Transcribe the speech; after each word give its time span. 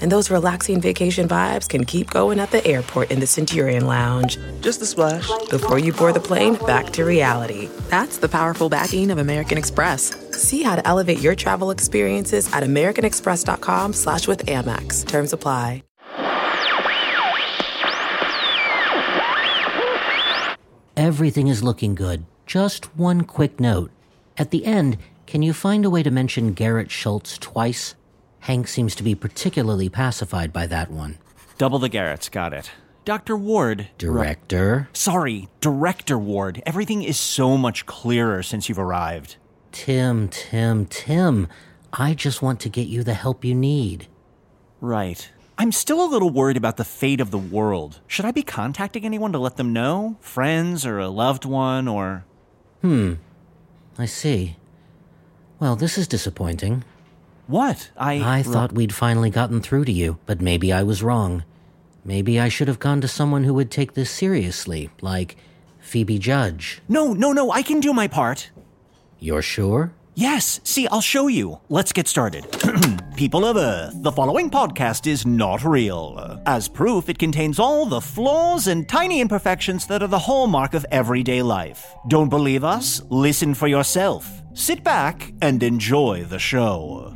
And 0.00 0.10
those 0.10 0.30
relaxing 0.30 0.80
vacation 0.80 1.28
vibes 1.28 1.68
can 1.68 1.84
keep 1.84 2.10
going 2.10 2.38
at 2.40 2.50
the 2.50 2.64
airport 2.66 3.10
in 3.10 3.20
the 3.20 3.26
Centurion 3.26 3.86
Lounge. 3.86 4.38
Just 4.60 4.82
a 4.82 4.86
splash. 4.86 5.28
Before 5.50 5.78
you 5.78 5.92
board 5.92 6.14
the 6.14 6.20
plane, 6.20 6.54
back 6.66 6.90
to 6.94 7.04
reality. 7.04 7.68
That's 7.88 8.18
the 8.18 8.28
powerful 8.28 8.68
backing 8.68 9.10
of 9.10 9.18
American 9.18 9.58
Express. 9.58 10.14
See 10.32 10.62
how 10.62 10.76
to 10.76 10.86
elevate 10.86 11.20
your 11.20 11.34
travel 11.34 11.70
experiences 11.70 12.52
at 12.52 12.62
americanexpress.com 12.62 13.92
slash 13.92 14.28
with 14.28 14.46
Amex. 14.46 15.06
Terms 15.06 15.32
apply. 15.32 15.82
Everything 20.96 21.48
is 21.48 21.62
looking 21.62 21.96
good. 21.96 22.24
Just 22.46 22.86
one 22.96 23.24
quick 23.24 23.58
note. 23.58 23.90
At 24.38 24.52
the 24.52 24.64
end, 24.64 24.96
can 25.26 25.42
you 25.42 25.52
find 25.52 25.84
a 25.84 25.90
way 25.90 26.02
to 26.04 26.10
mention 26.10 26.52
Garrett 26.52 26.90
Schultz 26.90 27.36
twice? 27.36 27.96
Hank 28.44 28.68
seems 28.68 28.94
to 28.96 29.02
be 29.02 29.14
particularly 29.14 29.88
pacified 29.88 30.52
by 30.52 30.66
that 30.66 30.90
one. 30.90 31.16
Double 31.56 31.78
the 31.78 31.88
Garretts, 31.88 32.30
got 32.30 32.52
it. 32.52 32.70
Dr. 33.06 33.38
Ward. 33.38 33.88
Director? 33.96 34.90
Sorry, 34.92 35.48
Director 35.62 36.18
Ward. 36.18 36.62
Everything 36.66 37.02
is 37.02 37.18
so 37.18 37.56
much 37.56 37.86
clearer 37.86 38.42
since 38.42 38.68
you've 38.68 38.78
arrived. 38.78 39.36
Tim, 39.72 40.28
Tim, 40.28 40.84
Tim. 40.84 41.48
I 41.90 42.12
just 42.12 42.42
want 42.42 42.60
to 42.60 42.68
get 42.68 42.86
you 42.86 43.02
the 43.02 43.14
help 43.14 43.46
you 43.46 43.54
need. 43.54 44.08
Right. 44.78 45.30
I'm 45.56 45.72
still 45.72 46.04
a 46.04 46.12
little 46.12 46.28
worried 46.28 46.58
about 46.58 46.76
the 46.76 46.84
fate 46.84 47.22
of 47.22 47.30
the 47.30 47.38
world. 47.38 48.00
Should 48.06 48.26
I 48.26 48.30
be 48.30 48.42
contacting 48.42 49.06
anyone 49.06 49.32
to 49.32 49.38
let 49.38 49.56
them 49.56 49.72
know? 49.72 50.18
Friends 50.20 50.84
or 50.84 50.98
a 50.98 51.08
loved 51.08 51.46
one 51.46 51.88
or. 51.88 52.26
Hmm. 52.82 53.14
I 53.96 54.04
see. 54.04 54.56
Well, 55.58 55.76
this 55.76 55.96
is 55.96 56.06
disappointing. 56.06 56.84
What? 57.46 57.90
I. 57.96 58.38
I 58.38 58.42
thought 58.42 58.72
we'd 58.72 58.94
finally 58.94 59.30
gotten 59.30 59.60
through 59.60 59.84
to 59.86 59.92
you, 59.92 60.18
but 60.26 60.40
maybe 60.40 60.72
I 60.72 60.82
was 60.82 61.02
wrong. 61.02 61.44
Maybe 62.04 62.38
I 62.38 62.48
should 62.48 62.68
have 62.68 62.78
gone 62.78 63.00
to 63.00 63.08
someone 63.08 63.44
who 63.44 63.54
would 63.54 63.70
take 63.70 63.94
this 63.94 64.10
seriously, 64.10 64.90
like 65.00 65.36
Phoebe 65.80 66.18
Judge. 66.18 66.80
No, 66.88 67.12
no, 67.12 67.32
no, 67.32 67.50
I 67.50 67.62
can 67.62 67.80
do 67.80 67.92
my 67.92 68.08
part. 68.08 68.50
You're 69.18 69.42
sure? 69.42 69.92
Yes, 70.16 70.60
see, 70.62 70.86
I'll 70.88 71.00
show 71.00 71.26
you. 71.26 71.60
Let's 71.68 71.92
get 71.92 72.06
started. 72.06 72.46
People 73.16 73.44
of 73.44 73.56
Earth, 73.56 73.94
the 73.96 74.12
following 74.12 74.48
podcast 74.48 75.06
is 75.08 75.26
not 75.26 75.64
real. 75.64 76.40
As 76.46 76.68
proof, 76.68 77.08
it 77.08 77.18
contains 77.18 77.58
all 77.58 77.84
the 77.84 78.00
flaws 78.00 78.68
and 78.68 78.88
tiny 78.88 79.20
imperfections 79.20 79.86
that 79.88 80.02
are 80.02 80.08
the 80.08 80.18
hallmark 80.18 80.74
of 80.74 80.86
everyday 80.90 81.42
life. 81.42 81.94
Don't 82.08 82.28
believe 82.28 82.62
us? 82.64 83.02
Listen 83.10 83.54
for 83.54 83.66
yourself. 83.66 84.42
Sit 84.52 84.84
back 84.84 85.32
and 85.42 85.62
enjoy 85.62 86.24
the 86.24 86.38
show. 86.38 87.12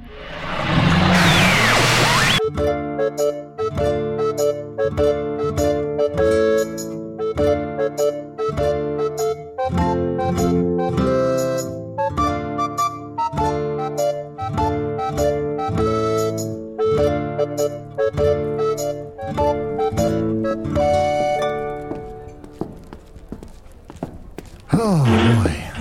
Oh 24.81 25.05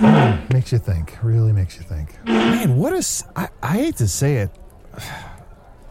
boy, 0.00 0.54
makes 0.54 0.72
you 0.72 0.78
think. 0.78 1.16
Really 1.22 1.52
makes 1.52 1.76
you 1.76 1.82
think. 1.82 2.37
Man, 2.58 2.76
what 2.76 2.92
a. 2.92 2.96
s- 2.98 3.22
I, 3.36 3.48
I 3.62 3.76
hate 3.78 3.96
to 3.98 4.08
say 4.08 4.36
it. 4.38 4.50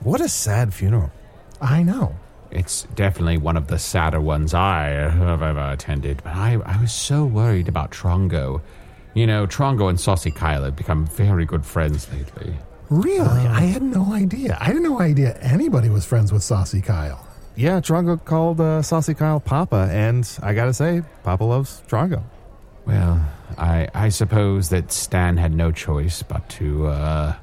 What 0.02 0.20
a 0.22 0.28
sad 0.28 0.74
funeral. 0.74 1.12
I 1.62 1.82
know. 1.84 2.16
It's 2.52 2.84
definitely 2.96 3.38
one 3.38 3.56
of 3.58 3.68
the 3.68 3.80
sadder 3.80 4.20
ones 4.22 4.54
I 4.54 4.88
have 4.90 5.42
ever 5.42 5.72
attended, 5.72 6.22
but 6.24 6.34
I, 6.36 6.54
I 6.66 6.80
was 6.82 6.92
so 6.92 7.26
worried 7.26 7.68
about 7.68 7.92
Trongo. 7.92 8.62
You 9.14 9.28
know, 9.28 9.48
Trongo 9.48 9.90
and 9.90 10.00
Saucy 10.00 10.32
Kyle 10.32 10.64
have 10.64 10.76
become 10.76 11.06
very 11.08 11.46
good 11.46 11.66
friends 11.66 12.08
lately. 12.12 12.54
Really, 12.90 13.28
I 13.48 13.62
had 13.62 13.82
no 13.82 14.14
idea. 14.14 14.58
I 14.62 14.66
had 14.66 14.76
no 14.82 15.00
idea 15.02 15.38
anybody 15.40 15.90
was 15.90 16.06
friends 16.06 16.32
with 16.32 16.44
Saucy 16.44 16.82
Kyle. 16.82 17.26
Yeah, 17.56 17.80
Trongo 17.82 18.24
called 18.24 18.62
uh, 18.62 18.82
Saucy 18.82 19.14
Kyle 19.14 19.40
Papa, 19.40 19.90
and 19.92 20.30
I 20.44 20.54
gotta 20.54 20.74
say, 20.74 21.02
Papa 21.24 21.44
loves 21.44 21.82
Trongo. 21.88 22.24
Well, 22.88 23.20
I 23.58 23.88
I 23.94 24.10
suppose 24.10 24.70
that 24.70 24.92
Stan 24.92 25.38
had 25.38 25.54
no 25.54 25.72
choice 25.72 26.24
but 26.24 26.48
to 26.58 26.88
uh, 26.88 27.36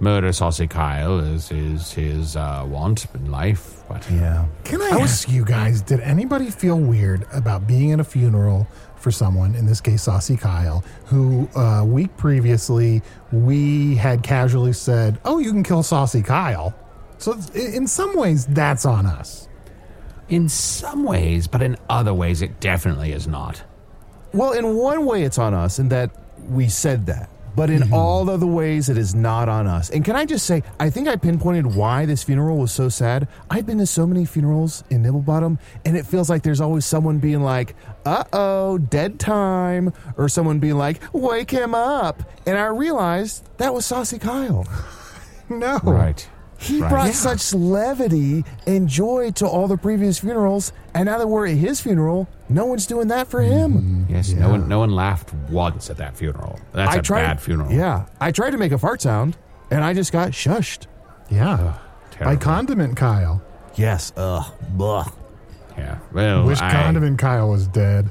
murder 0.00 0.32
Saucy 0.32 0.66
Kyle 0.66 1.18
as 1.20 1.50
is 1.50 1.92
his 1.92 2.36
uh, 2.36 2.64
want 2.68 3.06
in 3.14 3.30
life. 3.30 3.82
But 3.88 4.08
Yeah. 4.10 4.46
Can 4.64 4.82
I, 4.82 5.00
ask 5.00 5.28
you 5.30 5.44
guys, 5.44 5.80
did 5.82 6.00
anybody 6.00 6.50
feel 6.50 6.78
weird 6.78 7.26
about 7.32 7.66
being 7.66 7.92
at 7.92 8.00
a 8.00 8.04
funeral 8.04 8.66
for 8.96 9.10
someone, 9.10 9.54
in 9.54 9.66
this 9.66 9.80
case 9.80 10.02
Saucy 10.02 10.36
Kyle, 10.36 10.84
who 11.06 11.48
uh, 11.56 11.80
a 11.80 11.84
week 11.84 12.16
previously 12.16 13.02
we 13.32 13.96
had 13.96 14.22
casually 14.22 14.72
said, 14.72 15.18
oh, 15.24 15.38
you 15.40 15.50
can 15.50 15.62
kill 15.64 15.82
Saucy 15.82 16.22
Kyle. 16.22 16.72
So 17.18 17.32
it's- 17.32 17.50
i- 17.56 17.76
in 17.76 17.86
some 17.86 18.14
ways, 18.16 18.46
that's 18.46 18.84
on 18.86 19.06
us. 19.06 19.48
in 20.28 20.48
some 20.48 21.04
ways, 21.04 21.46
but 21.48 21.60
in 21.62 21.76
other 21.90 22.14
ways, 22.14 22.42
it 22.42 22.58
definitely 22.60 23.12
is 23.12 23.26
not. 23.26 23.62
Well, 24.32 24.52
in 24.52 24.74
one 24.76 25.04
way, 25.06 25.22
it's 25.24 25.38
on 25.38 25.54
us 25.54 25.78
in 25.78 25.88
that 25.90 26.10
we 26.48 26.68
said 26.68 27.06
that. 27.06 27.28
But 27.54 27.68
in 27.68 27.92
all 27.92 28.30
other 28.30 28.46
ways, 28.46 28.88
it 28.88 28.96
is 28.96 29.14
not 29.14 29.46
on 29.46 29.66
us. 29.66 29.90
And 29.90 30.02
can 30.02 30.16
I 30.16 30.24
just 30.24 30.46
say, 30.46 30.62
I 30.80 30.88
think 30.88 31.06
I 31.06 31.16
pinpointed 31.16 31.66
why 31.66 32.06
this 32.06 32.22
funeral 32.22 32.56
was 32.56 32.72
so 32.72 32.88
sad. 32.88 33.28
I've 33.50 33.66
been 33.66 33.76
to 33.76 33.84
so 33.86 34.06
many 34.06 34.24
funerals 34.24 34.82
in 34.88 35.02
Nibblebottom, 35.02 35.58
and 35.84 35.94
it 35.94 36.06
feels 36.06 36.30
like 36.30 36.42
there's 36.44 36.62
always 36.62 36.86
someone 36.86 37.18
being 37.18 37.42
like, 37.42 37.76
uh 38.06 38.24
oh, 38.32 38.78
dead 38.78 39.20
time, 39.20 39.92
or 40.16 40.30
someone 40.30 40.60
being 40.60 40.78
like, 40.78 41.02
wake 41.12 41.50
him 41.50 41.74
up. 41.74 42.22
And 42.46 42.56
I 42.56 42.68
realized 42.68 43.44
that 43.58 43.74
was 43.74 43.84
Saucy 43.84 44.18
Kyle. 44.18 44.66
No. 45.50 45.78
Right. 45.82 46.26
He 46.56 46.80
Right. 46.80 46.88
brought 46.88 47.06
Yeah. 47.08 47.12
such 47.12 47.52
levity 47.52 48.42
and 48.66 48.88
joy 48.88 49.32
to 49.32 49.46
all 49.46 49.68
the 49.68 49.76
previous 49.76 50.20
funerals, 50.20 50.72
and 50.94 51.04
now 51.06 51.18
that 51.18 51.26
we're 51.28 51.48
at 51.48 51.56
his 51.56 51.82
funeral, 51.82 52.26
no 52.54 52.66
one's 52.66 52.86
doing 52.86 53.08
that 53.08 53.28
for 53.28 53.40
him. 53.40 53.72
Mm-hmm. 53.72 54.12
Yes, 54.14 54.30
no 54.32 54.50
one 54.50 54.68
no 54.68 54.78
one 54.78 54.90
laughed 54.90 55.32
once 55.50 55.90
at 55.90 55.96
that 55.98 56.16
funeral. 56.16 56.58
That's 56.72 56.94
I 56.94 56.98
a 56.98 57.02
tried, 57.02 57.22
bad 57.22 57.40
funeral. 57.40 57.70
Yeah, 57.72 58.06
I 58.20 58.30
tried 58.32 58.50
to 58.50 58.58
make 58.58 58.72
a 58.72 58.78
fart 58.78 59.00
sound, 59.02 59.36
and 59.70 59.82
I 59.84 59.94
just 59.94 60.12
got 60.12 60.30
shushed. 60.30 60.86
Yeah. 61.30 61.78
By 62.12 62.16
Terrible. 62.36 62.42
Condiment 62.42 62.96
Kyle. 62.96 63.42
Yes, 63.74 64.12
ugh, 64.16 64.52
blah. 64.70 65.06
Yeah. 65.78 65.98
Well, 66.12 66.44
Wish 66.46 66.60
I- 66.60 66.70
Condiment 66.70 67.18
Kyle 67.18 67.48
was 67.48 67.66
dead. 67.66 68.10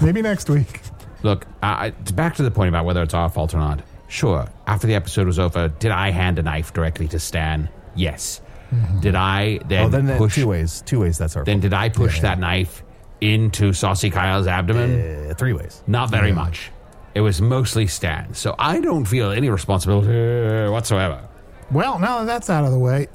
Maybe 0.00 0.22
next 0.22 0.48
week. 0.48 0.80
Look, 1.22 1.46
I, 1.62 1.86
I- 1.86 1.90
back 2.12 2.36
to 2.36 2.42
the 2.42 2.50
point 2.50 2.68
about 2.68 2.84
whether 2.84 3.02
it's 3.02 3.12
our 3.12 3.28
fault 3.28 3.52
or 3.54 3.58
not. 3.58 3.82
Sure, 4.08 4.48
after 4.66 4.86
the 4.86 4.94
episode 4.94 5.26
was 5.26 5.38
over, 5.38 5.68
did 5.68 5.90
I 5.90 6.10
hand 6.10 6.38
a 6.38 6.42
knife 6.42 6.72
directly 6.72 7.06
to 7.08 7.18
Stan? 7.18 7.68
Yes. 7.94 8.40
Mm-hmm. 8.72 9.00
Did 9.00 9.14
I 9.16 9.58
then, 9.66 9.84
oh, 9.86 9.88
then 9.88 10.06
that, 10.06 10.18
push? 10.18 10.36
two 10.36 10.46
ways. 10.46 10.82
Two 10.86 11.00
ways. 11.00 11.18
That's 11.18 11.36
our 11.36 11.44
Then 11.44 11.56
fault. 11.56 11.62
did 11.62 11.72
I 11.74 11.88
push 11.88 12.16
Yeah. 12.16 12.22
that 12.22 12.38
knife 12.38 12.82
into 13.20 13.72
Saucy 13.72 14.10
Kyle's 14.10 14.46
abdomen? 14.46 15.30
Uh, 15.30 15.34
three 15.34 15.52
ways. 15.52 15.82
Not 15.86 16.10
very 16.10 16.32
much. 16.32 16.70
It 17.14 17.20
was 17.22 17.40
mostly 17.42 17.86
Stan, 17.86 18.34
so 18.34 18.54
I 18.58 18.80
don't 18.80 19.04
feel 19.04 19.30
any 19.30 19.48
responsibility 19.50 20.70
whatsoever. 20.70 21.26
Well, 21.72 21.98
now 21.98 22.20
that 22.20 22.26
that's 22.26 22.50
out 22.50 22.64
of 22.64 22.72
the 22.72 22.78
way, 22.78 23.06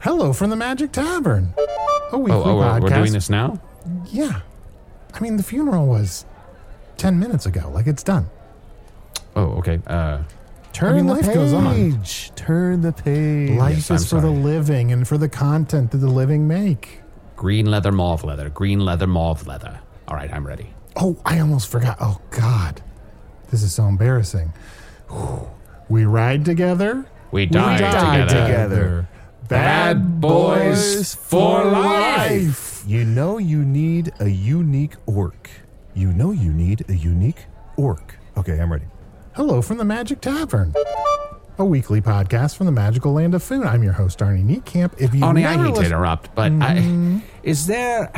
hello 0.00 0.32
from 0.32 0.50
the 0.50 0.56
Magic 0.56 0.92
Tavern. 0.92 1.52
A 2.12 2.18
weekly 2.18 2.32
Oh, 2.36 2.42
oh, 2.42 2.54
podcast. 2.62 2.80
we're 2.82 2.88
doing 2.90 3.12
this 3.12 3.28
now? 3.30 3.60
Yeah. 4.06 4.40
I 5.14 5.20
mean, 5.20 5.36
the 5.36 5.42
funeral 5.42 5.86
was 5.86 6.24
10 6.98 7.18
minutes 7.18 7.46
ago. 7.46 7.70
Like, 7.72 7.86
it's 7.86 8.02
done. 8.02 8.28
Oh, 9.34 9.52
okay. 9.58 9.80
Uh, 9.86 10.22
Turn 10.76 10.92
I 10.92 10.96
mean, 10.96 11.06
the 11.06 11.14
life 11.14 11.24
page. 11.24 11.34
goes 11.34 11.52
on. 11.54 12.02
Turn 12.36 12.82
the 12.82 12.92
page. 12.92 13.50
Life 13.58 13.76
Yes, 13.76 13.90
is 13.90 14.12
I'm 14.12 14.18
for 14.20 14.20
the 14.26 14.30
living 14.30 14.92
and 14.92 15.08
for 15.08 15.16
the 15.16 15.28
content 15.28 15.90
that 15.92 15.98
the 15.98 16.06
living 16.10 16.46
make. 16.46 17.00
green 17.34 17.64
leather, 17.64 17.90
mauve 17.90 18.24
leather. 18.24 18.50
Green 18.50 18.80
leather, 18.80 19.06
mauve 19.06 19.46
leather. 19.46 19.80
All 20.06 20.16
right, 20.16 20.30
I'm 20.32 20.46
ready. 20.46 20.74
Oh, 20.94 21.16
I 21.24 21.38
almost 21.40 21.68
forgot. 21.68 21.96
Oh, 22.00 22.20
God. 22.30 22.82
This 23.50 23.62
is 23.62 23.72
so 23.74 23.84
embarrassing. 23.86 24.52
We 25.88 26.04
ride 26.04 26.44
together. 26.44 27.06
We 27.32 27.46
died, 27.46 27.80
die 27.80 28.18
together. 28.26 28.46
together. 28.46 29.08
Bad 29.48 30.20
boys 30.20 31.14
for 31.14 31.64
life. 31.64 32.84
You 32.86 33.04
know 33.04 33.38
you 33.38 33.64
need 33.64 34.12
a 34.20 34.28
unique 34.28 34.96
orc. 35.06 35.48
You 35.94 36.12
know 36.12 36.32
you 36.32 36.52
need 36.52 36.84
a 36.90 36.94
unique 36.94 37.46
orc. 37.76 38.18
Okay, 38.36 38.58
I'm 38.60 38.70
ready. 38.70 38.84
Hello 39.36 39.60
from 39.62 39.76
the 39.78 39.84
Magic 39.84 40.20
Tavern. 40.20 40.74
A 41.58 41.64
weekly 41.64 42.00
podcast 42.00 42.56
from 42.56 42.66
the 42.66 42.72
magical 42.72 43.12
land 43.12 43.34
of 43.34 43.42
Foon. 43.42 43.64
I'm 43.64 43.82
your 43.82 43.92
host, 43.92 44.18
Arnie 44.20 44.44
Niekamp. 44.44 45.00
If 45.00 45.14
you 45.14 45.20
Arnie, 45.22 45.46
I 45.46 45.56
never 45.56 45.64
hate 45.64 45.64
to 45.64 45.70
listen- 45.80 45.86
interrupt, 45.86 46.34
but 46.34 46.52
I, 46.60 47.20
is 47.42 47.66
there 47.66 48.10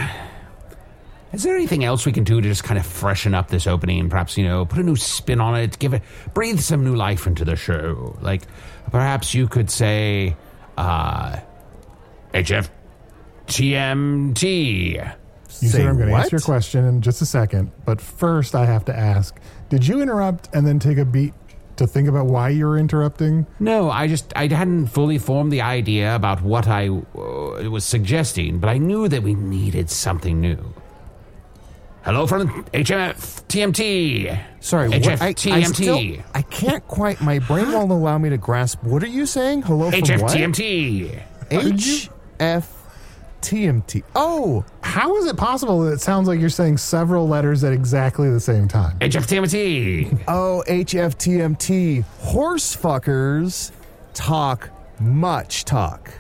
is 1.33 1.43
there 1.43 1.55
anything 1.55 1.85
else 1.85 2.07
we 2.07 2.13
can 2.13 2.25
do 2.25 2.41
to 2.41 2.49
just 2.49 2.65
kind 2.65 2.79
of 2.79 2.87
freshen 2.87 3.35
up 3.35 3.49
this 3.49 3.67
opening 3.67 4.01
and 4.01 4.11
perhaps 4.11 4.37
you 4.37 4.45
know 4.45 4.65
put 4.65 4.79
a 4.79 4.83
new 4.83 4.97
spin 4.97 5.41
on 5.41 5.57
it, 5.57 5.79
give 5.79 5.93
it 5.95 6.03
breathe 6.35 6.61
some 6.61 6.85
new 6.85 6.95
life 6.97 7.27
into 7.27 7.45
the 7.45 7.57
show? 7.57 8.17
Like 8.21 8.43
perhaps 8.91 9.35
you 9.35 9.47
could 9.49 9.71
say, 9.71 10.37
uh, 10.77 11.37
HF 12.35 12.69
TMT. 13.47 15.15
You 15.61 15.69
Say 15.69 15.79
said 15.79 15.87
I'm 15.87 15.97
going 15.97 16.09
to 16.09 16.13
what? 16.13 16.23
answer 16.25 16.37
your 16.37 16.41
question 16.43 16.85
in 16.85 17.01
just 17.01 17.23
a 17.23 17.27
second, 17.27 17.73
but 17.87 18.01
first 18.01 18.55
I 18.55 18.67
have 18.67 18.85
to 18.85 18.97
ask: 18.97 19.35
Did 19.71 19.87
you 19.87 20.01
interrupt 20.03 20.49
and 20.55 20.67
then 20.67 20.79
take 20.79 20.99
a 20.99 21.05
beat 21.07 21.33
to 21.77 21.87
think 21.87 22.07
about 22.07 22.27
why 22.27 22.51
you're 22.51 22.77
interrupting? 22.77 23.47
No, 23.59 23.91
I 23.91 24.09
just 24.09 24.33
I 24.37 24.47
hadn't 24.49 24.89
fully 24.89 25.17
formed 25.19 25.51
the 25.51 25.63
idea 25.63 26.15
about 26.15 26.43
what 26.43 26.69
I 26.69 26.89
uh, 26.89 27.71
was 27.71 27.85
suggesting, 27.85 28.59
but 28.59 28.69
I 28.69 28.77
knew 28.79 29.09
that 29.09 29.23
we 29.23 29.35
needed 29.35 29.89
something 29.91 30.39
new. 30.41 30.75
Hello 32.03 32.27
from 32.27 32.65
HMF 32.67 33.45
TMT. 33.49 34.39
Sorry, 34.61 34.89
what, 34.89 35.07
I, 35.07 35.29
I, 35.29 35.33
HFTMT. 35.35 35.75
still, 35.75 36.25
I 36.35 36.43
can't 36.43 36.87
quite. 36.89 37.21
My 37.21 37.39
brain 37.39 37.73
won't 37.73 37.91
allow 37.91 38.19
me 38.19 38.29
to 38.29 38.39
grasp. 38.39 38.83
What 38.83 39.03
are 39.03 39.09
you 39.09 39.25
saying? 39.27 39.63
Hello 39.63 39.91
from 39.91 40.01
what? 40.01 40.09
HFTMT. 40.09 41.23
H 41.51 42.11
F 43.39 43.43
T 43.43 43.67
M 43.67 43.83
T. 43.83 44.03
Oh, 44.17 44.65
How 44.81 45.17
is 45.17 45.27
it 45.27 45.37
possible 45.37 45.81
that 45.83 45.93
it 45.93 46.01
sounds 46.01 46.27
like 46.27 46.41
you're 46.41 46.49
saying 46.49 46.79
several 46.79 47.29
letters 47.29 47.63
at 47.63 47.73
exactly 47.73 48.29
the 48.31 48.41
same 48.41 48.67
time? 48.67 48.99
HFTMT. 48.99 50.25
oh, 50.29 50.65
H 50.67 50.95
F 50.97 51.17
T 51.17 51.41
M 51.41 51.55
T. 51.55 52.01
Horse 52.19 52.75
fuckers 52.75 53.71
talk 54.13 54.71
much 55.01 55.65
talk. 55.65 56.11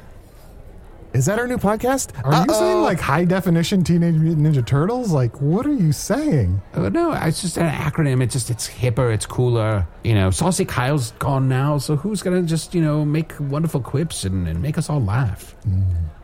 Is 1.14 1.26
that 1.26 1.38
our 1.40 1.48
new 1.48 1.56
podcast? 1.56 2.12
Are 2.24 2.46
you 2.46 2.54
saying 2.54 2.82
like 2.82 3.00
high 3.00 3.24
definition 3.24 3.82
Teenage 3.82 4.14
Mutant 4.14 4.46
Ninja 4.46 4.64
Turtles? 4.64 5.10
Like, 5.10 5.40
what 5.40 5.66
are 5.66 5.72
you 5.74 5.90
saying? 5.90 6.60
Uh, 6.74 6.90
no, 6.90 7.12
it's 7.12 7.40
just 7.40 7.56
an 7.56 7.68
acronym. 7.68 8.22
It's 8.22 8.34
just 8.34 8.50
it's 8.50 8.68
hipper, 8.68 9.12
it's 9.12 9.26
cooler. 9.26 9.88
You 10.04 10.14
know, 10.14 10.30
Saucy 10.30 10.64
Kyle's 10.66 11.12
gone 11.12 11.48
now, 11.48 11.78
so 11.78 11.96
who's 11.96 12.22
gonna 12.22 12.42
just 12.42 12.74
you 12.74 12.82
know 12.82 13.04
make 13.04 13.32
wonderful 13.40 13.80
quips 13.80 14.24
and, 14.24 14.46
and 14.46 14.62
make 14.62 14.78
us 14.78 14.88
all 14.88 15.02
laugh? 15.02 15.56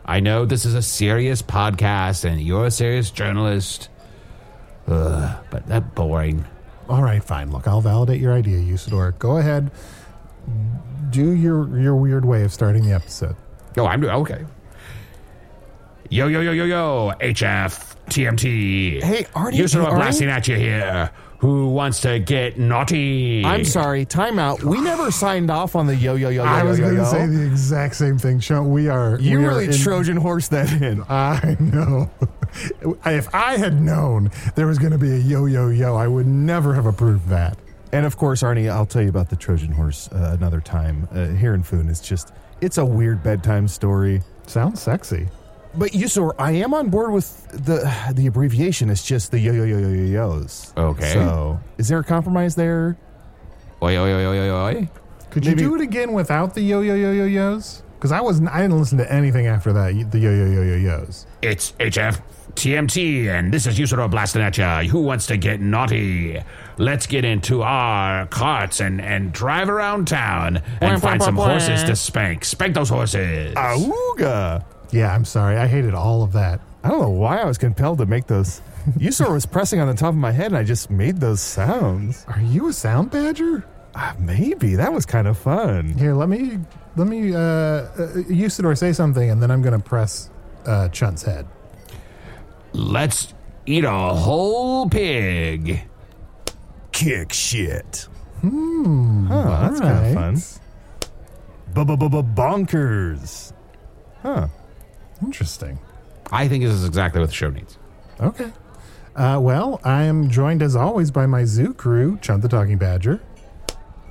I 0.05 0.19
know 0.19 0.45
this 0.45 0.65
is 0.65 0.75
a 0.75 0.81
serious 0.81 1.41
podcast, 1.41 2.23
and 2.25 2.39
you're 2.41 2.65
a 2.67 2.71
serious 2.71 3.09
journalist. 3.09 3.89
Ugh, 4.87 5.37
but 5.49 5.65
that 5.67 5.95
boring. 5.95 6.45
All 6.87 7.01
right, 7.01 7.23
fine. 7.23 7.51
Look, 7.51 7.67
I'll 7.67 7.81
validate 7.81 8.21
your 8.21 8.33
idea, 8.33 8.57
Usidore. 8.59 9.17
Go 9.17 9.37
ahead. 9.37 9.71
Do 11.09 11.31
your 11.31 11.79
your 11.79 11.95
weird 11.95 12.23
way 12.25 12.43
of 12.43 12.53
starting 12.53 12.83
the 12.85 12.93
episode. 12.93 13.35
Oh, 13.77 13.87
I'm 13.87 13.99
doing 13.99 14.13
okay. 14.13 14.45
Yo 16.09 16.27
yo 16.27 16.41
yo 16.41 16.51
yo 16.51 16.65
yo, 16.65 17.11
HF 17.19 17.95
TMT. 18.07 19.01
Hey, 19.01 19.25
Artie, 19.33 19.57
you 19.57 19.67
sort 19.67 19.85
of 19.85 19.89
Artie? 19.89 20.01
blasting 20.01 20.29
at 20.29 20.47
you 20.47 20.55
here. 20.55 21.09
Who 21.39 21.69
wants 21.69 22.01
to 22.01 22.19
get 22.19 22.57
naughty? 22.57 23.43
I'm 23.45 23.65
sorry. 23.65 24.05
Time 24.05 24.39
out. 24.39 24.63
We 24.63 24.79
never 24.81 25.11
signed 25.11 25.51
off 25.51 25.75
on 25.75 25.85
the 25.85 25.95
yo 25.95 26.15
yo 26.15 26.29
yo 26.29 26.43
yo 26.43 26.49
I 26.49 26.63
was 26.63 26.79
going 26.79 26.95
to 26.95 27.05
say 27.05 27.25
the 27.27 27.45
exact 27.45 27.95
same 27.95 28.17
thing. 28.17 28.39
Sean, 28.39 28.71
we 28.71 28.87
are. 28.87 29.19
you 29.19 29.39
we 29.39 29.45
are 29.45 29.49
really 29.49 29.65
in- 29.65 29.73
Trojan 29.73 30.17
horse 30.17 30.47
that 30.49 30.71
in. 30.81 31.03
I 31.09 31.57
know. 31.59 32.09
if 33.05 33.33
I 33.35 33.57
had 33.57 33.81
known 33.81 34.31
there 34.55 34.67
was 34.67 34.79
going 34.79 34.93
to 34.93 34.97
be 34.97 35.11
a 35.11 35.17
yo 35.17 35.45
yo 35.45 35.69
yo, 35.69 35.95
I 35.95 36.07
would 36.07 36.27
never 36.27 36.73
have 36.73 36.85
approved 36.85 37.27
that. 37.29 37.57
And 37.91 38.05
of 38.05 38.17
course, 38.17 38.41
Arnie, 38.43 38.69
I'll 38.69 38.85
tell 38.85 39.01
you 39.01 39.09
about 39.09 39.29
the 39.29 39.35
Trojan 39.35 39.71
horse 39.71 40.09
uh, 40.11 40.35
another 40.37 40.61
time. 40.61 41.07
Uh, 41.11 41.27
here 41.27 41.53
in 41.53 41.63
Foon, 41.63 41.89
it's 41.89 42.01
just 42.01 42.33
it's 42.61 42.77
a 42.77 42.85
weird 42.85 43.23
bedtime 43.23 43.67
story. 43.67 44.21
Sounds 44.47 44.81
sexy. 44.81 45.27
But 45.77 45.93
you, 45.93 46.07
so 46.07 46.33
I 46.39 46.51
am 46.53 46.73
on 46.73 46.89
board 46.89 47.11
with 47.11 47.47
the 47.51 47.91
the 48.13 48.27
abbreviation. 48.27 48.89
It's 48.89 49.05
just 49.05 49.31
the 49.31 49.39
yo 49.39 49.51
yo 49.51 49.63
yo 49.63 49.77
yo 49.77 49.89
yo 49.89 50.05
yos. 50.05 50.73
Okay. 50.77 51.13
So 51.13 51.59
is 51.77 51.87
there 51.87 51.99
a 51.99 52.03
compromise 52.03 52.55
there? 52.55 52.97
Oi 53.83 53.97
oi 53.97 54.13
oi 54.13 54.25
oi 54.25 54.39
oi 54.39 54.49
oi. 54.49 54.89
Could 55.31 55.45
Maybe- 55.45 55.61
you 55.63 55.69
do 55.69 55.75
it 55.75 55.81
again 55.81 56.13
without 56.13 56.53
the 56.53 56.61
yo 56.61 56.81
yo 56.81 56.95
yo 56.95 57.11
yo 57.11 57.25
yos? 57.25 57.83
Because 57.95 58.11
I 58.11 58.21
wasn't. 58.21 58.49
I 58.49 58.61
didn't 58.61 58.77
listen 58.79 58.97
to 58.99 59.11
anything 59.11 59.47
after 59.47 59.73
that. 59.73 60.11
The 60.11 60.19
yo 60.19 60.31
yo 60.31 60.45
yo 60.45 60.61
yo 60.61 60.75
yos. 60.75 61.25
It's 61.41 61.71
HF 61.79 62.21
TMT, 62.55 63.27
and 63.27 63.53
this 63.53 63.67
is 63.67 63.77
Usidore 63.77 64.09
blasting 64.09 64.41
at 64.41 64.57
ya. 64.57 64.83
Who 64.83 65.01
wants 65.01 65.27
to 65.27 65.37
get 65.37 65.59
naughty? 65.59 66.41
Let's 66.77 67.05
get 67.05 67.25
into 67.25 67.63
our 67.63 68.27
carts 68.27 68.79
and, 68.79 69.01
and 69.01 69.33
drive 69.33 69.69
around 69.69 70.07
town 70.07 70.61
and 70.81 71.01
find 71.01 71.21
some 71.21 71.35
horses 71.35 71.83
to 71.83 71.95
spank. 71.95 72.45
Spank 72.45 72.75
those 72.75 72.89
horses. 72.89 73.53
Auga! 73.55 74.63
Yeah, 74.91 75.13
I'm 75.13 75.25
sorry. 75.25 75.57
I 75.57 75.67
hated 75.67 75.93
all 75.93 76.23
of 76.23 76.33
that. 76.33 76.59
I 76.83 76.89
don't 76.89 77.01
know 77.01 77.09
why 77.09 77.39
I 77.39 77.45
was 77.45 77.57
compelled 77.57 77.97
to 77.99 78.05
make 78.05 78.27
those. 78.27 78.61
Usidore 78.97 79.33
was 79.33 79.45
pressing 79.45 79.79
on 79.79 79.87
the 79.87 79.95
top 79.95 80.09
of 80.09 80.15
my 80.15 80.31
head, 80.31 80.47
and 80.47 80.57
I 80.57 80.63
just 80.63 80.91
made 80.91 81.19
those 81.19 81.41
sounds. 81.41 82.25
Are 82.27 82.41
you 82.41 82.67
a 82.67 82.73
sound 82.73 83.11
badger? 83.11 83.65
Ah, 83.95 84.15
maybe 84.19 84.75
that 84.75 84.93
was 84.93 85.05
kind 85.05 85.27
of 85.27 85.37
fun. 85.37 85.93
Here, 85.93 86.13
let 86.13 86.29
me 86.29 86.59
let 86.95 87.07
me 87.07 87.33
uh, 87.33 87.39
uh 87.39 87.87
Usidore 88.29 88.77
say 88.77 88.93
something, 88.93 89.29
and 89.31 89.41
then 89.41 89.49
I'm 89.49 89.61
going 89.61 89.79
to 89.79 89.83
press 89.83 90.29
uh, 90.65 90.89
Chunt's 90.89 91.23
head. 91.23 91.47
Let's 92.73 93.33
eat 93.65 93.85
a 93.85 93.91
whole 93.91 94.89
pig. 94.89 95.87
Kick 96.91 97.33
shit. 97.33 98.07
Hmm. 98.41 99.27
Huh, 99.27 99.69
that's 99.69 99.79
kind 99.79 100.01
right. 100.01 100.07
of 100.07 100.13
fun. 100.13 100.35
Bonkers. 102.35 103.53
Huh. 104.21 104.47
Interesting. 105.25 105.79
I 106.31 106.47
think 106.47 106.63
this 106.63 106.73
is 106.73 106.85
exactly 106.85 107.19
what 107.19 107.29
the 107.29 107.35
show 107.35 107.49
needs. 107.49 107.77
Okay. 108.21 108.51
Uh, 109.15 109.39
well, 109.41 109.79
I 109.83 110.03
am 110.03 110.29
joined 110.29 110.61
as 110.61 110.75
always 110.75 111.09
by 111.11 111.25
my 111.25 111.45
zoo 111.45 111.73
crew, 111.73 112.17
Chunt 112.21 112.41
the 112.41 112.49
Talking 112.49 112.77
Badger. 112.77 113.21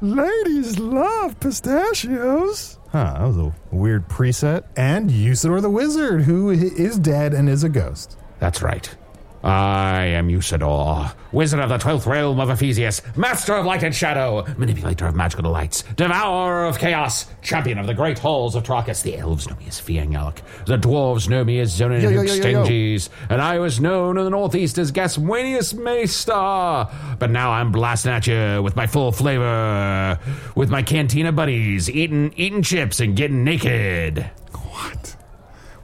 Ladies 0.00 0.78
love 0.78 1.38
pistachios. 1.40 2.78
Huh, 2.90 3.14
that 3.18 3.26
was 3.26 3.36
a 3.38 3.52
weird 3.74 4.08
preset. 4.08 4.64
and 4.76 5.10
Usidore 5.10 5.60
the 5.62 5.70
Wizard, 5.70 6.22
who 6.22 6.50
is 6.50 6.98
dead 6.98 7.32
and 7.34 7.48
is 7.48 7.64
a 7.64 7.68
ghost. 7.68 8.16
That's 8.38 8.60
right. 8.62 8.94
I 9.44 10.06
am 10.06 10.28
Usidore, 10.28 11.14
wizard 11.30 11.60
of 11.60 11.68
the 11.68 11.76
twelfth 11.76 12.06
realm 12.06 12.40
of 12.40 12.48
Ephysius, 12.48 13.02
master 13.14 13.52
of 13.54 13.66
light 13.66 13.82
and 13.82 13.94
shadow, 13.94 14.42
manipulator 14.56 15.06
of 15.06 15.14
magical 15.14 15.42
delights, 15.42 15.82
devourer 15.96 16.64
of 16.64 16.78
chaos, 16.78 17.26
champion 17.42 17.78
of 17.78 17.86
the 17.86 17.92
great 17.92 18.18
halls 18.18 18.54
of 18.54 18.62
Terr'akkas. 18.62 19.02
The 19.02 19.18
elves 19.18 19.46
know 19.46 19.54
me 19.56 19.66
as 19.68 19.78
Fi'ang 19.78 20.12
Yalok, 20.12 20.38
the 20.64 20.78
dwarves 20.78 21.28
know 21.28 21.44
me 21.44 21.60
as 21.60 21.78
Zonin 21.78 22.00
yo, 22.00 22.08
yo. 22.08 23.24
And 23.28 23.42
I 23.42 23.58
was 23.58 23.80
known 23.80 24.16
in 24.16 24.24
the 24.24 24.30
northeast 24.30 24.78
as 24.78 24.90
Gaismunēnas 24.90 25.74
Meisteris. 25.74 27.18
But 27.18 27.30
now 27.30 27.52
I'm 27.52 27.70
blasting 27.70 28.12
at 28.12 28.26
you 28.26 28.62
with 28.62 28.76
my 28.76 28.86
full 28.86 29.12
flavor, 29.12 30.18
with 30.54 30.70
my 30.70 30.82
cantina 30.82 31.32
buddies, 31.32 31.90
eating 31.90 32.32
eating 32.38 32.62
chips 32.62 32.98
and 32.98 33.14
getting 33.14 33.44
naked. 33.44 34.20
What? 34.52 35.16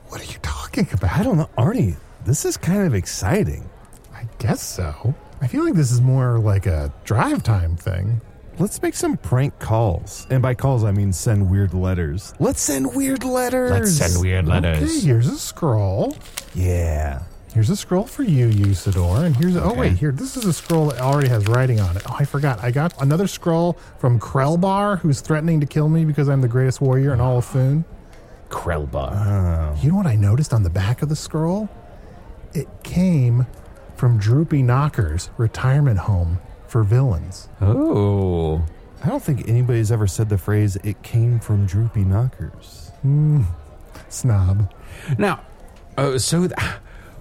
What 0.09 0.23
are 0.23 0.33
you 0.33 0.39
talking 0.41 0.89
about? 0.91 1.19
I 1.19 1.23
don't 1.23 1.37
know, 1.37 1.51
Arnie. 1.59 1.97
This 2.25 2.45
is 2.45 2.57
kind 2.57 2.87
of 2.87 2.95
exciting. 2.95 3.69
I 4.15 4.27
guess 4.39 4.63
so. 4.63 5.15
I 5.41 5.47
feel 5.47 5.65
like 5.65 5.75
this 5.75 5.91
is 5.91 6.01
more 6.01 6.39
like 6.39 6.67
a 6.67 6.93
drive 7.05 7.43
time 7.43 7.77
thing. 7.77 8.21
Let's 8.59 8.83
make 8.83 8.95
some 8.95 9.17
prank 9.17 9.59
calls. 9.59 10.27
And 10.29 10.43
by 10.43 10.55
calls, 10.55 10.85
I 10.85 10.91
mean 10.91 11.13
send 11.15 11.51
weird 11.51 11.73
letters. 11.73 12.35
Let's 12.39 12.61
send 12.61 12.95
weird 12.95 13.25
letters. 13.25 13.71
Let's 13.71 13.93
send 13.93 14.21
weird 14.21 14.47
letters. 14.47 14.83
Okay, 14.83 15.01
here's 15.07 15.29
a 15.29 15.39
scroll. 15.39 16.15
Yeah. 16.55 17.23
Here's 17.55 17.71
a 17.71 17.77
scroll 17.77 18.05
for 18.05 18.23
you, 18.23 18.49
Usidore. 18.51 19.25
And 19.25 19.35
here's 19.37 19.57
oh 19.57 19.71
Okay. 19.71 19.81
wait, 19.81 19.93
here 19.95 20.13
this 20.13 20.37
is 20.37 20.45
a 20.45 20.53
scroll 20.53 20.89
that 20.91 21.01
already 21.01 21.29
has 21.29 21.47
writing 21.49 21.81
on 21.81 21.97
it. 21.97 22.03
Oh, 22.09 22.17
I 22.19 22.25
forgot. 22.27 22.63
I 22.63 22.71
got 22.71 22.93
another 23.03 23.27
scroll 23.27 23.79
from 23.99 24.21
Krellbar, 24.21 24.99
who's 24.99 25.21
threatening 25.23 25.59
to 25.61 25.67
kill 25.67 25.89
me 25.89 26.05
because 26.05 26.29
I'm 26.29 26.43
the 26.43 26.49
greatest 26.49 26.83
warrior 26.83 27.15
in 27.15 27.21
all 27.21 27.39
of 27.39 27.47
Foon. 27.47 27.85
Krellbar. 28.51 29.15
Oh. 29.15 29.79
You 29.81 29.91
know 29.91 29.97
what 29.97 30.07
I 30.07 30.17
noticed 30.17 30.53
on 30.53 30.63
the 30.65 30.71
back 30.71 31.01
of 31.03 31.09
the 31.09 31.17
scroll? 31.17 31.69
It 32.55 32.69
came 32.83 33.47
from 33.97 34.19
Droopy 34.19 34.63
Knocker's 34.63 35.31
retirement 35.37 35.99
home 36.01 36.39
for 36.67 36.83
villains. 36.83 37.49
oh. 37.61 38.65
I 39.03 39.09
don't 39.09 39.23
think 39.23 39.49
anybody's 39.49 39.91
ever 39.91 40.07
said 40.07 40.29
the 40.29 40.37
phrase, 40.37 40.77
it 40.85 41.03
came 41.03 41.41
from 41.41 41.65
Droopy 41.67 42.05
Knockers. 42.05 42.91
Snob. 44.11 44.71
Now, 45.17 45.41
uh, 45.97 46.19
so 46.19 46.49
th- 46.49 46.53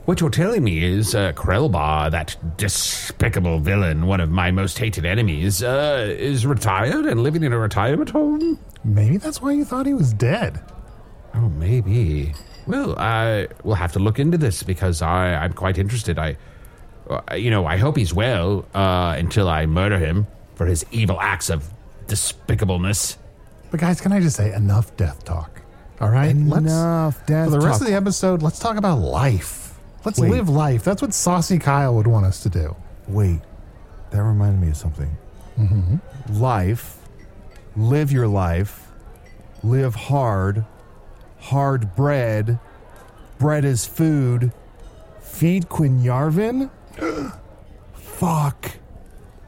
what 0.03 0.19
you're 0.19 0.29
telling 0.29 0.63
me 0.63 0.83
is 0.83 1.15
uh, 1.15 1.31
Krellbar, 1.33 2.11
that 2.11 2.35
despicable 2.57 3.59
villain, 3.59 4.07
one 4.07 4.19
of 4.19 4.29
my 4.29 4.51
most 4.51 4.77
hated 4.77 5.05
enemies, 5.05 5.63
uh, 5.63 6.05
is 6.17 6.45
retired 6.45 7.05
and 7.05 7.23
living 7.23 7.43
in 7.43 7.53
a 7.53 7.57
retirement 7.57 8.09
home? 8.09 8.59
Maybe 8.83 9.15
that's 9.17 9.41
why 9.41 9.51
you 9.53 9.63
thought 9.63 9.85
he 9.85 9.93
was 9.93 10.11
dead. 10.13 10.61
Oh, 11.33 11.47
maybe. 11.49 12.33
Well, 12.69 12.97
I 12.99 13.47
will 13.63 13.75
have 13.75 13.93
to 13.93 13.99
look 13.99 14.19
into 14.19 14.37
this 14.37 14.61
because 14.63 15.01
I, 15.01 15.33
I'm 15.33 15.53
quite 15.53 15.77
interested. 15.79 16.19
I, 16.19 16.37
uh, 17.09 17.33
you 17.35 17.49
know, 17.49 17.65
I 17.65 17.77
hope 17.77 17.97
he's 17.97 18.13
well 18.13 18.65
uh, 18.75 19.15
until 19.17 19.49
I 19.49 19.65
murder 19.65 19.97
him 19.97 20.27
for 20.53 20.67
his 20.67 20.85
evil 20.91 21.19
acts 21.19 21.49
of 21.49 21.67
despicableness. 22.05 23.17
But 23.71 23.79
guys, 23.79 23.99
can 24.01 24.11
I 24.11 24.19
just 24.19 24.35
say 24.35 24.53
enough 24.53 24.95
death 24.97 25.23
talk? 25.25 25.61
All 25.99 26.09
right, 26.09 26.29
Enough 26.31 27.25
death 27.25 27.45
talk 27.49 27.53
For 27.53 27.59
the 27.59 27.65
rest 27.65 27.79
talk. 27.79 27.87
of 27.87 27.87
the 27.87 27.97
episode, 27.97 28.41
let's 28.43 28.59
talk 28.59 28.77
about 28.77 28.99
life. 28.99 29.73
Let's 30.05 30.19
Wait. 30.19 30.31
live 30.31 30.47
life. 30.47 30.83
That's 30.83 31.01
what 31.01 31.13
Saucy 31.13 31.59
Kyle 31.59 31.95
would 31.95 32.07
want 32.07 32.25
us 32.25 32.41
to 32.43 32.49
do. 32.49 32.75
Wait, 33.07 33.39
that 34.11 34.23
reminded 34.23 34.61
me 34.61 34.69
of 34.69 34.77
something. 34.77 35.17
Life, 36.29 36.97
live 37.75 38.11
your 38.11 38.27
life, 38.27 38.91
live 39.63 39.93
hard, 39.95 40.63
hard 41.39 41.95
bread, 41.95 42.59
bread 43.37 43.65
is 43.65 43.85
food, 43.85 44.51
feed 45.21 45.69
Quen'yarvin? 45.69 46.69
Fuck. 47.93 48.71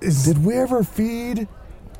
Is 0.02 0.24
Did 0.24 0.44
we 0.44 0.56
ever 0.56 0.84
feed? 0.84 1.48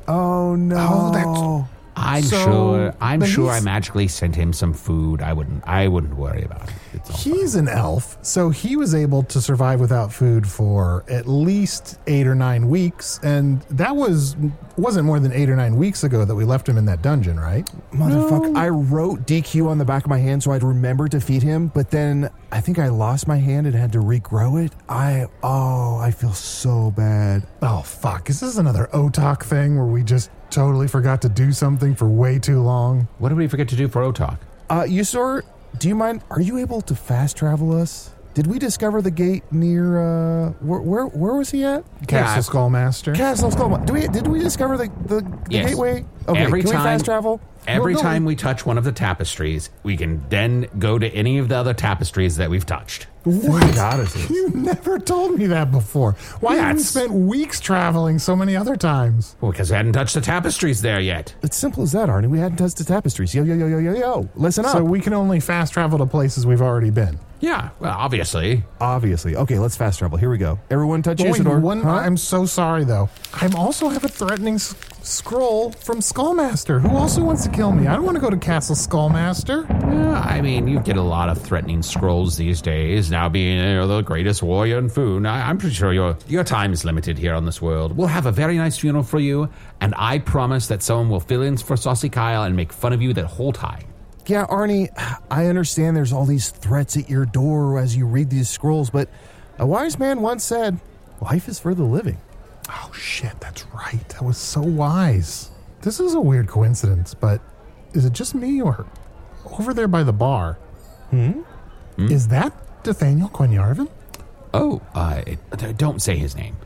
Oh 0.08 0.54
no. 0.56 0.88
Oh, 0.90 1.12
that's- 1.12 1.81
I'm 1.94 2.22
So, 2.22 2.36
sure. 2.44 2.94
I'm 3.00 3.22
sure 3.24 3.50
I 3.50 3.60
magically 3.60 4.08
sent 4.08 4.34
him 4.34 4.52
some 4.52 4.72
food. 4.72 5.20
I 5.22 5.32
wouldn't. 5.32 5.62
I 5.66 5.88
wouldn't 5.88 6.14
worry 6.16 6.42
about 6.42 6.62
it. 6.68 6.74
It's 6.94 7.10
all 7.10 7.16
fine. 7.16 7.34
He's 7.34 7.54
an 7.54 7.68
elf, 7.68 8.16
so 8.22 8.50
he 8.50 8.76
was 8.76 8.94
able 8.94 9.22
to 9.24 9.40
survive 9.40 9.78
without 9.80 10.12
food 10.12 10.46
for 10.46 11.04
at 11.08 11.26
least 11.28 11.98
eight 12.06 12.26
or 12.26 12.34
nine 12.34 12.68
weeks, 12.68 13.20
and 13.22 13.60
that 13.70 13.94
was 13.94 14.36
wasn't 14.76 15.04
more 15.04 15.20
than 15.20 15.32
eight 15.32 15.50
or 15.50 15.56
nine 15.56 15.76
weeks 15.76 16.02
ago 16.02 16.24
that 16.24 16.34
we 16.34 16.44
left 16.44 16.66
him 16.68 16.78
in 16.78 16.86
that 16.86 17.02
dungeon, 17.02 17.38
right? 17.38 17.70
Motherfucker. 17.92 18.56
I 18.56 18.68
wrote 18.70 19.26
DQ 19.26 19.68
on 19.68 19.78
the 19.78 19.84
back 19.84 20.04
of 20.04 20.08
my 20.10 20.18
hand 20.18 20.42
so 20.42 20.52
I'd 20.52 20.62
remember 20.62 21.08
to 21.08 21.20
feed 21.20 21.42
him, 21.42 21.68
but 21.68 21.90
then 21.90 22.30
I 22.50 22.60
think 22.60 22.78
I 22.78 22.88
lost 22.88 23.28
my 23.28 23.36
hand 23.36 23.66
and 23.66 23.76
had 23.76 23.92
to 23.92 23.98
regrow 23.98 24.64
it. 24.64 24.72
I, 24.88 25.26
oh, 25.42 25.98
I 25.98 26.10
feel 26.10 26.32
so 26.32 26.90
bad. 26.90 27.46
Oh 27.60 27.82
fuck! 27.82 28.30
Is 28.30 28.40
this 28.40 28.56
another 28.56 28.88
OTOC 28.94 29.42
thing 29.42 29.76
where 29.76 29.86
we 29.86 30.02
just 30.02 30.30
totally 30.52 30.86
forgot 30.86 31.22
to 31.22 31.28
do 31.28 31.50
something 31.52 31.94
for 31.94 32.08
way 32.08 32.38
too 32.38 32.60
long? 32.60 33.08
What 33.18 33.30
did 33.30 33.38
we 33.38 33.48
forget 33.48 33.68
to 33.70 33.76
do 33.76 33.88
for 33.88 34.02
OTOC? 34.02 34.38
Uh, 34.70 34.82
Usidore, 34.82 35.42
do 35.78 35.88
you 35.88 35.94
mind? 35.94 36.22
Are 36.30 36.40
you 36.40 36.58
able 36.58 36.80
to 36.82 36.94
fast 36.94 37.36
travel 37.36 37.72
us? 37.78 38.10
Did 38.34 38.46
we 38.46 38.58
discover 38.58 39.02
the 39.02 39.10
gate 39.10 39.42
near, 39.52 40.00
uh, 40.00 40.50
where, 40.60 40.80
where, 40.80 41.04
where 41.06 41.34
was 41.34 41.50
he 41.50 41.64
at? 41.64 41.84
Castle 42.08 42.42
Skullmaster. 42.54 43.14
Castle 43.14 43.50
Skull. 43.50 43.76
Do 43.84 43.92
we, 43.92 44.08
did 44.08 44.26
we 44.26 44.38
discover 44.38 44.78
the, 44.78 44.90
the, 45.04 45.20
the 45.20 45.38
Yes. 45.50 45.68
gateway? 45.70 46.04
Okay, 46.28 46.40
Every 46.40 46.60
can 46.62 46.70
we 46.70 46.76
time- 46.76 46.84
fast 46.84 47.04
travel? 47.04 47.40
Every 47.66 47.94
Well, 47.94 48.02
no, 48.02 48.08
time 48.08 48.24
we- 48.24 48.32
we 48.32 48.36
touch 48.36 48.64
one 48.64 48.78
of 48.78 48.84
the 48.84 48.92
tapestries, 48.92 49.68
we 49.82 49.96
can 49.98 50.24
then 50.30 50.66
go 50.78 50.98
to 50.98 51.06
any 51.10 51.36
of 51.38 51.48
the 51.48 51.56
other 51.56 51.74
tapestries 51.74 52.36
that 52.38 52.48
we've 52.48 52.64
touched. 52.66 53.06
Thank 53.24 53.74
goddesses. 53.74 54.28
You 54.30 54.48
never 54.50 54.98
told 54.98 55.38
me 55.38 55.46
that 55.46 55.70
before. 55.70 56.12
Why 56.40 56.56
haven't 56.56 56.76
we 56.78 56.82
spent 56.82 57.12
weeks 57.12 57.60
traveling 57.60 58.18
so 58.18 58.34
many 58.34 58.56
other 58.56 58.74
times? 58.76 59.36
Well, 59.40 59.52
because 59.52 59.70
we 59.70 59.76
hadn't 59.76 59.92
touched 59.92 60.14
the 60.14 60.20
tapestries 60.20 60.82
there 60.82 61.00
yet. 61.00 61.34
It's 61.42 61.56
simple 61.56 61.82
as 61.84 61.92
that, 61.92 62.08
Arnie. 62.08 62.28
We 62.28 62.38
hadn't 62.40 62.56
touched 62.58 62.78
the 62.78 62.84
tapestries. 62.84 63.34
Yo, 63.34 63.44
yo, 63.44 63.54
yo, 63.54 63.66
yo, 63.68 63.78
yo, 63.78 63.94
yo. 63.94 64.28
Listen 64.34 64.64
up. 64.64 64.72
So 64.72 64.82
we 64.82 65.00
can 65.00 65.12
only 65.12 65.38
fast 65.40 65.72
travel 65.72 65.98
to 65.98 66.06
places 66.06 66.46
we've 66.46 66.62
already 66.62 66.90
been. 66.90 67.18
Yeah, 67.40 67.70
well, 67.80 67.96
obviously. 67.98 68.62
Obviously. 68.80 69.34
Okay, 69.34 69.58
let's 69.58 69.76
fast 69.76 69.98
travel. 69.98 70.16
Here 70.16 70.30
we 70.30 70.38
go. 70.38 70.60
Everyone 70.70 71.02
touch 71.02 71.18
Usidore. 71.18 71.60
one, 71.60 71.82
Huh? 71.82 71.90
I'm 71.90 72.16
so 72.16 72.46
sorry 72.46 72.84
though. 72.84 73.08
I 73.34 73.48
also 73.56 73.88
have 73.88 74.04
a 74.04 74.08
threatening 74.08 74.58
scroll 75.02 75.72
from 75.72 75.98
Skullmaster, 75.98 76.80
who 76.80 76.96
also 76.96 77.22
wants 77.22 77.44
to 77.44 77.50
kill 77.50 77.72
me. 77.72 77.86
I 77.86 77.94
don't 77.94 78.04
want 78.04 78.16
to 78.16 78.20
go 78.20 78.30
to 78.30 78.36
Castle 78.36 78.74
Skullmaster. 78.74 79.68
Yeah, 79.68 80.20
I 80.20 80.40
mean, 80.40 80.68
you 80.68 80.80
get 80.80 80.96
a 80.96 81.02
lot 81.02 81.28
of 81.28 81.40
threatening 81.40 81.82
scrolls 81.82 82.36
these 82.36 82.62
days. 82.62 83.10
Now 83.10 83.28
being 83.28 83.58
you 83.58 83.74
know, 83.74 83.86
the 83.86 84.02
greatest 84.02 84.42
warrior 84.42 84.78
in 84.78 84.88
Foon, 84.88 85.26
I, 85.26 85.48
I'm 85.48 85.58
pretty 85.58 85.74
sure 85.74 85.92
your 85.92 86.16
your 86.28 86.44
time 86.44 86.72
is 86.72 86.84
limited 86.84 87.18
here 87.18 87.34
on 87.34 87.44
this 87.44 87.60
world. 87.60 87.96
We'll 87.96 88.06
have 88.08 88.26
a 88.26 88.32
very 88.32 88.56
nice 88.56 88.78
funeral 88.78 89.04
for 89.04 89.18
you, 89.18 89.48
and 89.80 89.94
I 89.96 90.18
promise 90.18 90.68
that 90.68 90.82
someone 90.82 91.08
will 91.08 91.20
fill 91.20 91.42
in 91.42 91.56
for 91.56 91.76
Saucy 91.76 92.08
Kyle 92.08 92.44
and 92.44 92.56
make 92.56 92.72
fun 92.72 92.92
of 92.92 93.02
you 93.02 93.12
that 93.14 93.26
whole 93.26 93.52
time. 93.52 93.84
Yeah, 94.26 94.46
Arnie, 94.46 94.88
I 95.30 95.46
understand 95.46 95.96
there's 95.96 96.12
all 96.12 96.26
these 96.26 96.50
threats 96.50 96.96
at 96.96 97.10
your 97.10 97.26
door 97.26 97.78
as 97.78 97.96
you 97.96 98.06
read 98.06 98.30
these 98.30 98.48
scrolls, 98.48 98.88
but 98.88 99.08
a 99.58 99.66
wise 99.66 99.98
man 99.98 100.20
once 100.20 100.44
said, 100.44 100.78
life 101.20 101.48
is 101.48 101.58
for 101.58 101.74
the 101.74 101.82
living. 101.82 102.18
Oh 102.68 102.90
shit, 102.94 103.38
that's 103.40 103.64
right. 103.74 104.06
That 104.10 104.22
was 104.22 104.36
so 104.38 104.60
wise. 104.60 105.50
This 105.82 105.98
is 106.00 106.14
a 106.14 106.20
weird 106.20 106.46
coincidence, 106.48 107.14
but 107.14 107.40
is 107.92 108.04
it 108.04 108.12
just 108.12 108.34
me 108.34 108.62
or 108.62 108.86
over 109.58 109.74
there 109.74 109.88
by 109.88 110.02
the 110.04 110.12
bar? 110.12 110.54
Hmm? 111.10 111.42
Is 111.98 112.28
that 112.28 112.52
D'athaniel 112.84 113.28
Quen'yarvin? 113.30 113.88
Oh, 114.54 114.80
uh, 114.94 115.22
it- 115.26 115.76
don't 115.78 116.00
say 116.00 116.16
his 116.16 116.34
name, 116.36 116.56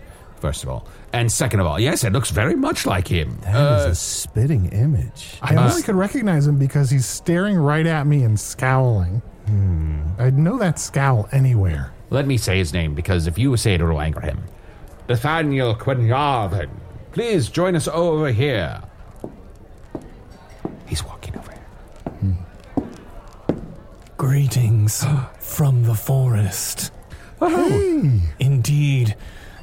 first 0.41 0.63
of 0.63 0.69
all. 0.69 0.87
And 1.13 1.31
second 1.33 1.61
of 1.61 1.67
all, 1.67 1.81
yes, 1.81 2.05
it 2.05 2.13
looks 2.13 2.31
very 2.31 2.55
much 2.55 2.85
like 2.87 3.09
him. 3.09 3.39
That 3.43 3.55
is 3.81 3.87
Uh, 3.87 3.91
a 3.91 3.95
spitting 3.95 4.67
image. 4.67 5.39
I 5.43 5.55
only 5.57 5.83
could 5.83 5.95
recognize 5.95 6.47
him 6.47 6.59
because 6.59 6.91
he's 6.91 7.07
staring 7.07 7.57
right 7.57 7.87
at 7.87 8.07
me 8.07 8.23
and 8.23 8.39
scowling. 8.39 9.23
I'd 10.19 10.37
know 10.37 10.59
that 10.59 10.79
scowl 10.79 11.29
anywhere. 11.33 11.93
let 12.11 12.27
me 12.27 12.37
say 12.37 12.59
his 12.59 12.73
name, 12.73 12.95
because 12.95 13.27
if 13.27 13.37
you 13.39 13.57
say 13.57 13.75
it, 13.75 13.81
it'll 13.81 14.01
anger 14.01 14.21
him. 14.21 14.39
D'athaniel 15.07 15.77
Quen'yarvin, 15.77 16.69
please 17.13 17.49
join 17.49 17.77
us 17.77 17.87
over 17.89 18.33
here. 18.33 18.83
He's 20.87 21.05
walking 21.05 21.37
over 21.39 21.53
here. 21.53 22.87
Greetings 24.17 25.05
from 25.41 25.85
the 25.85 25.95
forest. 25.95 26.93
Hey, 27.39 28.21
Indeed, 28.41 29.15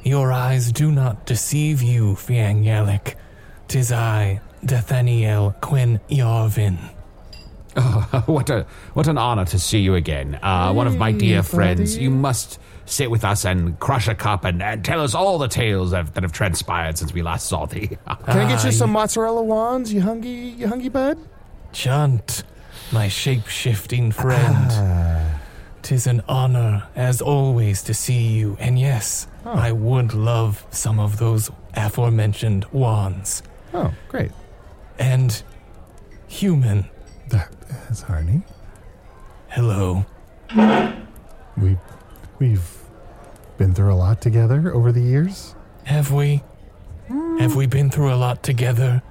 your 0.03 0.31
eyes 0.31 0.71
do 0.71 0.91
not 0.91 1.25
deceive 1.25 1.81
you, 1.81 2.15
Fi'ang 2.15 2.63
Yalok. 2.63 3.15
Tis 3.67 3.91
I, 3.91 4.41
Nathaniel 4.61 5.55
Quinn 5.59 5.99
Yarvin. 6.09 6.77
what 8.27 8.49
a 8.51 8.67
what 8.93 9.07
an 9.07 9.17
honor 9.17 9.45
to 9.45 9.57
see 9.57 9.79
you 9.79 9.95
again. 9.95 10.37
Uh, 10.43 10.71
one 10.71 10.85
of 10.85 10.97
my 10.97 11.11
dear 11.11 11.41
friends. 11.41 11.97
You 11.97 12.11
must 12.11 12.59
sit 12.85 13.09
with 13.09 13.23
us 13.23 13.45
and 13.45 13.79
crush 13.79 14.07
a 14.07 14.15
cup 14.15 14.43
and, 14.45 14.61
and 14.61 14.83
tell 14.83 15.01
us 15.01 15.13
all 15.15 15.37
the 15.37 15.47
tales 15.47 15.91
that, 15.91 16.13
that 16.15 16.23
have 16.23 16.31
transpired 16.33 16.97
since 16.97 17.13
we 17.13 17.21
last 17.21 17.47
saw 17.47 17.65
thee. 17.65 17.87
Can 18.07 18.37
I 18.39 18.47
get 18.49 18.63
you 18.63 18.69
Ah, 18.69 18.71
some 18.71 18.91
mozzarella 18.91 19.41
wands, 19.41 19.93
you 19.93 20.01
hungry, 20.01 20.29
you 20.29 20.67
hungry 20.67 20.89
bud? 20.89 21.17
Chunt, 21.71 22.43
my 22.91 23.07
shape 23.07 23.47
shifting 23.47 24.11
friend. 24.11 25.39
Tis 25.81 26.07
an 26.07 26.21
honor, 26.29 26.83
as 26.95 27.21
always, 27.21 27.81
to 27.83 27.93
see 27.93 28.27
you, 28.29 28.55
and 28.59 28.79
yes, 28.79 29.27
I 29.45 29.71
would 29.73 30.13
love 30.13 30.65
some 30.69 30.97
of 30.99 31.17
those 31.17 31.51
aforementioned 31.75 32.65
wands. 32.71 33.43
Oh, 33.73 33.93
great. 34.07 34.31
And 34.97 35.43
human, 36.27 36.89
That 37.29 37.51
is 37.89 38.03
Arnie. 38.03 38.43
hello. 39.49 40.05
We, 41.57 41.77
we've 42.43 42.77
been 43.57 43.73
through 43.73 43.93
a 43.93 43.95
lot 43.95 44.19
together 44.19 44.73
over 44.73 44.91
the 44.91 45.01
years. 45.01 45.55
Have 45.85 46.11
we? 46.11 46.43
Have 47.39 47.55
we 47.55 47.67
been 47.67 47.89
through 47.89 48.13
a 48.13 48.15
lot 48.15 48.43
together? 48.43 49.01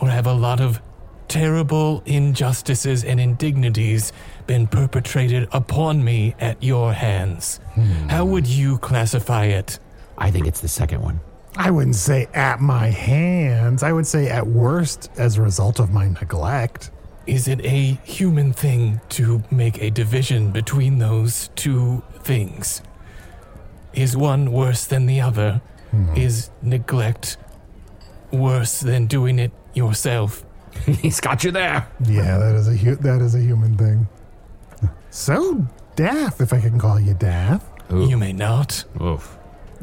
Or 0.00 0.08
have 0.08 0.26
a 0.26 0.32
lot 0.32 0.60
of 0.60 0.80
terrible 1.26 2.02
injustices 2.06 3.04
and 3.04 3.18
indignities 3.18 4.12
been 4.46 4.66
perpetrated 4.66 5.48
upon 5.52 6.04
me 6.04 6.34
at 6.38 6.62
your 6.62 6.92
hands? 6.92 7.58
Hmm. 7.74 8.08
How 8.08 8.24
would 8.24 8.46
you 8.46 8.78
classify 8.78 9.46
it? 9.46 9.78
I 10.16 10.30
think 10.30 10.46
it's 10.46 10.60
the 10.60 10.68
second 10.68 11.02
one. 11.02 11.20
I 11.56 11.70
wouldn't 11.72 11.96
say 11.96 12.28
at 12.34 12.60
my 12.60 12.86
hands. 12.86 13.82
I 13.82 13.92
would 13.92 14.06
say 14.06 14.28
at 14.28 14.46
worst 14.46 15.10
as 15.16 15.38
a 15.38 15.42
result 15.42 15.80
of 15.80 15.90
my 15.90 16.08
neglect. 16.08 16.92
Is 17.30 17.46
it 17.46 17.64
a 17.64 17.98
human 18.04 18.52
thing 18.52 19.00
to 19.10 19.42
make 19.52 19.80
a 19.80 19.90
division 19.90 20.50
between 20.50 20.98
those 20.98 21.48
two 21.54 22.02
things? 22.22 22.82
Is 23.94 24.16
one 24.16 24.50
worse 24.52 24.84
than 24.84 25.06
the 25.06 25.20
other? 25.20 25.60
Is 26.16 26.50
neglect 26.62 27.36
worse 28.32 28.80
than 28.80 29.06
doing 29.06 29.38
it 29.38 29.52
yourself? 29.74 30.44
He's 30.86 31.20
got 31.20 31.42
you 31.44 31.50
there. 31.52 31.86
Yeah, 32.04 32.38
that 32.38 32.54
is 32.56 32.68
a 32.68 32.74
hu- 32.76 32.96
that 32.96 33.20
is 33.20 33.34
a 33.34 33.40
human 33.40 33.76
thing. 33.76 34.08
So, 35.10 35.66
Daff, 35.96 36.40
if 36.40 36.52
I 36.52 36.60
can 36.60 36.78
call 36.78 36.98
you 37.00 37.14
Daff, 37.14 37.64
You 37.90 38.16
may 38.16 38.32
not. 38.32 38.84
Oof. 39.00 39.36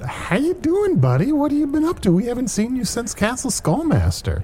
how 0.06 0.38
you 0.38 0.54
doing, 0.54 1.00
buddy? 1.00 1.32
What 1.34 1.52
have 1.52 1.60
you 1.60 1.68
been 1.68 1.84
up 1.86 2.00
to? 2.02 2.12
We 2.12 2.26
haven't 2.26 2.48
seen 2.50 2.76
you 2.78 2.86
since 2.86 3.14
Castle 3.14 3.52
Skullmaster. 3.52 4.44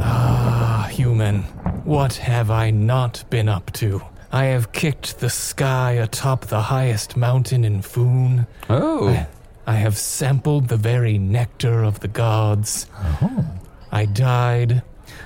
Ah, 0.00 0.88
human, 0.90 1.44
what 1.88 2.14
have 2.16 2.50
I 2.50 2.70
not 2.70 3.24
been 3.30 3.48
up 3.48 3.72
to? 3.74 4.02
I 4.30 4.44
have 4.44 4.72
kicked 4.72 5.20
the 5.20 5.30
sky 5.30 5.92
atop 5.92 6.46
the 6.46 6.60
highest 6.60 7.16
mountain 7.16 7.64
in 7.64 7.80
Foon. 7.82 8.46
Oh. 8.68 9.26
I 9.66 9.74
have 9.74 9.96
sampled 9.96 10.68
the 10.68 10.76
very 10.76 11.16
nectar 11.18 11.82
of 11.82 12.00
the 12.00 12.08
gods. 12.08 12.86
Oh. 13.22 13.44
I 13.90 14.04
died. 14.04 14.82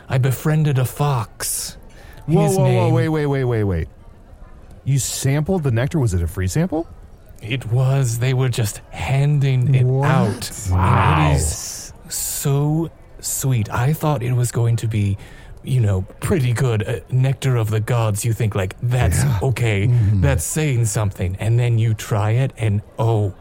I 0.09 0.19
befriended 0.19 0.79
a 0.79 0.85
fox. 0.85 1.77
Whoa, 2.27 2.47
His 2.47 2.57
whoa, 2.57 2.63
whoa! 2.65 2.69
name- 2.85 2.95
Wait, 2.95 3.09
wait, 3.09 3.27
wait, 3.27 3.45
wait, 3.45 3.65
wait. 3.65 3.89
You 4.85 4.99
sampled 4.99 5.65
the 5.65 5.71
nectar? 5.73 5.99
Was 5.99 6.15
it 6.15 6.23
a 6.23 6.29
free 6.29 6.47
sample? 6.49 6.87
It 7.41 7.67
was. 7.73 8.21
They 8.21 8.35
were 8.35 8.49
just 8.49 8.79
handing 8.91 9.75
it 9.75 9.85
What? 9.85 10.09
out. 10.09 10.51
Wow. 10.71 11.31
It 11.33 11.37
is 11.37 11.93
so 12.09 12.91
sweet. 13.19 13.69
I 13.73 13.93
thought 13.93 14.23
it 14.23 14.33
was 14.33 14.53
going 14.53 14.77
to 14.77 14.87
be, 14.89 15.19
you 15.65 15.81
know, 15.81 16.03
pretty 16.21 16.53
good. 16.53 16.87
Uh, 16.87 17.01
nectar 17.11 17.57
of 17.57 17.71
the 17.71 17.81
gods. 17.81 18.25
You 18.25 18.33
think, 18.33 18.55
like, 18.55 18.77
that's 18.83 19.25
okay. 19.43 19.87
That's 20.15 20.45
saying 20.45 20.87
something. 20.87 21.37
And 21.39 21.59
then 21.59 21.79
you 21.79 21.95
try 21.95 22.33
it, 22.33 22.53
and 22.57 22.83
oh 22.99 23.35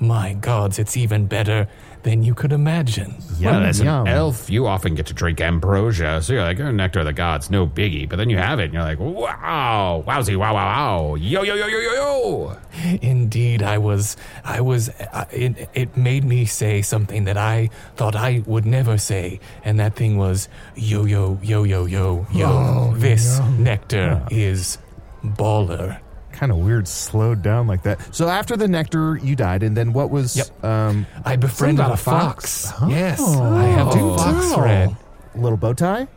my 0.00 0.34
gods, 0.34 0.78
it's 0.78 0.96
even 0.96 1.26
better 1.26 1.68
than 2.04 2.22
you 2.22 2.34
could 2.34 2.52
imagine. 2.52 3.14
Well, 3.42 3.64
as 3.64 3.80
an 3.80 3.86
yum. 3.86 4.06
elf, 4.06 4.48
you 4.48 4.66
often 4.66 4.94
get 4.94 5.06
to 5.06 5.14
drink 5.14 5.40
ambrosia, 5.40 6.22
so 6.22 6.34
you're 6.34 6.42
like, 6.42 6.60
oh, 6.60 6.70
nectar 6.70 7.00
of 7.00 7.06
the 7.06 7.12
gods, 7.12 7.50
no 7.50 7.66
biggie. 7.66 8.08
But 8.08 8.16
then 8.16 8.30
you 8.30 8.38
have 8.38 8.60
it, 8.60 8.66
and 8.66 8.74
you're 8.74 8.82
like, 8.82 9.00
wow, 9.00 10.04
wowsy, 10.06 10.36
wow, 10.36 10.54
wow, 10.54 11.08
wow, 11.08 11.14
yo, 11.16 11.42
yo, 11.42 11.54
yo, 11.54 11.66
yo, 11.66 11.78
yo, 11.78 11.92
yo. 11.94 12.56
Indeed, 13.02 13.62
I 13.62 13.78
was. 13.78 14.16
I 14.44 14.60
was. 14.60 14.90
I, 15.12 15.26
it, 15.30 15.68
it 15.74 15.96
made 15.96 16.24
me 16.24 16.44
say 16.44 16.82
something 16.82 17.24
that 17.24 17.36
I 17.38 17.70
thought 17.96 18.14
I 18.14 18.42
would 18.46 18.66
never 18.66 18.98
say, 18.98 19.40
and 19.64 19.80
that 19.80 19.96
thing 19.96 20.18
was 20.18 20.48
yo 20.74 21.04
yo 21.04 21.38
yo 21.42 21.64
yo 21.64 21.86
yo 21.86 22.26
yo. 22.32 22.46
Oh, 22.46 22.94
this 22.96 23.38
no. 23.38 23.50
nectar 23.50 24.26
is 24.30 24.78
baller. 25.24 26.00
Kind 26.34 26.50
of 26.52 26.58
weird, 26.58 26.88
slowed 26.88 27.42
down 27.42 27.66
like 27.68 27.82
that. 27.84 28.12
So 28.14 28.28
after 28.28 28.56
the 28.56 28.66
nectar, 28.68 29.16
you 29.22 29.36
died, 29.36 29.62
and 29.62 29.76
then 29.76 29.92
what 29.92 30.10
was? 30.10 30.36
Yep. 30.36 30.64
Um, 30.64 31.06
I 31.24 31.36
befriended 31.36 31.84
a 31.86 31.92
a 31.92 31.96
fox. 31.96 32.70
fox. 32.72 32.90
Yes, 32.90 33.20
I 33.20 33.64
have 33.66 33.88
Oh. 33.88 34.14
a 34.14 34.18
fox 34.18 34.48
tell. 34.48 34.58
friend. 34.58 34.96
little 35.36 35.56
bow 35.56 35.72
tie. 35.74 36.08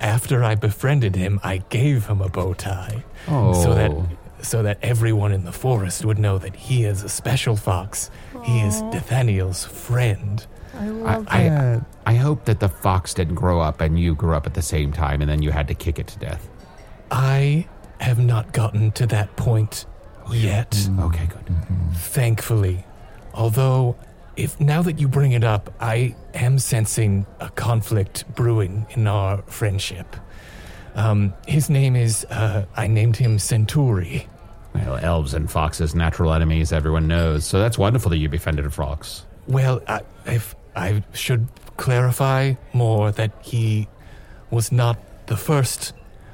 After 0.00 0.44
I 0.44 0.54
befriended 0.56 1.16
him, 1.16 1.40
I 1.42 1.58
gave 1.70 2.06
him 2.06 2.20
a 2.20 2.28
bow 2.28 2.52
tie, 2.54 3.02
Oh. 3.28 3.52
so 3.54 3.74
that 3.74 3.90
so 4.42 4.62
that 4.62 4.78
everyone 4.82 5.32
in 5.32 5.44
the 5.44 5.52
forest 5.52 6.04
would 6.04 6.18
know 6.18 6.36
that 6.38 6.54
he 6.54 6.84
is 6.84 7.02
a 7.02 7.08
special 7.08 7.56
fox. 7.56 8.10
He 8.44 8.60
is 8.60 8.82
D'athaniel's 8.92 9.64
friend. 9.64 10.46
I 10.78 10.88
love 10.88 11.26
I, 11.30 11.48
that. 11.48 11.84
I 12.04 12.14
hope 12.14 12.44
that 12.44 12.60
the 12.60 12.68
fox 12.68 13.14
didn't 13.14 13.34
grow 13.36 13.60
up 13.60 13.80
and 13.80 13.98
you 13.98 14.14
grew 14.14 14.34
up 14.34 14.44
at 14.46 14.52
the 14.52 14.60
same 14.62 14.92
time, 14.92 15.22
and 15.22 15.30
then 15.30 15.40
you 15.42 15.50
had 15.50 15.66
to 15.68 15.74
kick 15.74 15.98
it 15.98 16.06
to 16.08 16.18
death. 16.18 16.46
I 17.10 17.66
have 18.00 18.18
not 18.18 18.52
gotten 18.52 18.92
to 18.92 19.06
that 19.08 19.34
point 19.36 19.86
yet, 20.32 20.76
Okay, 21.00 21.26
good. 21.26 21.54
thankfully. 21.94 22.84
Although, 23.34 23.96
if 24.36 24.58
now 24.60 24.82
that 24.82 24.98
you 24.98 25.08
bring 25.08 25.32
it 25.32 25.44
up, 25.44 25.72
I 25.80 26.14
am 26.34 26.58
sensing 26.58 27.26
a 27.40 27.48
conflict 27.50 28.24
brewing 28.34 28.86
in 28.90 29.06
our 29.06 29.42
friendship. 29.42 30.16
Um, 30.94 31.34
his 31.46 31.68
name 31.70 31.94
is, 31.96 32.24
uh, 32.30 32.64
I 32.76 32.86
named 32.86 33.16
him 33.16 33.38
Centauri. 33.38 34.26
Well, 34.74 34.96
elves 34.96 35.34
and 35.34 35.50
foxes, 35.50 35.94
natural 35.94 36.32
enemies, 36.32 36.72
everyone 36.72 37.06
knows. 37.06 37.44
So 37.46 37.58
that's 37.58 37.78
wonderful 37.78 38.10
that 38.10 38.18
you 38.18 38.28
befriended 38.28 38.66
a 38.66 38.70
fox. 38.70 39.24
Well, 39.46 39.80
I, 39.86 40.00
if 40.26 40.54
I 40.74 41.02
should 41.12 41.48
clarify 41.76 42.54
more 42.72 43.12
that 43.12 43.32
he 43.42 43.88
was 44.50 44.72
not 44.72 44.98
the 45.26 45.36
first 45.36 45.92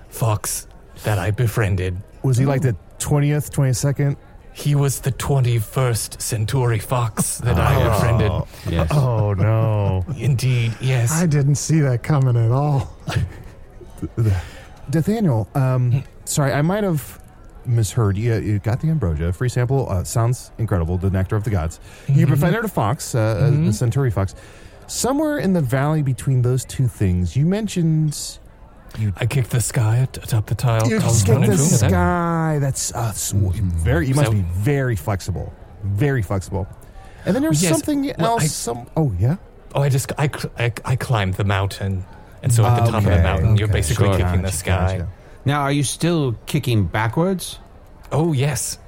fox 0.09 0.67
that 1.05 1.19
I 1.19 1.31
befriended. 1.31 1.97
Was 2.23 2.37
he 2.37 2.47
like 2.47 2.63
the 2.63 2.77
twentieth, 2.99 3.51
twenty 3.53 3.73
second? 3.73 4.17
He 4.55 4.75
was 4.75 5.01
the 5.01 5.13
21st 5.13 6.21
Centauri 6.21 6.79
fox 6.79 7.39
that 7.39 7.59
I 7.59 7.89
befriended. 7.89 8.31
Yes. 8.69 8.89
Oh 8.93 9.33
no, 9.33 10.05
Indeed, 10.19 10.75
yes. 10.79 11.11
I 11.11 11.25
didn't 11.25 11.55
see 11.55 11.81
that 11.81 12.03
coming 12.03 12.37
at 12.37 12.51
all. 12.51 12.95
D'athaniel. 14.91 15.49
Um, 15.57 16.05
sorry, 16.25 16.53
I 16.53 16.63
might 16.63 16.85
have 16.85 17.19
misheard. 17.65 18.17
You, 18.17 18.35
you 18.35 18.59
got 18.59 18.81
the 18.81 18.89
ambrosia, 18.89 19.33
free 19.33 19.49
sample. 19.49 19.89
Uh, 19.89 20.05
sounds 20.05 20.51
incredible. 20.59 20.99
The 20.99 21.11
nectar 21.11 21.37
of 21.37 21.45
the 21.45 21.51
gods. 21.51 21.81
You 22.09 22.27
befriended 22.27 22.65
a 22.65 22.69
fox, 22.69 23.15
uh, 23.15 23.51
a- 23.53 23.69
a 23.69 23.73
centauri 23.73 24.11
fox. 24.11 24.35
Somewhere 24.87 25.39
in 25.39 25.53
the 25.55 25.63
valley 25.63 26.03
between 26.03 26.43
those 26.43 26.65
two 26.65 26.89
things, 26.89 27.37
you 27.37 27.47
mentioned 27.47 28.39
I 29.17 29.27
kicked 29.27 29.51
the 29.51 29.61
sky 29.61 29.99
at- 29.99 30.17
atop 30.19 30.47
the 30.47 30.55
tile. 30.55 30.87
you 30.89 30.99
tile 30.99 31.09
just 31.09 31.27
tile 31.27 31.39
get 31.41 31.47
the 31.51 31.57
room, 31.57 31.69
that- 31.71 31.91
sky. 31.91 32.59
That's 32.61 32.95
uh, 32.95 33.09
s- 33.09 33.33
very. 33.33 34.07
You 34.09 34.15
must 34.15 34.27
So- 34.29 34.33
be 34.33 34.45
very 34.57 34.97
flexible. 34.97 35.53
Very 35.85 36.23
flexible. 36.23 36.67
And 37.25 37.35
then 37.35 37.43
there's 37.43 37.63
Yes, 37.63 37.73
something 37.73 38.13
well, 38.19 38.33
else. 38.33 38.43
I- 38.45 38.47
some. 38.47 38.87
Oh 38.97 39.13
yeah. 39.19 39.37
Oh, 39.75 39.83
I 39.83 39.89
just 39.89 40.13
I, 40.19 40.29
cl- 40.29 40.53
I, 40.59 40.73
I 40.85 40.97
climbed 40.97 41.35
the 41.35 41.45
mountain, 41.45 42.05
and 42.43 42.53
so 42.53 42.65
at 42.65 42.85
the 42.85 42.91
top 42.91 42.99
of 42.99 43.05
the 43.05 43.13
Okay, 43.13 43.23
mountain, 43.23 43.57
you're 43.57 43.65
okay. 43.69 43.79
basically 43.79 44.07
Sure. 44.09 44.17
kicking 44.19 44.43
the 44.43 44.49
Gotcha, 44.49 44.57
sky. 44.57 44.93
gotcha. 44.99 45.09
Now, 45.47 45.63
are 45.63 45.73
you 45.73 45.83
still 45.83 46.35
kicking 46.47 46.85
backwards? 46.85 47.59
Oh 48.13 48.33
yes, 48.35 48.79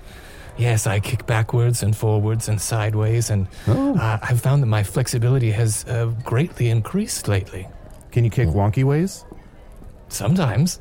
yes. 0.59 0.87
I 0.87 1.01
kick 1.01 1.25
backwards 1.27 1.83
and 1.83 1.97
forwards 1.97 2.49
and 2.49 2.61
sideways, 2.61 3.31
and 3.31 3.47
Oh. 3.67 3.97
uh, 3.97 4.19
I've 4.23 4.41
found 4.43 4.63
that 4.63 4.67
my 4.67 4.83
flexibility 4.83 5.51
has 5.53 5.85
uh, 5.89 6.13
greatly 6.23 6.69
increased 6.69 7.27
lately. 7.29 7.67
Can 8.13 8.25
you 8.25 8.31
kick 8.31 8.49
wonky 8.49 8.85
ways? 8.85 9.25
Sometimes. 10.09 10.79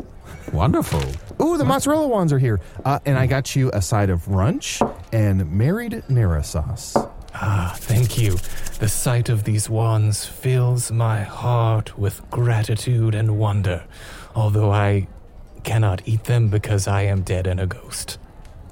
Wonderful. 0.52 1.02
Ooh, 1.46 1.58
the 1.58 1.66
mozzarella 1.66 2.08
wands 2.08 2.32
are 2.34 2.40
here. 2.40 2.60
Uh, 2.86 3.00
and 3.06 3.18
I 3.18 3.26
got 3.28 3.56
you 3.56 3.70
a 3.74 3.82
side 3.82 4.10
of 4.10 4.26
runch 4.26 4.80
and 5.12 5.42
marinara 5.44 6.44
sauce. 6.46 6.96
Ah, 7.36 7.74
thank 7.78 8.18
you. 8.18 8.38
The 8.80 8.88
sight 8.88 9.30
of 9.30 9.44
these 9.44 9.70
wands 9.70 10.26
fills 10.26 10.92
my 10.92 11.22
heart 11.24 11.98
with 11.98 12.22
gratitude 12.30 13.16
and 13.16 13.40
wonder, 13.40 13.84
although 14.36 14.72
I 14.72 15.08
cannot 15.64 16.02
eat 16.06 16.26
them 16.26 16.50
because 16.50 16.88
I 16.88 17.04
am 17.04 17.22
dead 17.22 17.48
and 17.48 17.60
a 17.60 17.66
ghost. 17.66 18.20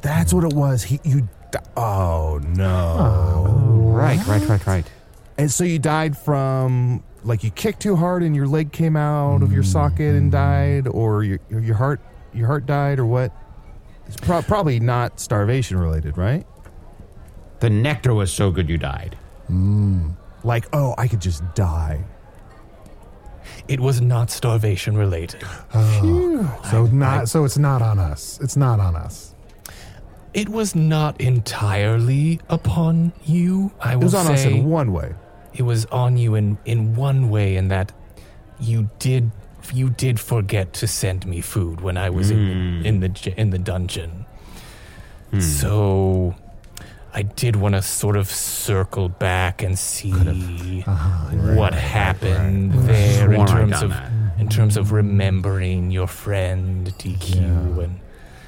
That's 0.02 0.32
what 0.34 0.44
it 0.44 0.54
was. 0.54 0.84
He, 0.84 1.00
you. 1.04 1.28
di- 1.52 1.60
Oh 1.76 2.40
no! 2.44 3.92
Right, 3.94 4.24
right, 4.28 4.48
right, 4.48 4.68
right. 4.68 4.92
And 5.38 5.50
so 5.52 5.64
you 5.64 5.80
died 5.80 6.16
from 6.18 7.04
like 7.24 7.44
you 7.44 7.52
kicked 7.52 7.82
too 7.82 7.96
hard 7.96 8.24
and 8.24 8.36
your 8.36 8.48
leg 8.48 8.72
came 8.72 8.96
out 8.96 9.44
of 9.44 9.54
your 9.54 9.64
socket 9.64 10.16
and 10.16 10.30
mm. 10.30 10.34
died, 10.34 10.88
or 10.88 11.24
your 11.24 11.40
your 11.50 11.76
heart 11.76 12.02
your 12.34 12.48
heart 12.48 12.66
died, 12.66 13.00
or 13.00 13.06
what? 13.06 13.32
It's 14.08 14.18
pro- 14.18 14.42
probably 14.42 14.80
not 14.80 15.20
starvation 15.20 15.78
related, 15.78 16.18
right? 16.18 16.46
The 17.60 17.70
nectar 17.70 18.14
was 18.14 18.32
so 18.32 18.52
good 18.52 18.70
you 18.70 18.78
died. 18.78 19.18
Mm. 19.50 20.16
Like, 20.44 20.66
oh, 20.74 20.96
I 20.98 21.08
could 21.08 21.22
just 21.22 21.44
die. 21.54 22.04
It 23.68 23.80
was 23.80 24.02
not 24.02 24.32
starvation 24.32 24.98
related. 24.98 25.44
Oh. 25.74 26.60
So 26.72 26.86
not 26.88 27.30
so 27.30 27.46
it's 27.46 27.58
not 27.58 27.82
on 27.82 28.00
us. 28.00 28.40
It's 28.42 28.58
not 28.58 28.80
on 28.80 28.96
us. 28.96 29.36
It 30.34 30.50
was 30.50 30.76
not 30.76 31.20
entirely 31.20 32.40
upon 32.50 33.12
you, 33.26 33.72
I 33.82 33.94
It 33.94 34.00
was 34.00 34.14
on 34.14 34.28
us 34.28 34.44
say. 34.44 34.60
in 34.60 34.66
one 34.66 34.94
way. 34.94 35.14
It 35.54 35.64
was 35.64 35.86
on 35.88 36.18
you 36.18 36.36
in, 36.36 36.58
in 36.66 36.96
one 36.96 37.30
way 37.30 37.56
in 37.56 37.68
that 37.70 37.92
you 38.60 38.90
did 39.00 39.32
you 39.74 39.90
did 39.90 40.20
forget 40.20 40.74
to 40.74 40.88
send 40.88 41.26
me 41.26 41.42
food 41.42 41.82
when 41.82 41.98
I 41.98 42.10
was 42.10 42.32
in 42.32 42.86
in 42.86 43.00
the 43.00 43.34
in 43.38 43.50
the 43.52 43.60
dungeon. 43.60 44.26
So 45.40 46.36
I 47.14 47.22
did 47.22 47.56
want 47.56 47.76
to 47.76 47.82
sort 47.82 48.18
of 48.18 48.28
circle 48.30 49.08
back 49.08 49.64
and 49.64 49.80
see 49.80 50.84
uh-huh, 50.86 51.56
what 51.56 51.74
happened 51.74 52.74
there 52.74 53.32
in 53.32 53.46
terms 53.46 53.82
of 53.82 53.92
that. 53.92 54.12
in 54.40 54.50
terms 54.50 54.76
of 54.78 54.92
remembering 54.92 55.92
your 55.92 56.08
friend 56.08 56.88
DQ 56.98 57.84
and 57.84 58.00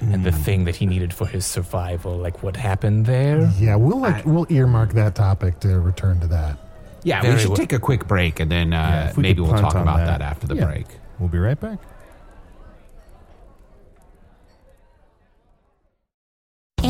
and 0.02 0.26
the 0.26 0.34
thing 0.34 0.66
that 0.66 0.76
he 0.76 0.86
needed 0.86 1.14
for 1.14 1.26
his 1.26 1.46
survival, 1.46 2.18
like 2.18 2.44
what 2.44 2.58
happened 2.58 3.06
there. 3.06 3.50
Yeah, 3.58 3.78
we'll 3.78 4.00
like 4.00 4.26
we'll 4.26 4.48
earmark 4.50 4.92
that 4.94 5.16
topic 5.16 5.62
to 5.62 5.80
return 5.80 6.20
to 6.20 6.28
that. 6.28 6.58
Yeah, 7.04 7.22
Very 7.22 7.34
we 7.36 7.40
should 7.40 7.50
well. 7.50 7.58
take 7.58 7.74
a 7.74 7.80
quick 7.80 8.08
break 8.08 8.40
and 8.40 8.50
then 8.52 8.72
Yeah, 8.72 9.06
uh, 9.06 9.10
if 9.10 9.18
we 9.18 9.24
maybe 9.24 9.36
could 9.38 9.44
we'll 9.44 9.52
punt 9.54 9.64
talk 9.66 9.76
on 9.76 9.82
about 9.82 9.98
that. 9.98 10.20
that, 10.20 10.22
after 10.22 10.48
the 10.48 10.56
Yeah. 10.56 10.66
break. 10.66 10.86
We'll 11.20 11.30
be 11.30 11.38
right 11.38 11.60
back. 11.60 11.80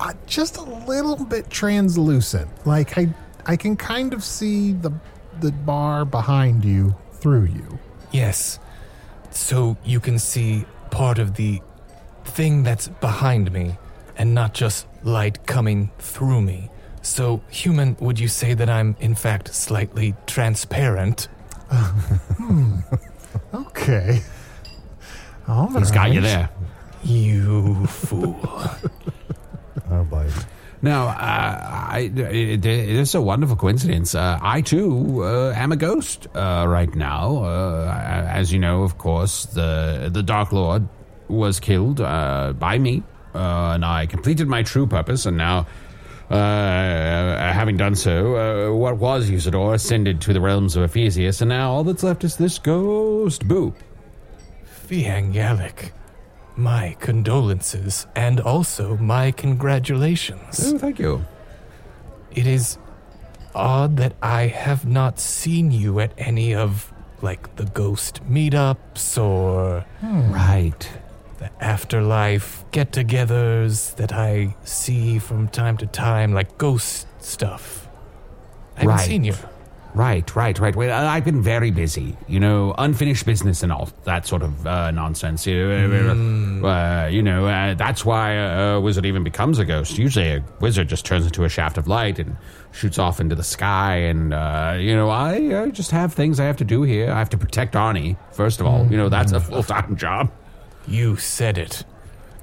uh, 0.00 0.12
just 0.26 0.56
a 0.56 0.62
little 0.62 1.24
bit 1.24 1.50
translucent. 1.50 2.48
Like 2.66 2.96
I, 2.98 3.14
I 3.46 3.56
can 3.56 3.76
kind 3.76 4.12
of 4.12 4.22
see 4.22 4.72
the 4.72 4.92
the 5.40 5.52
bar 5.52 6.04
behind 6.04 6.64
you 6.64 6.94
through 7.12 7.44
you. 7.44 7.78
Yes. 8.12 8.58
So 9.30 9.76
you 9.84 10.00
can 10.00 10.18
see 10.18 10.64
part 10.90 11.18
of 11.18 11.34
the 11.34 11.60
thing 12.24 12.62
that's 12.62 12.88
behind 12.88 13.52
me 13.52 13.76
and 14.16 14.34
not 14.34 14.54
just 14.54 14.86
light 15.02 15.46
coming 15.46 15.90
through 15.98 16.40
me. 16.40 16.70
So, 17.02 17.40
human, 17.50 17.96
would 18.00 18.18
you 18.18 18.26
say 18.26 18.54
that 18.54 18.68
I'm 18.68 18.96
in 18.98 19.14
fact 19.14 19.54
slightly 19.54 20.14
transparent? 20.26 21.28
Hmm. 22.36 22.78
Okay. 23.52 24.22
All 25.48 25.68
He's 25.78 25.90
got 25.90 26.12
you 26.12 26.20
there. 26.20 26.48
You 27.04 27.86
fool. 27.86 28.38
Oh, 29.90 30.04
boy. 30.04 30.28
Now, 30.82 31.08
uh, 31.08 31.88
I, 31.90 32.10
it, 32.14 32.66
it 32.66 32.66
is 32.66 33.14
a 33.14 33.20
wonderful 33.20 33.56
coincidence. 33.56 34.14
Uh, 34.14 34.38
I 34.42 34.60
too 34.60 35.24
uh, 35.24 35.52
am 35.56 35.72
a 35.72 35.76
ghost 35.76 36.26
uh, 36.34 36.66
right 36.68 36.94
now. 36.94 37.44
Uh, 37.44 38.26
as 38.28 38.52
you 38.52 38.58
know, 38.58 38.82
of 38.82 38.98
course, 38.98 39.46
the 39.46 40.10
the 40.12 40.22
Dark 40.22 40.52
Lord 40.52 40.86
was 41.28 41.60
killed 41.60 42.00
uh, 42.00 42.52
by 42.52 42.78
me, 42.78 43.02
uh, 43.34 43.72
and 43.74 43.84
I 43.84 44.06
completed 44.06 44.48
my 44.48 44.62
true 44.62 44.86
purpose. 44.86 45.24
And 45.24 45.36
now, 45.36 45.66
uh, 46.30 46.34
having 46.36 47.76
done 47.76 47.94
so, 47.94 48.36
uh, 48.36 48.76
what 48.76 48.98
was 48.98 49.30
Usidore 49.30 49.74
ascended 49.74 50.20
to 50.22 50.32
the 50.32 50.40
realms 50.40 50.76
of 50.76 50.82
Ephysius, 50.82 51.40
and 51.40 51.48
now 51.48 51.72
all 51.72 51.84
that's 51.84 52.02
left 52.02 52.22
is 52.22 52.36
this 52.36 52.58
ghost. 52.58 53.48
Boo. 53.48 53.74
Fi'ang 54.86 55.32
Yalok. 55.32 55.90
My 56.56 56.96
condolences 57.00 58.06
and 58.16 58.40
also 58.40 58.96
my 58.96 59.30
congratulations. 59.30 60.72
Oh, 60.72 60.78
thank 60.78 60.98
you. 60.98 61.24
It 62.34 62.46
is 62.46 62.78
odd 63.54 63.96
that 63.98 64.14
I 64.22 64.46
have 64.46 64.86
not 64.86 65.18
seen 65.20 65.70
you 65.70 66.00
at 66.00 66.12
any 66.18 66.54
of, 66.54 66.92
like, 67.22 67.56
the 67.56 67.64
ghost 67.64 68.20
meetups 68.28 69.18
or 69.22 69.84
hmm. 70.00 70.32
Right. 70.32 70.88
the 71.38 71.50
afterlife 71.62 72.64
get 72.70 72.92
togethers 72.92 73.94
that 73.96 74.12
I 74.12 74.56
see 74.64 75.18
from 75.18 75.48
time 75.48 75.76
to 75.78 75.86
time, 75.86 76.32
like 76.32 76.56
ghost 76.56 77.06
stuff. 77.22 77.88
I 78.76 78.80
haven't 78.80 78.96
Right. 78.96 79.06
seen 79.06 79.24
you. 79.24 79.34
Right, 79.96 80.36
right, 80.36 80.58
right. 80.58 80.76
Well, 80.76 80.92
I- 80.92 81.16
I've 81.16 81.24
been 81.24 81.40
very 81.42 81.70
busy. 81.70 82.18
You 82.28 82.38
know, 82.38 82.74
unfinished 82.76 83.24
business 83.24 83.62
and 83.62 83.72
all 83.72 83.88
that 84.04 84.26
sort 84.26 84.42
of 84.42 84.66
uh, 84.66 84.90
nonsense. 84.90 85.46
You 85.46 85.66
know, 85.66 86.68
uh, 86.68 87.06
you 87.06 87.22
know 87.22 87.46
uh, 87.46 87.72
that's 87.72 88.04
why 88.04 88.32
a, 88.32 88.74
a 88.74 88.80
wizard 88.80 89.06
even 89.06 89.24
becomes 89.24 89.58
a 89.58 89.64
ghost. 89.64 89.96
Usually, 89.96 90.28
a 90.32 90.44
wizard 90.60 90.88
just 90.88 91.06
turns 91.06 91.24
into 91.24 91.44
a 91.44 91.48
shaft 91.48 91.78
of 91.78 91.88
light 91.88 92.18
and 92.18 92.36
shoots 92.72 92.98
off 92.98 93.20
into 93.20 93.34
the 93.34 93.42
sky. 93.42 93.96
And 93.96 94.34
uh, 94.34 94.76
you 94.78 94.94
know, 94.94 95.08
I, 95.08 95.62
I 95.62 95.70
just 95.70 95.90
have 95.92 96.12
things 96.12 96.38
I 96.40 96.44
have 96.44 96.58
to 96.58 96.64
do 96.64 96.82
here. 96.82 97.10
I 97.10 97.18
have 97.18 97.30
to 97.30 97.38
protect 97.38 97.72
Arnie. 97.72 98.18
First 98.32 98.60
of 98.60 98.66
all, 98.66 98.86
you 98.90 98.98
know, 98.98 99.08
that's 99.08 99.32
a 99.32 99.40
full 99.40 99.62
time 99.62 99.96
job. 100.04 100.30
You 100.86 101.16
said 101.16 101.56
it. 101.56 101.84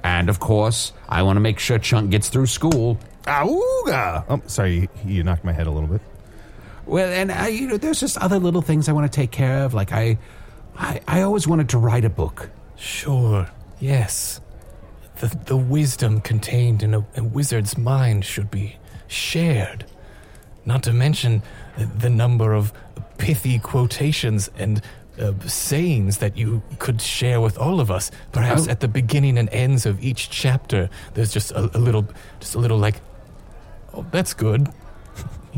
And 0.02 0.28
of 0.28 0.40
course, 0.40 0.92
I 1.08 1.22
want 1.22 1.36
to 1.36 1.40
make 1.40 1.60
sure 1.60 1.78
Chunt 1.78 2.10
gets 2.10 2.28
through 2.30 2.46
school. 2.46 2.98
Auga! 3.26 4.24
Oh, 4.28 4.42
sorry, 4.48 4.74
you, 4.80 4.88
you 5.06 5.22
knocked 5.22 5.44
my 5.44 5.52
head 5.52 5.68
a 5.68 5.70
little 5.70 5.88
bit. 5.88 6.00
Well, 6.86 7.08
and 7.12 7.30
uh, 7.30 7.44
you 7.50 7.66
know, 7.66 7.76
there's 7.76 8.00
just 8.00 8.18
other 8.18 8.38
little 8.38 8.62
things 8.62 8.88
I 8.88 8.92
want 8.92 9.10
to 9.10 9.14
take 9.14 9.30
care 9.30 9.64
of. 9.64 9.74
Like 9.74 9.92
I, 9.92 10.18
I, 10.76 11.00
I 11.08 11.22
always 11.22 11.46
wanted 11.46 11.68
to 11.70 11.78
write 11.78 12.04
a 12.04 12.10
book. 12.10 12.50
Sure, 12.76 13.48
yes. 13.80 14.40
The, 15.20 15.28
the 15.46 15.56
wisdom 15.56 16.20
contained 16.20 16.82
in 16.82 16.94
a, 16.94 17.06
a 17.16 17.22
wizard's 17.22 17.78
mind 17.78 18.24
should 18.24 18.50
be 18.50 18.76
shared. 19.06 19.86
Not 20.66 20.82
to 20.84 20.92
mention 20.92 21.42
the, 21.78 21.86
the 21.86 22.10
number 22.10 22.52
of 22.52 22.72
pithy 23.18 23.58
quotations 23.60 24.50
and 24.58 24.82
uh, 25.20 25.32
sayings 25.46 26.18
that 26.18 26.36
you 26.36 26.60
could 26.80 27.00
share 27.00 27.40
with 27.40 27.56
all 27.56 27.80
of 27.80 27.90
us. 27.90 28.10
Perhaps 28.32 28.66
Oh. 28.66 28.70
at 28.72 28.80
the 28.80 28.88
beginning 28.88 29.38
and 29.38 29.48
ends 29.50 29.86
of 29.86 30.02
each 30.02 30.28
chapter, 30.30 30.90
there's 31.14 31.32
just 31.32 31.52
a, 31.52 31.70
a 31.76 31.78
little, 31.78 32.04
just 32.40 32.56
a 32.56 32.58
little 32.58 32.78
like, 32.78 32.96
oh, 33.94 34.04
that's 34.10 34.34
good. 34.34 34.68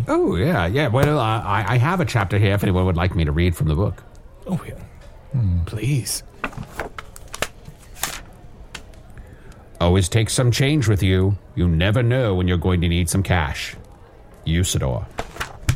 Oh 0.08 0.36
yeah, 0.36 0.66
yeah. 0.66 0.88
Well, 0.88 1.18
uh, 1.18 1.42
I, 1.42 1.74
I 1.74 1.78
have 1.78 2.00
a 2.00 2.04
chapter 2.04 2.38
here 2.38 2.54
if 2.54 2.62
anyone 2.62 2.84
would 2.86 2.96
like 2.96 3.14
me 3.14 3.24
to 3.24 3.32
read 3.32 3.56
from 3.56 3.68
the 3.68 3.74
book. 3.74 4.02
Oh, 4.46 4.60
yeah. 4.66 4.74
Please. 5.66 6.22
Always 9.80 10.08
take 10.08 10.30
some 10.30 10.50
change 10.50 10.88
with 10.88 11.02
you. 11.02 11.36
You 11.54 11.68
never 11.68 12.02
know 12.02 12.34
when 12.34 12.48
you're 12.48 12.56
going 12.56 12.80
to 12.80 12.88
need 12.88 13.10
some 13.10 13.22
cash. 13.22 13.76
Usidore. 14.46 15.06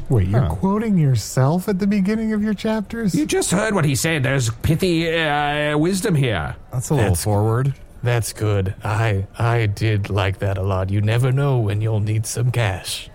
Wait, 0.09 0.28
you're 0.28 0.48
quoting 0.48 0.96
yourself 0.98 1.68
at 1.68 1.78
the 1.78 1.87
beginning 1.87 2.33
of 2.33 2.42
your 2.42 2.54
chapters? 2.54 3.14
You 3.14 3.26
just 3.26 3.50
heard 3.50 3.74
what 3.74 3.85
he 3.85 3.94
said. 3.94 4.22
There's 4.22 4.50
pithy 4.50 5.12
uh, 5.18 5.76
wisdom 5.78 6.14
here. 6.14 6.56
That's 6.72 6.90
a 6.90 6.94
little 6.94 7.11
That's- 7.11 7.24
forward. 7.24 7.74
That's 8.02 8.33
good. 8.33 8.74
I 8.83 9.26
I 9.38 9.66
did 9.66 10.09
like 10.09 10.38
that 10.38 10.56
a 10.56 10.62
lot. 10.62 10.88
You 10.88 11.02
never 11.02 11.30
know 11.33 11.59
when 11.59 11.83
you'll 11.83 12.00
need 12.00 12.24
some 12.24 12.50
cash. 12.50 13.10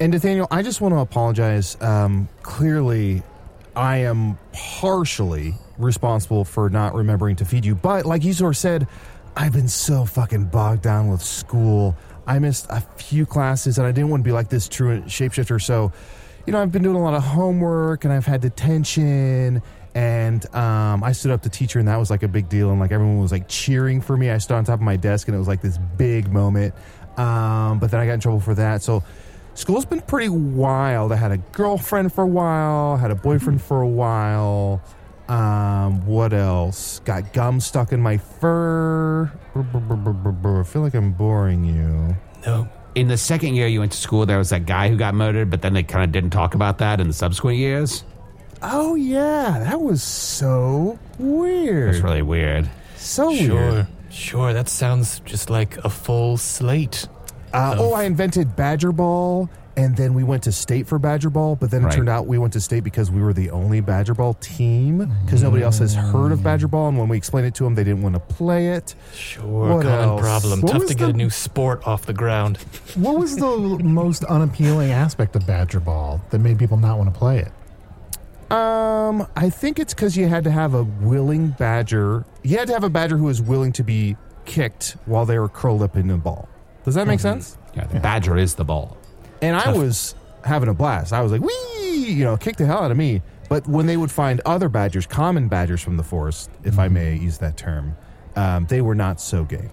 And 0.00 0.12
D'athaniel, 0.12 0.48
I 0.50 0.62
just 0.62 0.80
want 0.80 0.94
to 0.94 0.98
apologize. 0.98 1.76
Um, 1.80 2.28
clearly, 2.42 3.22
I 3.76 3.98
am 3.98 4.38
partially 4.52 5.54
responsible 5.78 6.44
for 6.44 6.68
not 6.68 6.94
remembering 6.94 7.36
to 7.36 7.44
feed 7.44 7.64
you. 7.64 7.74
But 7.74 8.04
like 8.04 8.22
Usidore 8.22 8.56
said, 8.56 8.88
I've 9.36 9.52
been 9.52 9.68
so 9.68 10.04
fucking 10.04 10.46
bogged 10.46 10.82
down 10.82 11.08
with 11.08 11.22
school. 11.22 11.96
I 12.26 12.38
missed 12.38 12.66
a 12.70 12.80
few 12.80 13.24
classes, 13.26 13.78
and 13.78 13.86
I 13.86 13.92
didn't 13.92 14.10
want 14.10 14.22
to 14.22 14.28
be 14.28 14.32
like 14.32 14.48
this 14.48 14.68
true 14.68 15.00
shapeshifter. 15.02 15.62
So, 15.62 15.92
you 16.46 16.52
know, 16.52 16.60
I've 16.60 16.72
been 16.72 16.82
doing 16.82 16.96
a 16.96 17.02
lot 17.02 17.14
of 17.14 17.22
homework, 17.22 18.04
and 18.04 18.12
I've 18.12 18.26
had 18.26 18.40
detention. 18.40 19.62
And 19.94 20.54
um, 20.56 21.04
I 21.04 21.12
stood 21.12 21.30
up 21.30 21.42
to 21.42 21.48
teacher, 21.48 21.78
and 21.78 21.86
that 21.86 21.98
was 21.98 22.10
like 22.10 22.24
a 22.24 22.28
big 22.28 22.48
deal. 22.48 22.70
And 22.70 22.80
like 22.80 22.90
everyone 22.90 23.20
was 23.20 23.30
like 23.30 23.48
cheering 23.48 24.00
for 24.00 24.16
me. 24.16 24.30
I 24.30 24.38
stood 24.38 24.54
on 24.56 24.64
top 24.64 24.74
of 24.74 24.80
my 24.80 24.96
desk, 24.96 25.28
and 25.28 25.36
it 25.36 25.38
was 25.38 25.48
like 25.48 25.62
this 25.62 25.78
big 25.96 26.32
moment. 26.32 26.74
Um, 27.16 27.78
but 27.78 27.92
then 27.92 28.00
I 28.00 28.06
got 28.06 28.14
in 28.14 28.20
trouble 28.20 28.40
for 28.40 28.54
that. 28.54 28.82
So 28.82 29.04
school's 29.54 29.84
been 29.84 30.00
pretty 30.02 30.28
wild. 30.28 31.12
I 31.12 31.16
had 31.16 31.32
a 31.32 31.38
girlfriend 31.38 32.12
for 32.12 32.24
a 32.24 32.26
while, 32.26 32.96
had 32.96 33.10
a 33.10 33.14
boyfriend 33.14 33.62
for 33.62 33.80
a 33.82 33.88
while. 33.88 34.82
Um, 35.28 36.04
what 36.06 36.32
else? 36.32 37.00
Got 37.00 37.32
gum 37.32 37.60
stuck 37.60 37.92
in 37.92 38.00
my 38.00 38.18
fur. 38.18 39.32
Brr, 39.54 39.62
brr, 39.62 39.80
brr, 39.80 39.96
brr, 39.96 40.12
brr, 40.12 40.32
brr. 40.32 40.60
I 40.60 40.64
feel 40.64 40.82
like 40.82 40.94
I'm 40.94 41.12
boring 41.12 41.64
you. 41.64 42.14
No. 42.46 42.68
In 42.94 43.08
the 43.08 43.16
second 43.16 43.54
year 43.54 43.66
you 43.66 43.80
went 43.80 43.92
to 43.92 43.98
school, 43.98 44.26
there 44.26 44.38
was 44.38 44.50
that 44.50 44.66
guy 44.66 44.88
who 44.88 44.96
got 44.96 45.14
murdered, 45.14 45.50
but 45.50 45.62
then 45.62 45.72
they 45.72 45.82
kind 45.82 46.04
of 46.04 46.12
didn't 46.12 46.30
talk 46.30 46.54
about 46.54 46.78
that 46.78 47.00
in 47.00 47.06
the 47.08 47.12
subsequent 47.14 47.58
years. 47.58 48.04
Oh 48.62 48.94
yeah, 48.94 49.58
that 49.64 49.80
was 49.80 50.02
so 50.02 50.98
weird. 51.18 51.94
It's 51.94 52.04
really 52.04 52.22
weird. 52.22 52.68
So 52.96 53.34
Sure, 53.34 53.54
weird. 53.72 53.86
sure. 54.10 54.52
That 54.52 54.68
sounds 54.68 55.20
just 55.20 55.50
like 55.50 55.76
a 55.78 55.90
full 55.90 56.36
slate. 56.36 57.08
Uh, 57.54 57.76
oh, 57.78 57.92
I 57.94 58.02
invented 58.04 58.56
Badger 58.56 58.90
Ball, 58.92 59.48
and 59.76 59.96
then 59.96 60.12
we 60.14 60.24
went 60.24 60.42
to 60.44 60.52
state 60.52 60.86
for 60.88 60.98
Badger 60.98 61.30
Ball. 61.30 61.54
But 61.56 61.70
then 61.70 61.82
it 61.82 61.86
Right. 61.86 61.94
turned 61.94 62.08
out 62.08 62.26
we 62.26 62.36
went 62.36 62.52
to 62.54 62.60
state 62.60 62.82
because 62.84 63.10
we 63.10 63.22
were 63.22 63.32
the 63.32 63.50
only 63.50 63.80
Badger 63.80 64.14
Ball 64.14 64.34
team 64.34 65.08
because 65.24 65.42
nobody 65.42 65.62
else 65.62 65.78
has 65.78 65.94
heard 65.94 66.32
of 66.32 66.42
Badger 66.42 66.66
Ball. 66.68 66.88
And 66.88 66.98
when 66.98 67.08
we 67.08 67.16
explained 67.16 67.46
it 67.46 67.54
to 67.56 67.64
them, 67.64 67.74
they 67.76 67.84
didn't 67.84 68.02
want 68.02 68.14
to 68.16 68.20
play 68.20 68.68
it. 68.70 68.94
Sure, 69.14 69.76
What 69.76 69.82
common 69.84 70.00
else? 70.08 70.20
problem. 70.20 70.60
What 70.62 70.72
Tough 70.72 70.80
was 70.82 70.90
to 70.90 70.96
get 70.96 71.04
the- 71.06 71.10
a 71.10 71.16
new 71.16 71.30
sport 71.30 71.86
off 71.86 72.06
the 72.06 72.12
ground. 72.12 72.58
What 72.96 73.18
was 73.18 73.36
the 73.36 73.78
most 73.82 74.24
unappealing 74.24 74.90
aspect 74.90 75.36
of 75.36 75.46
Badger 75.46 75.80
Ball 75.80 76.20
that 76.30 76.40
made 76.40 76.58
people 76.58 76.76
not 76.76 76.98
want 76.98 77.12
to 77.14 77.18
play 77.18 77.38
it? 77.38 77.52
Um, 78.52 79.26
I 79.36 79.48
think 79.50 79.78
it's 79.78 79.94
because 79.94 80.16
you 80.16 80.28
had 80.28 80.44
to 80.44 80.50
have 80.50 80.74
a 80.74 80.82
willing 80.84 81.54
badger. 81.58 82.24
You 82.42 82.58
had 82.58 82.66
to 82.68 82.74
have 82.74 82.84
a 82.84 82.90
badger 82.90 83.16
who 83.16 83.24
was 83.24 83.40
willing 83.40 83.72
to 83.72 83.82
be 83.82 84.16
kicked 84.44 84.96
while 85.06 85.24
they 85.24 85.38
were 85.38 85.48
curled 85.48 85.82
up 85.82 85.96
in 85.96 86.10
a 86.10 86.18
ball. 86.18 86.48
Does 86.84 86.94
that 86.94 87.06
make 87.06 87.20
sense? 87.20 87.56
Yeah, 87.74 87.86
the 87.86 88.00
badger 88.00 88.36
is 88.36 88.54
the 88.54 88.64
ball. 88.64 88.96
And 89.42 89.56
I 89.56 89.72
was 89.72 90.14
having 90.44 90.68
a 90.68 90.74
blast. 90.74 91.12
I 91.12 91.22
was 91.22 91.32
like, 91.32 91.40
wee, 91.40 92.06
you 92.08 92.24
know, 92.24 92.36
kick 92.36 92.56
the 92.56 92.66
hell 92.66 92.82
out 92.82 92.90
of 92.90 92.96
me. 92.96 93.22
But 93.48 93.66
when 93.66 93.86
they 93.86 93.96
would 93.96 94.10
find 94.10 94.40
other 94.46 94.68
badgers, 94.68 95.06
common 95.06 95.48
badgers 95.48 95.82
from 95.82 95.96
the 95.96 96.02
forest, 96.02 96.50
if 96.62 96.78
I 96.78 96.88
may 96.88 97.14
use 97.14 97.38
that 97.38 97.56
term, 97.56 97.96
um, 98.36 98.66
they 98.66 98.80
were 98.80 98.94
not 98.94 99.20
so 99.20 99.44
game. 99.44 99.70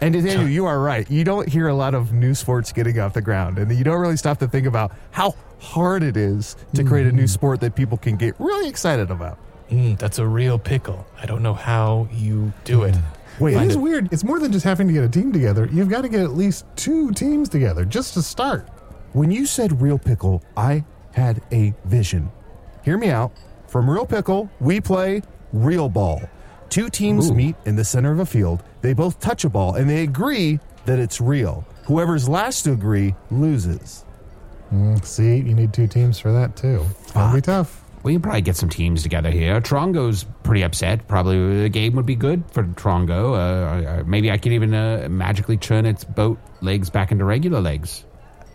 And 0.00 0.14
D'athaniel, 0.14 0.50
you 0.50 0.66
are 0.66 0.80
right. 0.80 1.10
You 1.10 1.24
don't 1.24 1.48
hear 1.48 1.68
a 1.68 1.74
lot 1.74 1.94
of 1.94 2.12
new 2.12 2.34
sports 2.34 2.72
getting 2.72 2.98
off 3.00 3.14
the 3.14 3.20
ground, 3.20 3.58
and 3.58 3.70
you 3.74 3.84
don't 3.84 4.00
really 4.00 4.16
stop 4.16 4.38
to 4.38 4.48
think 4.48 4.66
about 4.66 4.92
how 5.10 5.34
hard 5.60 6.02
it 6.02 6.16
is 6.16 6.56
to 6.74 6.84
create 6.84 7.06
a 7.06 7.12
new 7.12 7.26
sport 7.26 7.60
that 7.60 7.74
people 7.74 7.98
can 7.98 8.16
get 8.16 8.34
really 8.38 8.68
excited 8.68 9.10
about. 9.10 9.38
Mm, 9.70 9.98
that's 9.98 10.18
a 10.18 10.26
real 10.26 10.58
pickle. 10.58 11.04
I 11.20 11.26
don't 11.26 11.42
know 11.42 11.54
how 11.54 12.08
you 12.12 12.52
do 12.64 12.84
it. 12.84 12.94
Wait, 13.40 13.54
It 13.56 13.62
is 13.68 13.74
it- 13.76 13.80
weird. 13.80 14.08
It's 14.12 14.24
more 14.24 14.38
than 14.38 14.52
just 14.52 14.64
having 14.64 14.86
to 14.88 14.92
get 14.92 15.04
a 15.04 15.08
team 15.08 15.32
together. 15.32 15.68
You've 15.72 15.88
got 15.88 16.02
to 16.02 16.08
get 16.08 16.20
at 16.20 16.36
least 16.36 16.64
two 16.76 17.12
teams 17.12 17.48
together 17.48 17.84
just 17.84 18.14
to 18.14 18.22
start. 18.22 18.68
When 19.12 19.30
you 19.30 19.46
said 19.46 19.80
real 19.80 19.98
pickle, 19.98 20.42
I 20.56 20.84
had 21.12 21.40
a 21.52 21.74
vision. 21.84 22.30
Hear 22.84 22.98
me 22.98 23.10
out. 23.10 23.32
From 23.66 23.88
real 23.88 24.06
pickle, 24.06 24.50
we 24.60 24.80
play 24.80 25.22
real 25.52 25.88
ball. 25.88 26.22
Two 26.68 26.88
teams 26.90 27.30
Ooh. 27.30 27.34
meet 27.34 27.56
in 27.64 27.76
the 27.76 27.84
center 27.84 28.12
of 28.12 28.18
a 28.20 28.26
field. 28.26 28.62
They 28.82 28.92
both 28.92 29.20
touch 29.20 29.44
a 29.44 29.48
ball 29.48 29.74
and 29.76 29.88
they 29.88 30.02
agree 30.02 30.60
that 30.84 30.98
it's 30.98 31.20
real. 31.20 31.64
Whoever's 31.86 32.28
last 32.28 32.62
to 32.64 32.72
agree 32.72 33.14
loses. 33.30 34.04
Mm, 34.72 35.02
see, 35.04 35.36
you 35.36 35.54
need 35.54 35.72
two 35.72 35.86
teams 35.86 36.18
for 36.18 36.30
that 36.32 36.56
too. 36.56 36.84
That'll 37.14 37.34
be 37.34 37.40
tough. 37.40 37.82
We 38.02 38.12
can 38.12 38.22
probably 38.22 38.42
get 38.42 38.56
some 38.56 38.68
teams 38.68 39.02
together 39.02 39.30
here. 39.30 39.60
Trongo's 39.60 40.24
pretty 40.42 40.62
upset. 40.62 41.06
Probably 41.08 41.62
the 41.62 41.68
game 41.68 41.94
would 41.96 42.06
be 42.06 42.14
good 42.14 42.44
for 42.50 42.62
Trongo. 42.62 43.32
Uh, 43.32 43.88
uh, 43.88 44.04
maybe 44.06 44.30
I 44.30 44.38
could 44.38 44.52
even 44.52 44.72
uh, 44.72 45.08
magically 45.10 45.56
turn 45.56 45.84
its 45.84 46.04
boat 46.04 46.38
legs 46.60 46.90
back 46.90 47.12
into 47.12 47.24
regular 47.24 47.60
legs. 47.60 48.04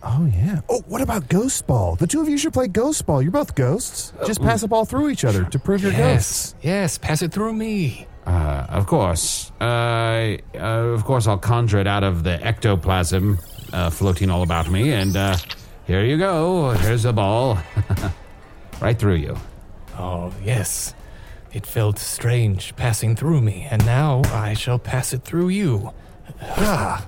Oh, 0.02 0.30
yeah. 0.34 0.60
Oh, 0.68 0.82
what 0.86 1.00
about 1.00 1.28
Ghost 1.28 1.66
Ball? 1.66 1.96
The 1.96 2.06
two 2.06 2.20
of 2.20 2.28
you 2.28 2.36
should 2.36 2.52
play 2.52 2.68
Ghost 2.68 3.06
Ball. 3.06 3.22
You're 3.22 3.30
both 3.30 3.54
ghosts. 3.54 4.12
Just 4.26 4.42
pass 4.42 4.62
a 4.62 4.68
ball 4.68 4.84
through 4.84 5.08
each 5.08 5.24
other 5.24 5.44
to 5.44 5.58
prove 5.58 5.82
you're 5.82 5.92
ghosts. 5.92 6.54
Yes, 6.60 6.64
yes. 6.64 6.98
Pass 6.98 7.22
it 7.22 7.32
through 7.32 7.54
me. 7.54 8.06
Uh, 8.26 8.66
of 8.68 8.86
course. 8.86 9.50
Uh, 9.60 10.36
uh, 10.54 10.58
of 10.58 11.04
course, 11.04 11.26
I'll 11.26 11.38
conjure 11.38 11.78
it 11.78 11.86
out 11.86 12.04
of 12.04 12.22
the 12.22 12.42
ectoplasm 12.44 13.38
uh, 13.72 13.90
floating 13.90 14.30
all 14.30 14.42
about 14.42 14.70
me, 14.70 14.92
and 14.92 15.16
uh, 15.16 15.36
here 15.86 16.04
you 16.04 16.18
go. 16.18 16.70
Here's 16.70 17.04
the 17.04 17.12
ball. 17.12 17.58
right 18.80 18.98
through 18.98 19.14
you. 19.16 19.36
Oh, 19.98 20.32
yes. 20.42 20.94
It 21.52 21.66
felt 21.66 21.98
strange 21.98 22.74
passing 22.76 23.14
through 23.14 23.40
me, 23.40 23.66
and 23.70 23.84
now 23.86 24.22
I 24.32 24.54
shall 24.54 24.78
pass 24.78 25.12
it 25.12 25.22
through 25.22 25.50
you. 25.50 25.92
Ah. 26.42 27.04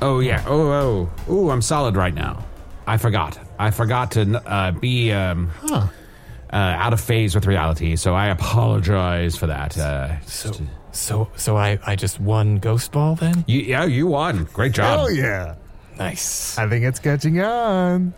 Oh, 0.00 0.20
yeah. 0.20 0.44
Oh, 0.46 0.70
oh. 1.28 1.32
Ooh, 1.32 1.50
I'm 1.50 1.60
solid 1.62 1.96
right 1.96 2.14
now. 2.14 2.44
I 2.86 2.96
forgot. 2.96 3.38
I 3.58 3.70
forgot 3.70 4.12
to 4.12 4.42
uh, 4.50 4.70
be 4.72 5.12
um, 5.12 5.50
uh, 5.70 5.88
out 6.52 6.92
of 6.92 7.00
phase 7.00 7.34
with 7.34 7.46
reality, 7.46 7.96
so 7.96 8.14
I 8.14 8.28
apologize 8.28 9.36
for 9.36 9.46
that. 9.48 9.76
Uh, 9.76 10.20
So, 10.22 10.52
so, 10.92 11.28
so 11.36 11.56
I, 11.56 11.78
I 11.86 11.96
just 11.96 12.18
won 12.20 12.56
Ghost 12.58 12.92
Ball 12.92 13.16
then? 13.16 13.44
you, 13.46 13.60
yeah, 13.60 13.84
you 13.84 14.06
won. 14.06 14.44
Great 14.52 14.72
job. 14.72 14.98
Hell 14.98 15.10
yeah. 15.10 15.56
Nice. 15.98 16.56
I 16.58 16.68
think 16.68 16.84
it's 16.84 16.98
catching 16.98 17.40
on. 17.40 18.14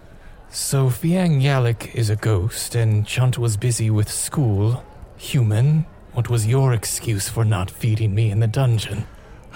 So 0.55 0.91
Fi'ang 0.91 1.41
Yalok 1.41 1.95
is 1.95 2.11
a 2.11 2.17
ghost, 2.17 2.75
and 2.75 3.07
Chunt 3.07 3.39
was 3.39 3.57
busy 3.57 3.89
with 3.89 4.11
school. 4.11 4.85
Human, 5.17 5.87
what 6.13 6.29
was 6.29 6.47
your 6.47 6.75
excuse 6.75 7.27
for 7.27 7.43
not 7.43 7.71
feeding 7.71 8.15
me 8.15 8.31
in 8.31 8.41
the 8.41 8.47
dungeon? 8.47 9.07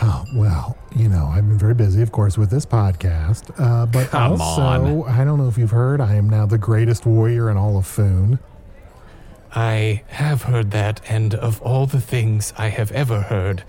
Oh, 0.01 0.25
well, 0.35 0.79
you 0.97 1.11
know, 1.11 1.27
I've 1.27 1.47
been 1.47 1.59
very 1.59 1.75
busy, 1.75 2.01
of 2.01 2.13
course, 2.13 2.39
with 2.39 2.49
this 2.49 2.65
podcast. 2.65 3.53
Uh, 3.61 3.85
but 3.85 4.09
Come 4.09 4.41
also, 4.41 4.63
on. 4.63 5.03
I 5.11 5.23
don't 5.27 5.37
know 5.37 5.49
if 5.49 5.59
you've 5.59 5.71
heard, 5.71 6.01
I 6.01 6.15
am 6.15 6.31
now 6.31 6.47
the 6.47 6.57
greatest 6.57 7.05
warrior 7.05 7.51
in 7.51 7.59
all 7.59 7.77
of 7.77 7.87
Foon. 7.87 8.39
I 9.55 10.03
have 10.09 10.45
heard 10.45 10.71
that, 10.71 11.03
and 11.11 11.35
of 11.35 11.61
all 11.61 11.85
the 11.85 12.01
things 12.01 12.55
I 12.57 12.69
have 12.69 12.91
ever 12.93 13.21
heard, 13.21 13.65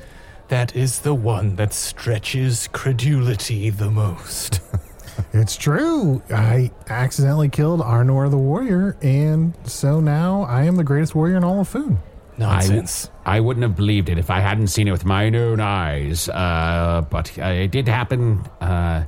that 0.47 0.73
is 0.77 0.99
the 0.99 1.13
one 1.13 1.57
that 1.57 1.73
stretches 1.73 2.69
credulity 2.71 3.69
the 3.69 3.91
most. 3.91 4.61
It's 5.33 5.55
true. 5.57 6.21
I 6.29 6.71
accidentally 6.89 7.49
killed 7.49 7.81
Arnor 7.81 8.29
the 8.29 8.37
warrior, 8.37 8.97
and 9.01 9.53
so 9.65 9.99
now 9.99 10.43
I 10.43 10.63
am 10.63 10.75
the 10.75 10.83
greatest 10.83 11.15
warrior 11.15 11.37
in 11.37 11.43
all 11.43 11.59
of 11.61 11.67
Foon. 11.67 11.99
Nonsense. 12.37 13.09
I 13.25 13.39
wouldn't 13.39 13.63
have 13.63 13.75
believed 13.75 14.09
it 14.09 14.19
if 14.19 14.29
I 14.29 14.41
hadn't 14.41 14.67
seen 14.67 14.87
it 14.87 14.91
with 14.91 15.05
my 15.05 15.27
own 15.27 15.59
eyes. 15.59 16.29
Uh, 16.29 17.03
but 17.09 17.37
uh, 17.39 17.45
it 17.45 17.71
did 17.71 17.87
happen. 17.87 18.41
Uh, 18.61 19.05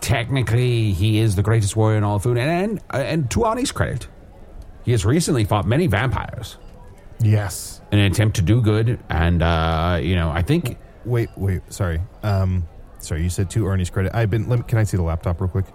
technically, 0.00 0.92
he 0.92 1.18
is 1.18 1.36
the 1.36 1.42
greatest 1.42 1.76
warrior 1.76 1.98
in 1.98 2.04
all 2.04 2.16
of 2.16 2.22
Foon, 2.22 2.38
and 2.38 2.80
and, 2.90 3.02
and 3.02 3.30
to 3.32 3.40
Arnie's 3.40 3.72
credit, 3.72 4.08
he 4.84 4.92
has 4.92 5.04
recently 5.04 5.44
fought 5.44 5.66
many 5.66 5.86
vampires 5.86 6.56
Yes. 7.20 7.80
in 7.92 7.98
an 7.98 8.10
attempt 8.10 8.36
to 8.36 8.42
do 8.42 8.60
good. 8.62 8.98
And 9.08 9.42
uh, 9.42 9.98
you 10.02 10.14
know, 10.16 10.30
I 10.30 10.42
think 10.42 10.78
Wait, 11.04 11.28
wait, 11.36 11.60
sorry. 11.70 12.00
Um, 12.22 12.66
sorry, 13.04 13.22
you 13.22 13.30
said 13.30 13.50
to 13.50 13.64
Arnie's 13.64 13.90
credit. 13.90 14.14
I've 14.14 14.30
been. 14.30 14.48
Let 14.48 14.58
me, 14.60 14.64
can 14.66 14.78
I 14.78 14.84
see 14.84 14.96
the 14.96 15.02
laptop 15.02 15.40
real 15.40 15.48
quick? 15.48 15.66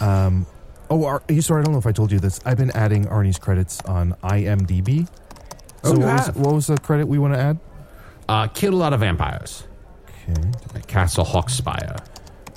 Um, 0.00 0.46
oh, 0.90 1.04
Ar- 1.04 1.22
you 1.28 1.42
sorry. 1.42 1.60
I 1.60 1.64
don't 1.64 1.72
know 1.72 1.78
if 1.78 1.86
I 1.86 1.92
told 1.92 2.10
you 2.12 2.18
this. 2.18 2.40
I've 2.44 2.56
been 2.58 2.70
adding 2.72 3.06
Arnie's 3.06 3.38
credits 3.38 3.80
on 3.82 4.14
IMDb. 4.24 5.08
Oh, 5.84 5.88
So 5.90 5.94
you 5.94 6.00
what, 6.00 6.12
was, 6.12 6.26
have? 6.26 6.36
what 6.36 6.54
was 6.54 6.66
the 6.66 6.78
credit 6.78 7.06
we 7.08 7.18
want 7.18 7.34
to 7.34 7.40
add? 7.40 7.58
uh, 8.28 8.46
killed 8.48 8.74
a 8.74 8.76
lot 8.76 8.92
of 8.92 9.00
vampires 9.00 9.64
Okay, 10.28 10.40
at 10.74 10.86
Castle 10.86 11.24
Hawkspire. 11.24 11.98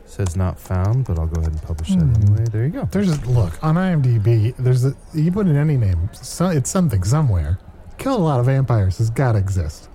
says 0.05 0.35
not 0.35 0.59
found, 0.59 1.05
but 1.05 1.17
I'll 1.17 1.25
go 1.27 1.39
ahead 1.41 1.51
and 1.53 1.61
publish 1.63 1.89
that 1.89 1.97
anyway. 2.03 2.45
There 2.51 2.63
you 2.65 2.69
go. 2.69 2.87
There's 2.91 3.09
a 3.09 3.19
look 3.29 3.61
on 3.63 3.75
IMDb. 3.75 4.55
There's 4.57 4.85
a 4.85 4.93
you 5.15 5.31
put 5.31 5.47
in 5.47 5.55
any 5.55 5.77
name, 5.77 6.09
so 6.13 6.49
it's 6.49 6.69
something 6.69 7.03
somewhere. 7.03 7.57
Killed 7.97 8.19
a 8.19 8.23
lot 8.23 8.39
of 8.39 8.45
vampires 8.47 8.97
has 8.99 9.09
got 9.09 9.31
to 9.31 9.37
exist. 9.39 9.89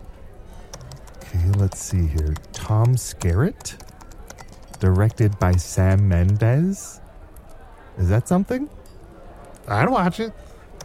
Okay, 1.19 1.51
let's 1.59 1.79
see 1.79 2.07
here. 2.07 2.35
Tom 2.53 2.95
Skerritt, 2.97 3.77
directed 4.79 5.39
by 5.39 5.53
Sam 5.53 6.09
Mendes. 6.09 7.01
Is 7.99 8.09
that 8.09 8.29
something? 8.29 8.69
I'd 9.67 9.89
watch 9.89 10.21
it. 10.21 10.33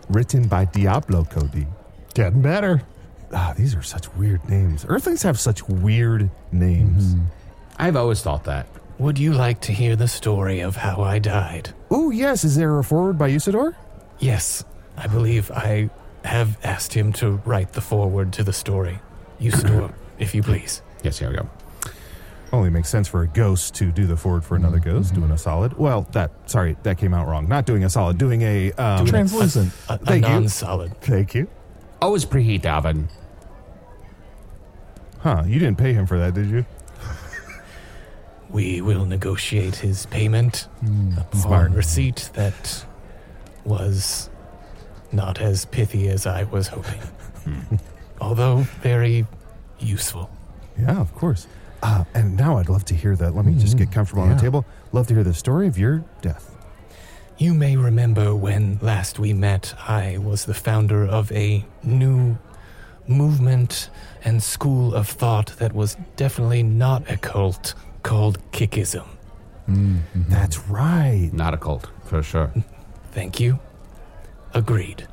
Written 0.09 0.47
by 0.47 0.65
Diablo 0.65 1.23
Cody. 1.25 1.67
Getting 2.13 2.41
better. 2.41 2.81
Ah, 3.31 3.53
these 3.57 3.75
are 3.75 3.81
such 3.81 4.13
weird 4.15 4.47
names. 4.49 4.85
Earthlings 4.87 5.23
have 5.23 5.39
such 5.39 5.67
weird 5.67 6.29
names. 6.51 7.15
I've 7.77 7.95
always 7.95 8.21
thought 8.21 8.43
that. 8.43 8.67
Would 8.99 9.17
you 9.17 9.33
like 9.33 9.61
to 9.61 9.71
hear 9.71 9.95
the 9.95 10.07
story 10.07 10.59
of 10.59 10.75
how 10.75 11.01
I 11.01 11.19
died? 11.19 11.73
Oh, 11.89 12.11
yes. 12.11 12.43
Is 12.43 12.55
there 12.55 12.77
a 12.77 12.83
forward 12.83 13.17
by 13.17 13.29
Usidore? 13.29 13.75
Yes, 14.19 14.63
I 14.97 15.07
believe 15.07 15.49
I 15.51 15.89
have 16.23 16.57
asked 16.63 16.93
him 16.93 17.11
to 17.13 17.41
write 17.45 17.73
the 17.73 17.81
foreword 17.81 18.33
to 18.33 18.43
the 18.43 18.53
story. 18.53 18.99
Usidore, 19.39 19.93
if 20.19 20.35
you 20.35 20.43
please. 20.43 20.81
Yes, 21.01 21.17
here 21.19 21.29
we 21.29 21.35
go. 21.37 21.49
Only 22.53 22.69
makes 22.69 22.87
sense 22.87 23.07
for 23.07 23.23
a 23.23 23.27
ghost 23.27 23.73
to 23.75 23.91
do 23.91 24.05
the 24.05 24.15
forward 24.15 24.45
for 24.45 24.55
another 24.55 24.77
ghost, 24.77 25.15
doing 25.15 25.31
a 25.31 25.37
solid. 25.39 25.73
Well, 25.73 26.03
that, 26.11 26.29
sorry, 26.47 26.77
that 26.83 26.99
came 26.99 27.11
out 27.11 27.27
wrong. 27.27 27.47
Not 27.49 27.65
doing 27.65 27.83
a 27.83 27.89
solid, 27.89 28.19
doing 28.19 28.43
a. 28.43 28.71
Um, 28.73 29.07
Translucent. 29.07 29.73
A, 29.89 29.93
a 29.93 29.97
Thank 29.97 30.23
you. 30.27 30.31
non-solid. 30.33 31.01
Thank 31.01 31.33
you. 31.33 31.47
Always 31.99 32.25
preheat 32.25 32.61
the 32.61 32.69
oven. 32.69 33.09
Huh, 35.21 35.43
you 35.47 35.57
didn't 35.57 35.79
pay 35.79 35.93
him 35.93 36.05
for 36.05 36.19
that, 36.19 36.35
did 36.35 36.45
you? 36.47 36.63
we 38.51 38.81
will 38.81 39.05
negotiate 39.05 39.77
his 39.77 40.05
payment 40.05 40.67
upon 41.17 41.41
smart. 41.41 41.71
receipt 41.71 42.29
that 42.33 42.85
was 43.65 44.29
not 45.11 45.41
as 45.41 45.65
pithy 45.65 46.07
as 46.07 46.27
I 46.27 46.43
was 46.43 46.67
hoping. 46.67 47.01
Although 48.21 48.57
very 48.83 49.25
useful. 49.79 50.29
Yeah, 50.79 50.99
of 51.01 51.15
course. 51.15 51.47
Uh, 51.83 52.05
and 52.15 52.37
now 52.37 52.57
I'd 52.57 52.69
love 52.69 52.85
to 52.85 52.95
hear 52.95 53.15
that. 53.17 53.35
Let 53.35 53.43
me 53.45 53.53
just 53.55 53.77
get 53.77 53.91
comfortable 53.91 54.23
on 54.23 54.29
Yeah. 54.29 54.35
the 54.35 54.41
table. 54.41 54.65
Love 54.93 55.07
to 55.07 55.13
hear 55.13 55.23
the 55.23 55.33
story 55.33 55.67
of 55.67 55.77
your 55.77 56.03
death. 56.21 56.49
You 57.37 57.53
may 57.53 57.75
remember 57.75 58.33
when 58.35 58.79
last 58.81 59.19
we 59.19 59.33
met, 59.33 59.73
I 59.87 60.17
was 60.17 60.45
the 60.45 60.53
founder 60.53 61.05
of 61.05 61.29
a 61.33 61.65
new 61.83 62.37
movement 63.05 63.89
and 64.23 64.41
school 64.41 64.95
of 64.95 65.09
thought 65.09 65.47
that 65.57 65.73
was 65.73 65.97
definitely 66.15 66.63
not 66.63 67.03
a 67.11 67.17
cult 67.17 67.73
called 68.01 68.39
Kickism. 68.53 69.05
That's 69.67 70.59
right. 70.69 71.29
Not 71.33 71.53
a 71.53 71.57
cult, 71.57 71.89
for 72.05 72.23
sure. 72.23 72.51
Thank 73.11 73.39
you. 73.41 73.59
Agreed. 74.53 75.07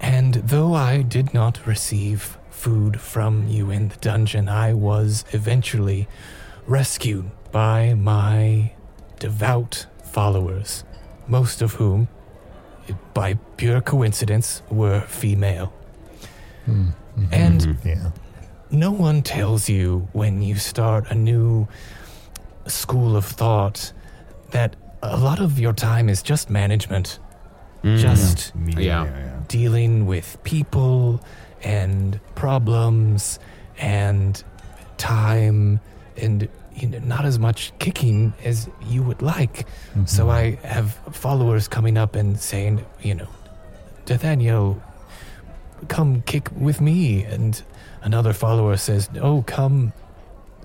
And 0.00 0.34
though 0.34 0.74
I 0.74 1.00
did 1.02 1.32
not 1.32 1.66
receive 1.66 2.36
food 2.54 3.00
from 3.00 3.48
you 3.48 3.70
in 3.70 3.88
the 3.88 3.96
dungeon, 3.96 4.48
I 4.48 4.72
was 4.74 5.24
eventually 5.32 6.08
rescued 6.66 7.30
by 7.52 7.94
my 7.94 8.72
devout 9.18 9.86
followers, 10.02 10.84
most 11.26 11.60
of 11.62 11.74
whom, 11.74 12.08
by 13.12 13.34
pure 13.56 13.80
coincidence, 13.80 14.62
were 14.70 15.00
female. 15.02 15.72
Hmm. 16.64 16.88
Mm-hmm. 17.18 17.34
And 17.34 17.60
mm-hmm. 17.60 17.88
yeah. 17.88 18.10
no 18.70 18.90
one 18.90 19.22
tells 19.22 19.68
you 19.68 20.08
when 20.12 20.42
you 20.42 20.56
start 20.56 21.10
a 21.10 21.14
new 21.14 21.68
school 22.66 23.16
of 23.16 23.24
thought 23.24 23.92
that 24.50 24.74
a 25.02 25.16
lot 25.18 25.38
of 25.38 25.58
your 25.58 25.72
time 25.74 26.08
is 26.08 26.22
just 26.22 26.48
management. 26.50 27.18
Mm. 27.82 27.98
Just 27.98 28.52
Yeah. 28.78 29.06
dealing 29.48 30.06
with 30.06 30.38
people 30.44 31.20
and 31.64 32.20
problems 32.34 33.38
and 33.78 34.44
time 34.96 35.80
and 36.16 36.48
you 36.76 36.88
know, 36.88 36.98
not 37.00 37.24
as 37.24 37.38
much 37.38 37.72
kicking 37.78 38.32
as 38.44 38.68
you 38.86 39.02
would 39.02 39.22
like. 39.22 39.66
Mm-hmm. 39.90 40.06
So 40.06 40.28
I 40.28 40.56
have 40.62 40.92
followers 41.12 41.68
coming 41.68 41.96
up 41.96 42.16
and 42.16 42.38
saying, 42.38 42.84
you 43.00 43.14
know, 43.14 43.28
D'athaniel, 44.06 44.82
come 45.88 46.22
kick 46.22 46.48
with 46.56 46.80
me. 46.80 47.24
And 47.24 47.62
another 48.02 48.32
follower 48.32 48.76
says, 48.76 49.08
oh, 49.20 49.42
come 49.42 49.92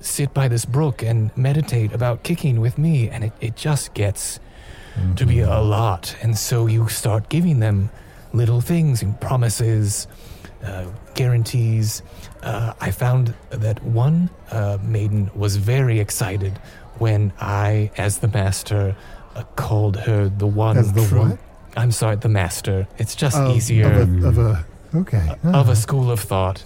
sit 0.02 0.34
by 0.34 0.48
this 0.48 0.66
brook 0.66 1.04
and 1.04 1.36
meditate 1.38 1.94
about 1.94 2.24
kicking 2.24 2.60
with 2.60 2.78
me. 2.78 3.10
And 3.10 3.26
it, 3.26 3.34
it 3.40 3.56
just 3.56 3.94
gets 3.94 4.40
to 5.16 5.26
be 5.26 5.36
mm-hmm. 5.36 5.52
a 5.52 5.62
lot. 5.62 6.16
And 6.22 6.38
so 6.38 6.68
you 6.68 6.90
start 6.90 7.30
giving 7.30 7.60
them 7.60 7.90
little 8.34 8.62
things 8.62 9.02
and 9.02 9.20
promises, 9.22 10.08
uh, 10.64 10.86
guarantees. 11.16 12.02
Uh, 12.44 12.74
I 12.82 12.92
found 12.92 13.34
that 13.50 13.84
one 13.84 14.30
uh, 14.52 14.78
maiden 14.82 15.30
was 15.36 15.56
very 15.58 16.00
excited 16.00 16.58
when 16.98 17.32
I, 17.40 17.92
as 17.98 18.20
the 18.20 18.28
master, 18.28 18.96
uh, 19.36 19.44
called 19.56 19.96
her 19.98 20.30
the 20.30 20.48
one 20.48 20.78
As 20.78 20.92
the 20.94 21.06
true. 21.06 21.30
what? 21.30 21.40
I'm 21.78 21.92
sorry, 21.92 22.16
the 22.18 22.30
master. 22.30 22.88
It's 22.98 23.16
just 23.16 23.38
Of- 23.38 23.56
easier 23.56 23.92
Of 23.92 24.24
a, 24.24 24.28
of 24.28 24.38
a 24.38 24.66
okay. 24.96 25.36
of 25.44 25.70
a 25.70 25.76
school 25.76 26.12
of 26.12 26.20
thought. 26.20 26.58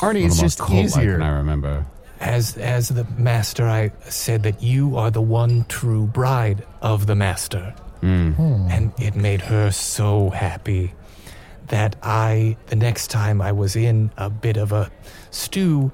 Arnie, 0.00 0.26
it's 0.26 0.38
just 0.40 0.60
easier. 0.70 1.22
I 1.22 1.28
remember. 1.28 1.86
As 2.20 2.56
as 2.56 2.88
the 2.88 3.04
master, 3.16 3.66
I 3.68 3.92
said 4.08 4.42
that 4.42 4.62
you 4.62 4.96
are 4.96 5.10
the 5.10 5.20
one 5.22 5.64
true 5.68 6.06
bride 6.06 6.64
of 6.82 7.06
the 7.06 7.14
master, 7.14 7.74
and 8.02 8.92
it 8.98 9.14
made 9.16 9.42
her 9.42 9.70
so 9.70 10.30
happy 10.30 10.92
that 11.68 11.96
I, 12.02 12.56
the 12.66 12.76
next 12.76 13.08
time 13.10 13.40
I 13.40 13.52
was 13.52 13.76
in 13.76 14.10
a 14.16 14.30
bit 14.30 14.56
of 14.56 14.72
a 14.72 14.90
stew, 15.30 15.90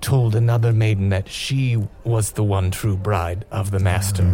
told 0.00 0.34
another 0.34 0.72
maiden 0.72 1.10
that 1.10 1.28
she 1.28 1.76
was 2.04 2.32
the 2.32 2.44
one 2.44 2.70
true 2.70 2.96
bride 2.96 3.44
of 3.50 3.70
the 3.70 3.78
master. 3.78 4.24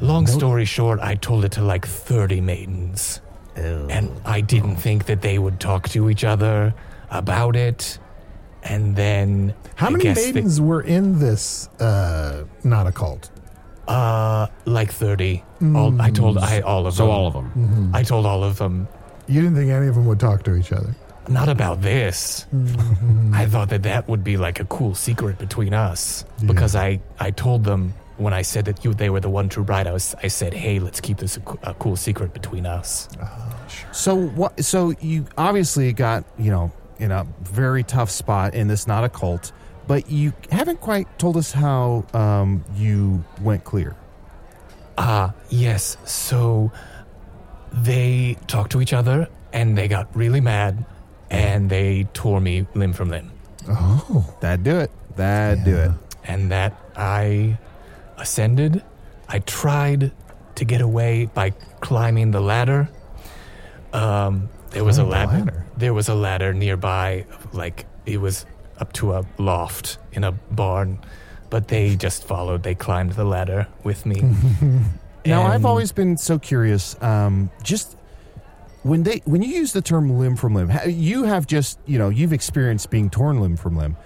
Long 0.00 0.26
story 0.26 0.64
short, 0.64 1.00
I 1.00 1.14
told 1.16 1.44
it 1.44 1.52
to 1.52 1.62
like 1.62 1.86
30 1.86 2.40
maidens. 2.40 3.20
And 3.56 4.10
I 4.24 4.40
didn't 4.40 4.76
think 4.76 5.06
that 5.06 5.22
they 5.22 5.38
would 5.38 5.60
talk 5.60 5.88
to 5.90 6.10
each 6.10 6.24
other 6.24 6.74
about 7.10 7.56
it. 7.56 7.98
And 8.62 8.96
then. 8.96 9.54
How 9.76 9.88
I 9.88 9.90
many 9.90 10.04
guess 10.04 10.16
they- 10.24 10.32
maidens 10.32 10.60
were 10.60 10.80
in 10.80 11.18
this 11.18 11.68
uh, 11.80 12.44
not 12.64 12.86
a 12.86 12.92
cult? 12.92 13.30
uh, 13.86 14.46
like 14.64 14.90
30. 14.90 15.44
All, 15.74 16.00
I 16.00 16.08
told 16.10 16.38
I 16.38 16.60
all 16.62 16.86
of 16.86 16.94
So 16.94 17.04
them. 17.04 17.10
all 17.14 17.26
of 17.26 17.34
them. 17.34 17.52
Mhm. 17.92 17.94
I 17.94 18.02
told 18.02 18.24
all 18.24 18.42
of 18.42 18.56
them. 18.56 18.88
You 19.26 19.40
didn't 19.40 19.56
think 19.56 19.70
any 19.70 19.86
of 19.86 19.94
them 19.94 20.06
would 20.06 20.20
talk 20.20 20.42
to 20.44 20.54
each 20.54 20.72
other? 20.72 20.94
Not 21.28 21.48
about 21.48 21.80
this. 21.80 22.46
Mm-hmm. 22.54 23.34
I 23.34 23.46
thought 23.46 23.70
that 23.70 23.82
that 23.84 24.08
would 24.08 24.22
be 24.22 24.36
like 24.36 24.60
a 24.60 24.64
cool 24.66 24.94
secret 24.94 25.38
between 25.38 25.72
us 25.72 26.24
because 26.44 26.76
I, 26.76 27.00
I 27.18 27.30
told 27.30 27.64
them 27.64 27.94
when 28.16 28.32
I 28.32 28.42
said 28.42 28.66
that 28.66 28.84
you 28.84 28.94
they 28.94 29.10
were 29.10 29.20
the 29.20 29.30
one 29.30 29.48
true 29.48 29.64
bride. 29.64 29.86
I 29.86 29.92
was 29.92 30.14
I 30.22 30.28
said, 30.28 30.52
hey, 30.54 30.78
let's 30.78 31.00
keep 31.00 31.18
this 31.18 31.36
a, 31.36 31.40
co- 31.40 31.58
a 31.62 31.74
cool 31.74 31.96
secret 31.96 32.32
between 32.32 32.66
us. 32.66 33.08
So 33.92 34.14
what? 34.14 34.62
So 34.64 34.92
you 35.00 35.26
obviously 35.36 35.92
got 35.92 36.24
you 36.38 36.50
know 36.50 36.72
in 36.98 37.10
a 37.10 37.26
very 37.42 37.82
tough 37.82 38.10
spot 38.10 38.54
in 38.54 38.68
this 38.68 38.86
not 38.86 39.02
a 39.02 39.08
cult, 39.08 39.52
but 39.86 40.10
you 40.10 40.32
haven't 40.50 40.80
quite 40.80 41.18
told 41.18 41.36
us 41.36 41.52
how 41.52 42.04
um, 42.14 42.64
you 42.76 43.24
went 43.40 43.64
clear. 43.64 43.96
Ah, 44.96 45.34
yes. 45.48 45.96
So 46.04 46.70
they 47.74 48.36
talked 48.46 48.72
to 48.72 48.80
each 48.80 48.92
other 48.92 49.28
and 49.52 49.76
they 49.76 49.88
got 49.88 50.14
really 50.16 50.40
mad 50.40 50.84
and 51.30 51.68
they 51.68 52.04
tore 52.14 52.40
me 52.40 52.66
limb 52.74 52.92
from 52.92 53.10
limb. 53.10 53.30
Oh, 53.68 54.34
that'd 54.40 54.62
do 54.64 54.78
it. 54.78 54.90
That'd 55.16 55.64
do 55.64 55.76
it. 55.76 55.90
And 56.24 56.50
that 56.50 56.74
I 56.96 57.58
ascended. 58.18 58.82
I 59.28 59.40
tried 59.40 60.12
to 60.56 60.64
get 60.64 60.80
away 60.80 61.26
by 61.26 61.50
climbing 61.80 62.30
the 62.30 62.40
ladder. 62.40 62.88
Um, 63.92 64.48
there 64.70 64.84
was 64.84 64.98
a 64.98 65.04
Climb 65.04 65.10
the 65.28 65.32
ladder. 65.34 65.44
ladder? 65.44 65.66
There 65.76 65.94
was 65.94 66.08
a 66.08 66.14
ladder 66.14 66.52
nearby, 66.54 67.26
like 67.52 67.86
it 68.06 68.20
was 68.20 68.44
up 68.78 68.92
to 68.94 69.14
a 69.14 69.24
loft 69.38 69.98
in 70.12 70.24
a 70.24 70.32
barn, 70.32 70.98
but 71.50 71.68
they 71.68 71.96
just 71.96 72.24
followed. 72.24 72.62
They 72.62 72.74
climbed 72.74 73.12
the 73.12 73.24
ladder 73.24 73.66
with 73.82 74.04
me. 74.06 74.22
Now 75.26 75.42
I've 75.42 75.64
always 75.64 75.92
been 75.92 76.16
so 76.16 76.38
curious. 76.38 77.00
Um, 77.02 77.50
just 77.62 77.96
when 78.82 79.02
they 79.02 79.22
when 79.24 79.42
you 79.42 79.48
use 79.48 79.72
the 79.72 79.82
term 79.82 80.18
limb 80.18 80.36
from 80.36 80.54
limb, 80.54 80.70
you 80.86 81.24
have 81.24 81.46
just 81.46 81.78
you 81.86 81.98
know 81.98 82.08
you've 82.08 82.32
experienced 82.32 82.90
being 82.90 83.10
torn 83.10 83.40
limb 83.40 83.56
from 83.56 83.76
limb. 83.76 83.96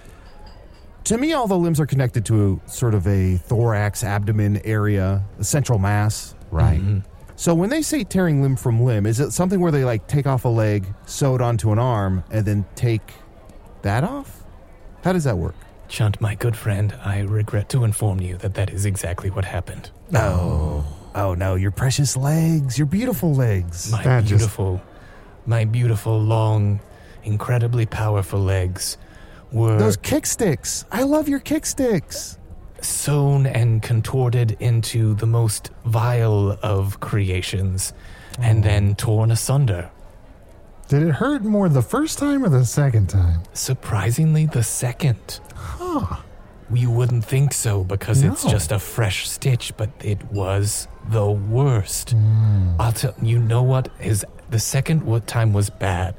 To 1.05 1.17
me, 1.17 1.33
all 1.33 1.47
the 1.47 1.57
limbs 1.57 1.79
are 1.79 1.85
connected 1.85 2.25
to 2.25 2.61
sort 2.67 2.93
of 2.93 3.07
a 3.07 3.37
thorax, 3.37 4.03
abdomen 4.03 4.57
area, 4.63 5.23
a 5.39 5.43
central 5.43 5.79
mass. 5.79 6.35
Right. 6.51 6.81
So 7.35 7.55
when 7.55 7.69
they 7.69 7.81
say 7.81 8.03
tearing 8.03 8.41
limb 8.41 8.57
from 8.57 8.83
limb, 8.83 9.05
is 9.05 9.19
it 9.19 9.31
something 9.31 9.59
where 9.59 9.71
they 9.71 9.85
like 9.85 10.07
take 10.07 10.27
off 10.27 10.45
a 10.45 10.49
leg, 10.49 10.85
sew 11.05 11.35
it 11.35 11.41
onto 11.41 11.71
an 11.71 11.79
arm, 11.79 12.23
and 12.29 12.45
then 12.45 12.65
take 12.75 13.13
that 13.81 14.03
off? 14.03 14.43
How 15.03 15.13
does 15.13 15.23
that 15.23 15.37
work? 15.37 15.55
Chunt, 15.87 16.19
my 16.21 16.35
good 16.35 16.55
friend, 16.55 16.93
I 17.03 17.21
regret 17.21 17.69
to 17.69 17.83
inform 17.83 18.19
you 18.19 18.37
that 18.37 18.53
that 18.55 18.69
is 18.69 18.85
exactly 18.85 19.29
what 19.29 19.45
happened. 19.45 19.89
Oh, 20.13 20.85
oh 21.15 21.33
no, 21.33 21.55
your 21.55 21.71
precious 21.71 22.15
legs, 22.17 22.77
your 22.77 22.87
beautiful 22.87 23.33
legs. 23.33 23.91
My 23.91 24.03
That 24.03 24.21
just- 24.21 24.29
beautiful, 24.31 24.81
my 25.45 25.65
beautiful, 25.65 26.19
long, 26.19 26.79
incredibly 27.23 27.85
powerful 27.85 28.39
legs 28.39 28.97
were 29.51 29.77
Those 29.77 29.97
kick 29.97 30.25
sticks. 30.25 30.85
I 30.91 31.03
love 31.03 31.27
your 31.27 31.39
kick 31.39 31.65
sticks. 31.65 32.37
sewn 32.81 33.45
and 33.45 33.81
contorted 33.83 34.55
into 34.61 35.13
the 35.15 35.25
most 35.25 35.69
vile 35.85 36.57
of 36.63 36.99
creations 37.01 37.91
and 38.39 38.59
oh. 38.59 38.67
then 38.69 38.95
torn 38.95 39.31
asunder. 39.31 39.89
Did 40.87 41.03
it 41.03 41.11
hurt 41.15 41.43
more 41.43 41.67
the 41.67 41.81
first 41.81 42.17
time 42.19 42.43
or 42.43 42.47
the 42.49 42.63
second 42.65 43.09
time? 43.09 43.41
Surprisingly, 43.53 44.45
the 44.45 44.63
second. 44.63 45.41
You 46.71 46.91
wouldn't 46.91 47.25
think 47.25 47.53
so 47.53 47.83
because 47.83 48.21
it's 48.23 48.43
just 48.43 48.71
a 48.71 48.79
fresh 48.79 49.27
stitch, 49.27 49.73
but 49.77 49.89
it 50.03 50.23
was 50.31 50.87
the 51.09 51.25
worst. 51.29 52.11
Hmm. 52.11 52.75
I'll 52.79 52.91
tell 52.91 53.15
you 53.21 53.39
know 53.39 53.63
what 53.63 53.89
is 53.99 54.23
the 54.49 54.59
second 54.59 55.03
what 55.03 55.25
time 55.27 55.51
was 55.53 55.69
bad. 55.69 56.15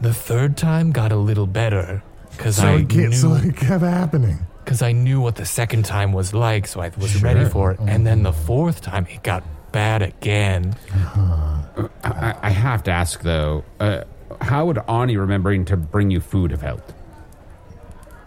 The 0.00 0.14
third 0.14 0.56
time 0.56 0.90
got 0.90 1.12
a 1.12 1.16
little 1.16 1.46
better 1.46 2.02
because 2.30 2.56
So 2.56 2.66
I 2.66 2.72
it, 2.76 2.88
get, 2.88 3.12
so 3.14 3.28
knew 3.34 3.50
it 3.50 3.56
kept 3.56 3.82
happening. 3.84 4.38
because 4.64 4.80
I 4.82 4.92
knew 4.92 5.20
what 5.20 5.36
the 5.36 5.44
second 5.46 5.84
time 5.84 6.12
was 6.12 6.32
like, 6.32 6.66
so 6.66 6.80
I 6.80 6.90
was 6.96 7.22
ready 7.22 7.44
for 7.44 7.72
it. 7.72 7.78
And 7.80 8.06
then 8.06 8.22
the 8.22 8.32
fourth 8.32 8.80
time, 8.80 9.06
it 9.10 9.22
got 9.22 9.44
bad 9.70 10.02
again. 10.02 10.74
I, 11.04 11.88
I- 12.04 12.36
I 12.42 12.50
have 12.50 12.82
to 12.84 12.90
ask 12.90 13.20
though, 13.22 13.64
uh, 13.80 14.04
how 14.40 14.64
would 14.66 14.76
Arnie 14.88 15.18
remembering 15.18 15.64
to 15.66 15.76
bring 15.76 16.10
you 16.10 16.20
food 16.20 16.50
have 16.52 16.62
helped? 16.62 16.92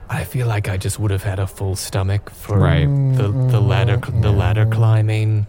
I 0.10 0.24
feel 0.24 0.48
like 0.48 0.70
I 0.70 0.78
just 0.78 1.00
would 1.00 1.12
have 1.12 1.24
had 1.24 1.40
a 1.40 1.48
full 1.48 1.76
stomach 1.76 2.30
for 2.30 2.60
Right. 2.60 2.86
the 2.86 3.28
the 3.50 3.60
ladder 3.62 3.98
the 4.22 4.32
ladder 4.32 4.66
climbing. 4.66 5.48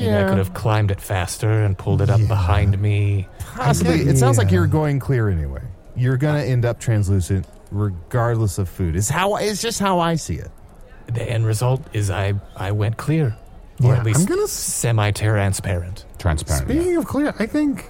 And 0.00 0.14
I 0.16 0.28
could 0.28 0.38
have 0.38 0.54
climbed 0.54 0.90
it 0.92 1.00
faster 1.00 1.50
and 1.64 1.76
pulled 1.76 2.02
it 2.02 2.08
up 2.10 2.20
behind 2.28 2.80
me. 2.80 3.26
Possibly. 3.56 4.02
It 4.02 4.16
sounds 4.16 4.38
like 4.38 4.50
you're 4.52 4.68
going 4.68 5.00
clear 5.00 5.28
anyway. 5.28 5.62
You're 5.96 6.16
gonna 6.16 6.42
end 6.42 6.64
up 6.64 6.78
translucent 6.78 7.46
regardless 7.72 8.58
of 8.58 8.68
food. 8.68 8.94
It's 8.96 9.08
how 9.08 9.36
it's 9.36 9.60
just 9.60 9.78
how 9.80 9.98
I 9.98 10.14
see 10.16 10.36
it. 10.36 10.50
The 11.12 11.22
end 11.22 11.46
result 11.46 11.82
is 11.92 12.10
I 12.10 12.34
I 12.56 12.70
went 12.72 12.96
clear, 12.96 13.36
or 13.82 13.86
Yeah, 13.86 13.92
at 13.94 13.98
I'm 14.00 14.04
least 14.04 14.28
gonna 14.28 14.42
s- 14.44 14.50
semi-transparent. 14.52 16.04
Transparent. 16.18 16.68
yeah. 16.68 16.74
Speaking 16.80 16.96
of 16.96 17.04
clear, 17.06 17.34
I 17.38 17.46
think 17.46 17.86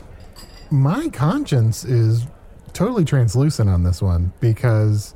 my 0.71 1.09
conscience 1.11 1.85
is 1.85 2.27
totally 2.73 3.05
translucent 3.05 3.69
on 3.69 3.83
this 3.85 4.01
one 4.01 4.33
because, 4.41 5.15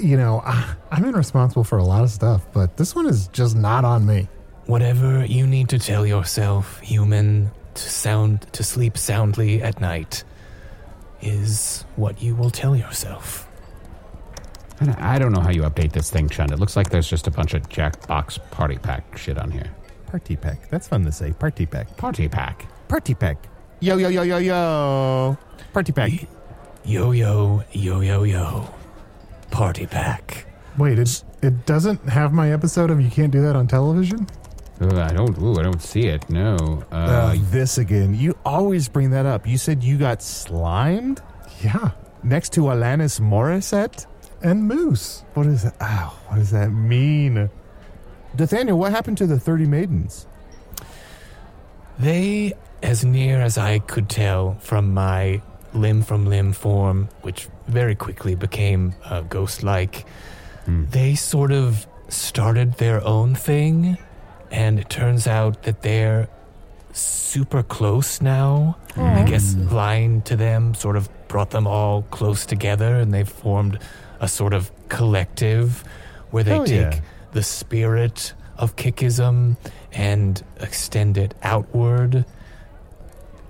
you 0.00 0.16
know, 0.16 0.42
I, 0.44 0.74
I'm 0.90 1.04
in 1.04 1.14
responsible 1.14 1.64
for 1.64 1.78
a 1.78 1.84
lot 1.84 2.02
of 2.02 2.10
stuff, 2.10 2.46
but 2.52 2.76
this 2.76 2.94
one 2.94 3.06
is 3.06 3.28
just 3.28 3.56
not 3.56 3.84
on 3.84 4.06
me. 4.06 4.28
Whatever 4.66 5.24
you 5.24 5.46
need 5.46 5.68
to 5.70 5.78
tell 5.78 6.06
yourself, 6.06 6.78
human, 6.80 7.50
to 7.74 7.82
sound 7.82 8.46
to 8.52 8.62
sleep 8.62 8.96
soundly 8.96 9.62
at 9.62 9.80
night, 9.80 10.24
is 11.20 11.84
what 11.96 12.22
you 12.22 12.34
will 12.34 12.50
tell 12.50 12.74
yourself. 12.76 13.48
I 14.80 14.84
don't- 14.86 15.00
I 15.02 15.18
don't 15.18 15.32
know 15.32 15.40
how 15.40 15.50
you 15.50 15.62
update 15.62 15.92
this 15.92 16.10
thing, 16.10 16.28
Chunt. 16.28 16.50
It 16.50 16.58
looks 16.58 16.76
like 16.76 16.90
there's 16.90 17.08
just 17.08 17.26
a 17.26 17.30
bunch 17.30 17.54
of 17.54 17.68
Jackbox 17.68 18.38
party 18.50 18.78
pack 18.78 19.16
shit 19.16 19.38
on 19.38 19.50
here. 19.50 19.70
Party 20.06 20.36
pack. 20.36 20.68
That's 20.70 20.88
fun 20.88 21.04
to 21.04 21.12
say. 21.12 21.32
Party 21.32 21.66
pack. 21.66 21.96
Party 21.96 22.28
pack. 22.28 22.66
Party 22.88 23.14
pack. 23.14 23.48
Yo 23.80 23.96
yo 23.96 24.08
yo 24.08 24.22
yo 24.22 24.38
yo. 24.38 25.36
Party 25.72 25.92
pack. 25.92 26.10
Yo 26.84 27.12
yo 27.12 27.62
yo 27.72 28.00
yo 28.00 28.24
yo, 28.24 28.68
party 29.52 29.86
pack. 29.86 30.46
Wait, 30.78 30.98
it, 30.98 31.22
it 31.42 31.66
doesn't 31.66 32.08
have 32.08 32.32
my 32.32 32.50
episode 32.52 32.90
of 32.90 33.00
You 33.00 33.10
Can't 33.10 33.30
Do 33.30 33.42
That 33.42 33.54
on 33.54 33.68
Television? 33.68 34.26
Ooh, 34.82 34.98
I 34.98 35.12
don't. 35.12 35.38
Ooh, 35.40 35.60
I 35.60 35.62
don't 35.62 35.80
see 35.82 36.06
it. 36.08 36.28
No. 36.28 36.82
Uh, 36.90 36.94
Uh, 36.96 37.34
this 37.50 37.78
again. 37.78 38.14
You 38.14 38.36
always 38.44 38.88
bring 38.88 39.10
that 39.10 39.26
up. 39.26 39.46
You 39.46 39.58
said 39.58 39.84
you 39.84 39.96
got 39.98 40.22
slimed 40.22 41.20
Yeah. 41.62 41.90
next 42.24 42.52
to 42.54 42.62
Alanis 42.62 43.20
Morissette. 43.20 44.06
And 44.42 44.64
Moose. 44.64 45.22
What 45.34 45.46
is 45.46 45.62
that? 45.62 45.74
Ow, 45.80 46.12
what 46.26 46.36
does 46.36 46.50
that 46.50 46.70
mean? 46.70 47.48
D'athaniel, 48.34 48.76
what 48.76 48.90
happened 48.90 49.18
to 49.18 49.26
the 49.26 49.38
thirty 49.38 49.66
maidens? 49.66 50.26
They, 51.98 52.54
as 52.82 53.04
near 53.04 53.40
as 53.40 53.56
I 53.58 53.78
could 53.78 54.08
tell 54.08 54.56
from 54.58 54.92
my 54.94 55.42
limb 55.74 56.02
from 56.02 56.26
limb 56.26 56.52
form, 56.52 57.08
which 57.22 57.48
very 57.66 57.94
quickly 57.94 58.34
became 58.34 58.94
uh, 59.04 59.20
ghost 59.22 59.62
like, 59.62 60.04
they 60.66 61.14
sort 61.14 61.50
of 61.52 61.86
started 62.08 62.74
their 62.74 63.02
own 63.04 63.34
thing, 63.34 63.98
and 64.50 64.78
it 64.78 64.88
turns 64.88 65.26
out 65.26 65.62
that 65.64 65.82
they're 65.82 66.28
super 66.92 67.62
close 67.62 68.20
now. 68.20 68.76
I 68.96 69.24
guess 69.24 69.54
lying 69.56 70.22
to 70.22 70.36
them 70.36 70.74
sort 70.74 70.96
of 70.96 71.08
brought 71.28 71.50
them 71.50 71.66
all 71.66 72.02
close 72.10 72.44
together, 72.46 72.96
and 72.96 73.12
they've 73.12 73.28
formed 73.28 73.78
a 74.20 74.28
sort 74.28 74.52
of 74.52 74.70
collective 74.88 75.82
where 76.30 76.44
they 76.44 76.52
Hell 76.52 76.66
take 76.66 76.94
yeah. 76.94 77.00
the 77.32 77.42
spirit 77.42 78.34
of 78.56 78.76
kickism 78.76 79.56
and 79.92 80.42
extend 80.60 81.16
it 81.18 81.34
outward. 81.42 82.24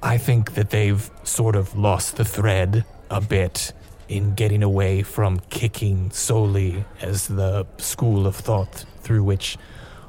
I 0.03 0.19
think 0.19 0.55
that 0.55 0.71
they've 0.71 1.09
sort 1.25 1.55
of 1.57 1.77
lost 1.77 2.17
the 2.17 2.25
thread 2.25 2.85
a 3.11 3.21
bit 3.21 3.73
in 4.09 4.35
getting 4.35 4.63
away 4.63 5.03
from 5.03 5.41
kicking 5.49 6.11
solely 6.11 6.85
as 7.01 7.29
the 7.29 7.67
school 7.79 8.27
of 8.27 8.35
thought 8.37 8.85
through 9.01 9.23
which 9.25 9.57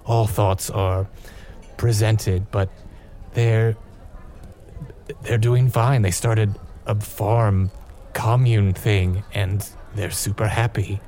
all 0.06 0.26
thoughts 0.28 0.70
are 0.70 1.08
presented, 1.78 2.50
but 2.52 2.70
they're 3.34 3.76
they're 5.22 5.38
doing 5.38 5.70
fine. 5.70 6.02
They 6.02 6.12
started 6.12 6.56
a 6.86 6.96
farm 6.96 7.70
commune 8.14 8.74
thing 8.74 9.24
and 9.34 9.68
they're 9.96 10.12
super 10.12 10.48
happy, 10.48 11.00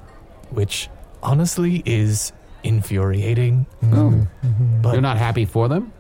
which 0.52 0.90
honestly 1.24 1.82
is 1.86 2.32
infuriating. 2.64 3.66
oh, 3.84 4.28
But 4.82 4.94
you're 4.94 5.02
not 5.02 5.18
happy 5.18 5.46
for 5.46 5.68
them? 5.68 5.92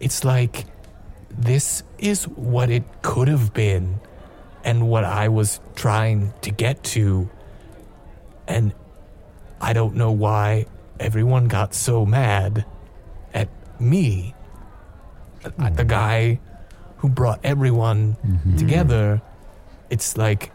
it's 0.00 0.22
like 0.24 0.66
this 1.36 1.82
is 1.98 2.24
what 2.28 2.70
it 2.70 2.84
could 3.02 3.28
have 3.28 3.52
been 3.52 4.00
and 4.64 4.88
what 4.88 5.04
I 5.04 5.28
was 5.28 5.60
trying 5.74 6.32
to 6.42 6.50
get 6.50 6.82
to. 6.94 7.28
And 8.46 8.72
I 9.60 9.72
don't 9.72 9.94
know 9.94 10.12
why 10.12 10.66
everyone 11.00 11.48
got 11.48 11.74
so 11.74 12.06
mad 12.06 12.64
at 13.32 13.48
me, 13.80 14.34
at 15.44 15.76
the 15.76 15.84
guy 15.84 16.40
who 16.98 17.08
brought 17.08 17.40
everyone 17.44 18.16
mm-hmm. 18.26 18.56
together. 18.56 19.20
It's 19.90 20.16
like, 20.16 20.52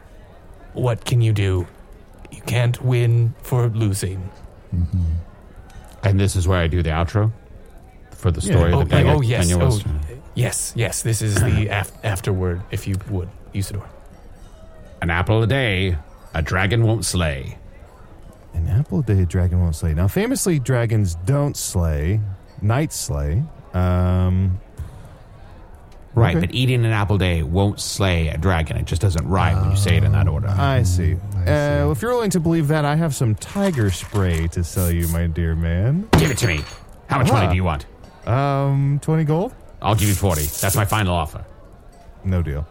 what 0.73 1.05
can 1.05 1.21
you 1.21 1.33
do? 1.33 1.67
You 2.31 2.41
can't 2.41 2.81
win 2.81 3.35
for 3.41 3.67
losing. 3.69 4.29
Mm-hmm. 4.73 5.03
And 6.03 6.19
this 6.19 6.35
is 6.35 6.47
where 6.47 6.59
I 6.59 6.67
do 6.67 6.81
the 6.81 6.89
outro 6.89 7.31
for 8.11 8.31
the 8.31 8.41
story 8.41 8.73
Oh, 8.73 8.79
that 8.79 8.89
Daniel, 8.89 9.17
oh, 9.17 9.21
yes. 9.21 9.47
Daniel 9.47 9.65
was. 9.67 9.83
Oh, 9.85 10.08
yes, 10.39 10.73
yes. 10.75 11.01
This 11.01 11.21
is 11.21 11.35
the 11.35 11.67
af- 11.79 11.91
afterword, 12.03 12.61
if 12.71 12.87
you 12.87 12.95
would, 13.09 13.29
Usidore. 13.53 13.87
An 15.01 15.09
apple 15.09 15.43
a 15.43 15.47
day, 15.47 15.97
a 16.33 16.41
dragon 16.41 16.83
won't 16.83 17.05
slay. 17.05 17.57
An 18.53 18.67
apple 18.67 18.99
a 18.99 19.03
day, 19.03 19.21
a 19.21 19.25
dragon 19.25 19.59
won't 19.61 19.75
slay. 19.75 19.93
Now, 19.93 20.07
famously, 20.07 20.59
dragons 20.59 21.15
don't 21.25 21.55
slay. 21.55 22.19
Knights 22.61 22.95
slay. 22.95 23.43
Um, 23.73 24.59
Right, 26.15 26.35
Okay. 26.35 26.47
but 26.47 26.55
eating 26.55 26.83
an 26.85 26.91
apple 26.91 27.17
a 27.17 27.19
day 27.19 27.43
won't 27.43 27.79
slay 27.79 28.29
a 28.29 28.37
dragon. 28.37 28.75
It 28.77 28.85
just 28.87 28.99
doesn't 29.01 29.27
rhyme 29.27 29.61
when 29.61 29.69
you 29.71 29.77
say 29.77 29.95
it 29.95 30.03
in 30.03 30.11
that 30.13 30.27
order. 30.27 30.47
I 30.49 30.81
see. 30.83 31.15
I 31.45 31.83
Uh, 31.85 31.91
if 31.91 32.01
you're 32.01 32.11
willing 32.11 32.31
to 32.31 32.39
believe 32.39 32.67
that, 32.69 32.83
I 32.83 32.95
have 32.95 33.13
some 33.15 33.35
tiger 33.35 33.91
spray 33.91 34.47
to 34.49 34.63
sell 34.63 34.89
you, 34.91 35.07
my 35.09 35.27
dear 35.27 35.55
man. 35.55 36.07
Give 36.17 36.31
it 36.31 36.37
to 36.39 36.47
me. 36.47 36.61
How 37.07 37.19
much 37.19 37.31
money 37.31 37.47
do 37.47 37.55
you 37.55 37.63
want? 37.63 37.85
Um, 38.25 38.99
20 39.03 39.23
gold? 39.23 39.53
I'll 39.81 39.95
give 39.95 40.07
you 40.09 40.13
40. 40.15 40.41
That's 40.61 40.75
my 40.75 40.85
final 40.85 41.15
offer. 41.15 41.45
No 42.23 42.41
deal. 42.41 42.67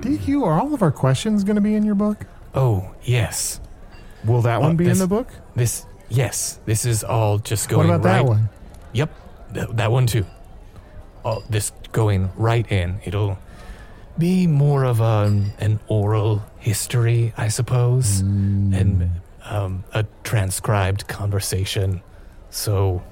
DQ, 0.00 0.42
are 0.44 0.60
all 0.60 0.74
of 0.74 0.82
our 0.82 0.92
questions 0.92 1.44
going 1.44 1.56
to 1.56 1.62
be 1.62 1.74
in 1.74 1.84
your 1.84 1.94
book? 1.94 2.26
Oh, 2.54 2.94
yes. 3.02 3.60
Will 4.24 4.42
that 4.42 4.60
Well, 4.60 4.68
one 4.68 4.76
uh, 4.76 4.78
be 4.78 4.84
this- 4.84 4.98
in 5.00 5.08
the 5.08 5.08
book? 5.08 5.28
This, 5.56 5.86
yes. 6.08 6.58
This 6.66 6.84
is 6.84 7.02
all 7.04 7.38
just 7.38 7.70
What 7.70 7.84
going 7.84 7.88
about 7.90 8.04
right. 8.04 8.12
that 8.18 8.24
one? 8.24 8.48
Yep, 8.92 9.10
th- 9.54 9.68
that 9.72 9.90
one 9.90 10.06
too. 10.06 10.26
All 11.24 11.42
this 11.48 11.72
going 11.92 12.30
right 12.36 12.70
in. 12.70 13.00
It'll 13.04 13.38
be 14.18 14.46
more 14.46 14.84
of 14.84 15.00
an, 15.00 15.52
an 15.58 15.80
oral 15.88 16.42
history, 16.58 17.32
I 17.36 17.48
suppose, 17.48 18.22
mm. 18.22 18.74
and 18.78 19.10
um, 19.44 19.84
a 19.94 20.04
transcribed 20.24 21.06
conversation. 21.08 22.02
So, 22.50 23.02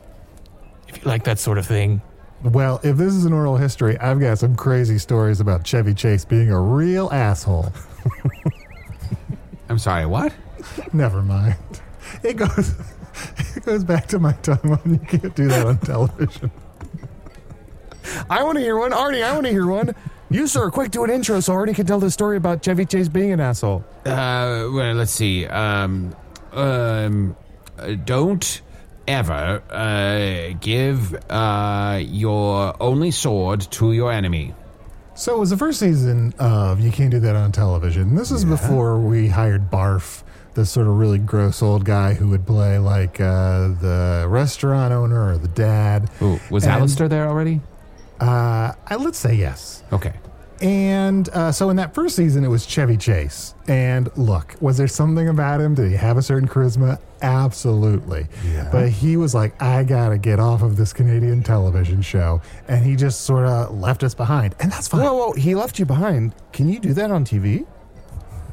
if 0.88 0.98
you 0.98 1.02
like 1.04 1.24
that 1.24 1.38
sort 1.38 1.56
of 1.58 1.66
thing, 1.66 2.02
Well, 2.42 2.80
if 2.82 2.96
this 2.96 3.12
is 3.12 3.26
an 3.26 3.32
oral 3.34 3.56
history, 3.56 3.98
I've 3.98 4.18
got 4.18 4.38
some 4.38 4.56
crazy 4.56 4.98
stories 4.98 5.40
about 5.40 5.64
Chevy 5.64 5.92
Chase 5.92 6.24
being 6.24 6.50
a 6.50 6.60
real 6.60 7.10
asshole. 7.12 7.72
I'm 9.68 9.78
sorry, 9.78 10.06
what? 10.06 10.32
Never 10.92 11.22
mind. 11.22 11.56
It 12.22 12.36
goes 12.36 12.74
it 13.56 13.64
goes 13.64 13.84
back 13.84 14.06
to 14.08 14.18
my 14.18 14.32
time 14.32 14.58
when 14.62 14.94
you 14.94 14.98
can't 14.98 15.34
do 15.34 15.48
that 15.48 15.66
on 15.66 15.78
television. 15.78 16.50
I 18.28 18.42
want 18.42 18.56
to 18.56 18.62
hear 18.62 18.78
one. 18.78 18.92
Arnie, 18.92 19.22
I 19.22 19.32
want 19.32 19.46
to 19.46 19.52
hear 19.52 19.66
one. 19.66 19.94
You, 20.30 20.46
sir, 20.46 20.70
quick, 20.70 20.90
do 20.90 21.04
an 21.04 21.10
intro 21.10 21.40
so 21.40 21.52
Arnie 21.52 21.74
can 21.74 21.86
tell 21.86 22.00
the 22.00 22.10
story 22.10 22.36
about 22.36 22.62
Chevy 22.62 22.86
Chase 22.86 23.08
being 23.08 23.32
an 23.32 23.40
asshole. 23.40 23.84
Uh, 24.06 24.68
well, 24.72 24.94
let's 24.94 25.12
see. 25.12 25.46
Um, 25.46 26.14
um, 26.52 27.36
uh, 27.78 27.92
don't 28.04 28.62
ever 29.10 29.62
uh, 29.70 30.56
give 30.60 31.14
uh, 31.30 32.00
your 32.02 32.74
only 32.82 33.10
sword 33.10 33.60
to 33.72 33.92
your 33.92 34.12
enemy. 34.12 34.54
So 35.14 35.36
it 35.36 35.38
was 35.38 35.50
the 35.50 35.56
first 35.56 35.80
season 35.80 36.32
of 36.38 36.80
You 36.80 36.90
Can't 36.90 37.10
Do 37.10 37.20
That 37.20 37.36
on 37.36 37.52
Television. 37.52 38.14
This 38.14 38.30
is 38.30 38.44
before 38.44 38.98
we 38.98 39.28
hired 39.28 39.70
Barf, 39.70 40.22
this 40.54 40.70
sort 40.70 40.86
of 40.86 40.96
really 40.96 41.18
gross 41.18 41.62
old 41.62 41.84
guy 41.84 42.14
who 42.14 42.28
would 42.28 42.46
play 42.46 42.78
like 42.78 43.20
uh, 43.20 43.68
the 43.68 44.24
restaurant 44.28 44.92
owner 44.94 45.30
or 45.32 45.36
the 45.36 45.48
dad. 45.48 46.10
Ooh, 46.22 46.40
was 46.50 46.64
And- 46.64 46.72
Alistair 46.72 47.08
there 47.08 47.28
already? 47.28 47.60
Uh, 48.18 48.72
I, 48.86 48.96
let's 48.96 49.18
say 49.18 49.34
yes. 49.34 49.82
Okay. 49.92 50.12
And 50.60 51.28
uh, 51.30 51.52
so 51.52 51.70
in 51.70 51.76
that 51.76 51.94
first 51.94 52.16
season, 52.16 52.44
it 52.44 52.48
was 52.48 52.66
Chevy 52.66 52.96
Chase. 52.96 53.54
And 53.66 54.10
look, 54.16 54.56
was 54.60 54.76
there 54.76 54.88
something 54.88 55.28
about 55.28 55.60
him? 55.60 55.74
Did 55.74 55.90
he 55.90 55.96
have 55.96 56.18
a 56.18 56.22
certain 56.22 56.48
charisma? 56.48 56.98
Absolutely. 57.22 58.26
Yeah. 58.46 58.68
But 58.70 58.90
he 58.90 59.16
was 59.16 59.34
like, 59.34 59.60
I 59.62 59.84
got 59.84 60.10
to 60.10 60.18
get 60.18 60.38
off 60.38 60.62
of 60.62 60.76
this 60.76 60.92
Canadian 60.92 61.42
television 61.42 62.02
show. 62.02 62.42
And 62.68 62.84
he 62.84 62.94
just 62.96 63.22
sort 63.22 63.46
of 63.46 63.78
left 63.78 64.02
us 64.02 64.14
behind. 64.14 64.54
And 64.60 64.70
that's 64.70 64.88
fine. 64.88 65.02
Whoa, 65.02 65.14
whoa, 65.14 65.32
he 65.32 65.54
left 65.54 65.78
you 65.78 65.86
behind. 65.86 66.34
Can 66.52 66.68
you 66.68 66.78
do 66.78 66.92
that 66.94 67.10
on 67.10 67.24
TV? 67.24 67.66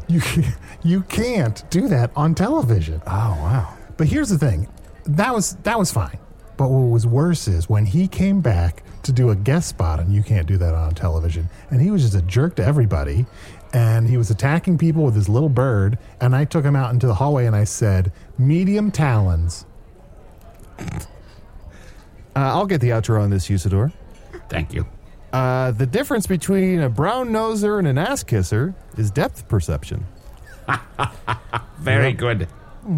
You 0.08 0.22
you 0.84 1.02
can't 1.04 1.70
do 1.70 1.88
that 1.90 2.12
on 2.16 2.34
television. 2.34 3.02
Oh 3.06 3.38
wow! 3.42 3.74
But 3.98 4.08
here's 4.08 4.30
the 4.30 4.38
thing, 4.38 4.70
that 5.06 5.34
was 5.34 5.56
that 5.64 5.78
was 5.78 5.92
fine. 5.92 6.18
But 6.56 6.70
what 6.70 6.90
was 6.90 7.06
worse 7.06 7.48
is 7.48 7.70
when 7.70 7.86
he 7.86 8.08
came 8.08 8.40
back 8.42 8.84
to 9.08 9.12
do 9.12 9.32
a 9.32 9.36
guest 9.36 9.68
spot, 9.70 10.00
and 10.00 10.14
you 10.14 10.22
can't 10.24 10.46
do 10.48 10.58
that 10.58 10.74
on 10.76 10.94
television. 10.94 11.50
And 11.72 11.82
he 11.82 11.90
was 11.92 12.04
just 12.04 12.16
a 12.16 12.22
jerk 12.22 12.56
to 12.58 12.64
everybody, 12.66 13.26
and 13.74 14.08
he 14.08 14.16
was 14.18 14.30
attacking 14.30 14.78
people 14.78 15.04
with 15.04 15.16
his 15.16 15.28
little 15.28 15.50
bird. 15.50 15.98
And 16.22 16.36
I 16.36 16.46
took 16.46 16.64
him 16.64 16.76
out 16.76 16.94
into 16.94 17.08
the 17.08 17.16
hallway, 17.16 17.46
and 17.48 17.56
I 17.56 17.64
said, 17.66 18.12
"Medium 18.38 18.92
talons." 18.92 19.66
Uh, 20.80 20.86
I'll 22.36 22.66
get 22.68 22.82
the 22.82 22.90
outro 22.90 23.22
on 23.22 23.30
this, 23.32 23.48
Usidore. 23.50 23.92
Thank 24.50 24.74
you. 24.74 24.86
Uh, 25.34 25.72
the 25.72 25.86
difference 25.86 26.28
between 26.28 26.80
a 26.82 26.90
brown 26.90 27.30
noser 27.30 27.80
and 27.80 27.88
an 27.88 27.98
ass 27.98 28.24
kisser 28.24 28.76
is 28.98 29.12
depth 29.12 29.48
perception. 29.48 30.06
Very 31.80 32.14
good. 32.14 32.48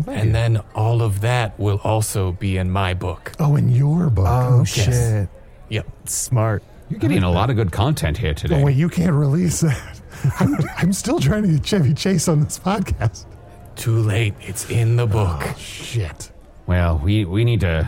and 0.08 0.36
then 0.36 0.62
all 0.76 1.02
of 1.02 1.22
that 1.22 1.58
will 1.60 1.80
also 1.84 2.32
be 2.34 2.58
in 2.58 2.70
my 2.70 2.94
book. 2.94 3.32
Oh, 3.40 3.56
in 3.56 3.70
your 3.70 4.10
book. 4.10 4.28
Oh, 4.28 4.60
Okay. 4.62 4.84
shit. 4.84 5.30
Yep. 5.70 5.88
Smart. 6.06 6.64
You're 6.90 7.00
getting 7.00 7.24
a 7.24 7.32
lot 7.32 7.50
of 7.50 7.56
good 7.56 7.72
content 7.72 8.18
here 8.18 8.34
today. 8.34 8.62
Oh 8.62 8.66
wait, 8.66 8.76
you 8.76 8.90
can't 8.90 9.14
release 9.14 9.62
that. 9.62 10.02
I'm, 10.40 10.56
I'm 10.78 10.94
still 10.94 11.20
trying 11.20 11.44
to 11.44 11.50
get 11.50 11.66
Chevy 11.66 11.94
Chase 11.94 12.28
on 12.28 12.42
this 12.42 12.58
podcast. 12.60 13.26
Too 13.76 14.00
late. 14.00 14.34
It's 14.42 14.70
in 14.70 14.96
the 14.96 15.06
book. 15.06 15.42
Oh, 15.42 15.56
shit. 15.58 16.32
Well, 16.66 16.98
we, 16.98 17.26
we 17.26 17.46
need 17.46 17.62
to 17.62 17.88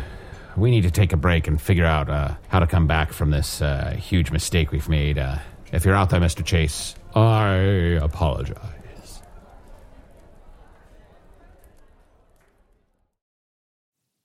we 0.57 0.69
need 0.69 0.81
to 0.81 0.91
take 0.91 1.13
a 1.13 1.17
break 1.17 1.47
and 1.47 1.61
figure 1.61 1.85
out 1.85 2.09
uh, 2.09 2.35
how 2.49 2.59
to 2.59 2.67
come 2.67 2.87
back 2.87 3.13
from 3.13 3.31
this 3.31 3.61
uh, 3.61 3.91
huge 3.97 4.31
mistake 4.31 4.71
we've 4.71 4.89
made. 4.89 5.17
Uh, 5.17 5.37
if 5.71 5.85
you're 5.85 5.95
out 5.95 6.09
there, 6.09 6.19
Mr. 6.19 6.45
Chase, 6.45 6.95
I 7.15 7.99
apologize. 8.01 8.57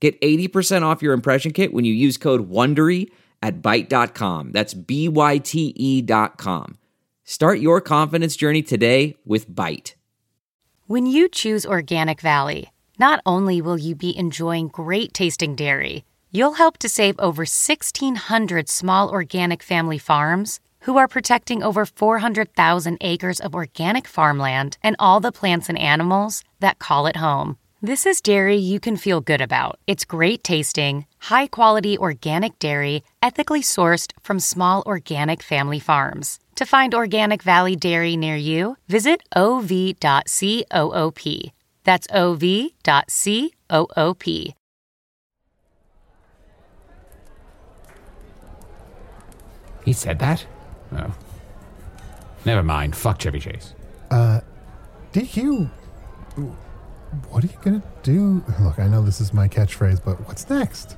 Get 0.00 0.20
80% 0.20 0.82
off 0.82 1.02
your 1.02 1.12
impression 1.12 1.52
kit 1.52 1.72
when 1.72 1.84
you 1.84 1.92
use 1.92 2.16
code 2.16 2.50
WONDERY 2.50 3.10
at 3.42 3.62
Byte.com. 3.62 4.52
That's 4.52 4.74
B-Y-T-E 4.74 6.02
dot 6.02 6.38
com. 6.38 6.78
Start 7.24 7.58
your 7.58 7.80
confidence 7.80 8.36
journey 8.36 8.62
today 8.62 9.16
with 9.24 9.50
Byte. 9.50 9.94
When 10.86 11.06
you 11.06 11.28
choose 11.28 11.66
Organic 11.66 12.20
Valley, 12.20 12.72
not 12.98 13.20
only 13.26 13.60
will 13.60 13.76
you 13.78 13.94
be 13.94 14.16
enjoying 14.16 14.68
great 14.68 15.12
tasting 15.12 15.54
dairy, 15.54 16.04
you'll 16.30 16.54
help 16.54 16.78
to 16.78 16.88
save 16.88 17.18
over 17.18 17.42
1,600 17.42 18.68
small 18.68 19.10
organic 19.10 19.62
family 19.62 19.98
farms 19.98 20.60
who 20.80 20.96
are 20.96 21.08
protecting 21.08 21.62
over 21.62 21.84
400,000 21.84 22.96
acres 23.00 23.40
of 23.40 23.54
organic 23.54 24.06
farmland 24.06 24.78
and 24.82 24.96
all 24.98 25.20
the 25.20 25.32
plants 25.32 25.68
and 25.68 25.78
animals 25.78 26.42
that 26.60 26.78
call 26.78 27.06
it 27.06 27.16
home. 27.16 27.58
This 27.80 28.06
is 28.06 28.20
dairy 28.20 28.56
you 28.56 28.80
can 28.80 28.96
feel 28.96 29.20
good 29.20 29.40
about. 29.40 29.78
It's 29.86 30.04
great 30.04 30.42
tasting, 30.42 31.06
high 31.18 31.46
quality 31.46 31.96
organic 31.96 32.58
dairy, 32.58 33.04
ethically 33.22 33.62
sourced 33.62 34.10
from 34.20 34.40
small 34.40 34.82
organic 34.84 35.44
family 35.44 35.78
farms. 35.78 36.40
To 36.56 36.66
find 36.66 36.92
Organic 36.92 37.40
Valley 37.40 37.76
Dairy 37.76 38.16
near 38.16 38.34
you, 38.34 38.76
visit 38.88 39.22
ov.coop. 39.36 40.00
That's 41.84 42.08
ov.coop. 42.10 42.82
He 49.84 49.92
said 49.92 50.18
that? 50.18 50.44
Oh. 50.90 51.14
Never 52.44 52.64
mind. 52.64 52.96
Fuck 52.96 53.20
Chevy 53.20 53.38
Chase. 53.38 53.74
Uh, 54.10 54.40
DQ, 55.12 55.70
what 57.30 57.44
are 57.44 57.46
you 57.46 57.58
gonna 57.62 57.82
do? 58.02 58.42
Look, 58.60 58.78
I 58.78 58.86
know 58.86 59.02
this 59.02 59.20
is 59.20 59.32
my 59.32 59.48
catchphrase, 59.48 60.04
but 60.04 60.26
what's 60.26 60.48
next? 60.48 60.96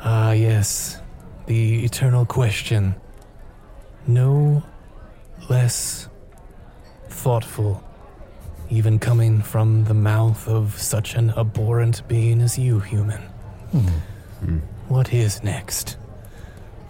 Ah, 0.00 0.32
yes. 0.32 1.00
The 1.46 1.84
eternal 1.84 2.26
question. 2.26 2.94
No 4.06 4.62
less 5.48 6.08
thoughtful, 7.08 7.82
even 8.70 8.98
coming 8.98 9.42
from 9.42 9.84
the 9.84 9.94
mouth 9.94 10.46
of 10.48 10.78
such 10.80 11.14
an 11.14 11.30
abhorrent 11.30 12.06
being 12.08 12.40
as 12.40 12.58
you, 12.58 12.80
human. 12.80 13.22
What 14.88 15.12
is 15.12 15.42
next? 15.42 15.96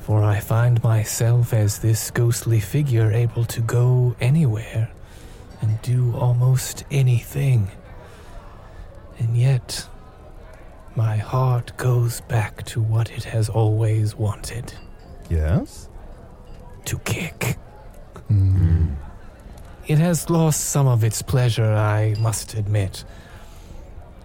For 0.00 0.22
I 0.22 0.40
find 0.40 0.82
myself 0.84 1.52
as 1.52 1.78
this 1.78 2.10
ghostly 2.10 2.60
figure 2.60 3.10
able 3.12 3.44
to 3.46 3.60
go 3.60 4.14
anywhere 4.20 4.90
and 5.62 5.80
do 5.82 6.14
almost 6.14 6.84
anything. 6.90 7.68
And 9.18 9.36
yet, 9.36 9.88
my 10.94 11.16
heart 11.16 11.76
goes 11.76 12.20
back 12.22 12.64
to 12.66 12.80
what 12.80 13.10
it 13.10 13.24
has 13.24 13.48
always 13.48 14.14
wanted 14.14 14.74
Yes? 15.30 15.88
to 16.84 16.98
kick. 17.00 17.56
Mm. 18.30 18.56
Mm. 18.58 18.96
It 19.86 19.98
has 19.98 20.28
lost 20.30 20.60
some 20.66 20.86
of 20.86 21.04
its 21.04 21.22
pleasure, 21.22 21.72
I 21.72 22.14
must 22.18 22.54
admit. 22.54 23.04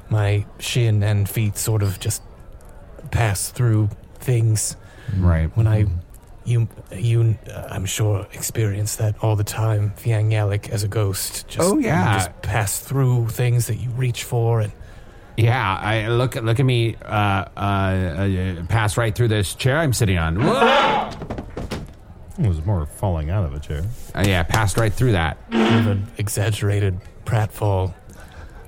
My 0.09 0.45
shin 0.59 1.03
and 1.03 1.27
feet 1.29 1.57
sort 1.57 1.83
of 1.83 1.99
just 1.99 2.21
pass 3.11 3.49
through 3.49 3.89
things. 4.19 4.75
Right. 5.17 5.55
When 5.55 5.67
I, 5.67 5.83
mm. 5.83 5.99
you, 6.45 6.67
you, 6.95 7.37
uh, 7.53 7.67
I'm 7.69 7.85
sure 7.85 8.27
experience 8.33 8.95
that 8.97 9.15
all 9.23 9.35
the 9.35 9.43
time. 9.43 9.93
Fi'ang 9.97 10.31
Yalok 10.31 10.69
as 10.69 10.83
a 10.83 10.87
ghost. 10.87 11.47
Just, 11.47 11.59
Oh, 11.69 11.77
yeah. 11.77 12.13
you 12.13 12.19
just 12.19 12.41
pass 12.41 12.79
through 12.79 13.27
things 13.29 13.67
that 13.67 13.77
you 13.77 13.89
reach 13.91 14.23
for, 14.23 14.61
and 14.61 14.71
Yeah, 15.37 15.77
I 15.81 16.07
look 16.09 16.35
look 16.35 16.59
at 16.59 16.65
me. 16.65 16.95
Uh, 17.03 17.45
uh, 17.55 17.59
uh, 17.59 18.65
pass 18.67 18.97
right 18.97 19.13
through 19.15 19.29
this 19.29 19.55
chair 19.55 19.77
I'm 19.77 19.93
sitting 19.93 20.17
on. 20.17 20.35
Whoa! 20.43 21.09
It 22.39 22.47
was 22.47 22.65
more 22.65 22.85
falling 22.85 23.29
out 23.29 23.45
of 23.45 23.53
a 23.53 23.59
chair. 23.59 23.83
Uh, 24.15 24.23
yeah, 24.25 24.43
passed 24.43 24.77
right 24.77 24.91
through 24.93 25.13
that. 25.13 25.37
with 25.49 25.87
an 25.87 26.07
exaggerated 26.17 26.99
pratfall 27.25 27.93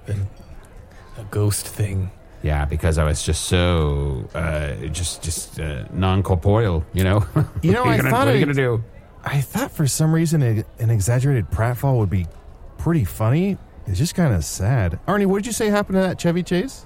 than 0.05 0.28
a 1.18 1.24
ghost 1.26 1.68
thing. 1.68 2.11
Yeah, 2.43 2.66
because 2.66 2.97
I 2.97 3.03
was 3.05 3.24
just 3.24 3.43
so 3.45 4.28
uh, 4.36 4.76
just 4.88 5.24
just 5.24 5.59
uh, 5.59 5.86
non 5.91 6.24
corporeal. 6.24 6.86
You 6.93 7.03
know. 7.03 7.26
You 7.61 7.72
know, 7.74 7.82
what 7.84 7.88
are 7.88 7.91
I 7.91 7.95
you 7.95 8.01
gonna, 8.01 8.09
thought 8.11 8.28
what 8.28 8.36
are 8.36 8.38
you 8.38 8.45
gonna 8.45 8.53
do? 8.53 8.84
I 9.24 9.41
thought 9.41 9.72
for 9.72 9.88
some 9.88 10.14
reason 10.14 10.41
a, 10.43 10.64
an 10.80 10.89
exaggerated 10.89 11.49
pratfall 11.49 11.97
would 11.99 12.09
be 12.09 12.28
pretty 12.78 13.05
funny. 13.05 13.57
It's 13.88 13.97
just 13.99 14.15
kind 14.15 14.34
of 14.34 14.43
sad. 14.45 14.99
Arnie, 15.07 15.25
what 15.25 15.38
did 15.39 15.47
you 15.47 15.51
say 15.53 15.69
happened 15.69 15.95
to 15.97 16.01
that 16.01 16.19
Chevy 16.19 16.43
Chase? 16.43 16.86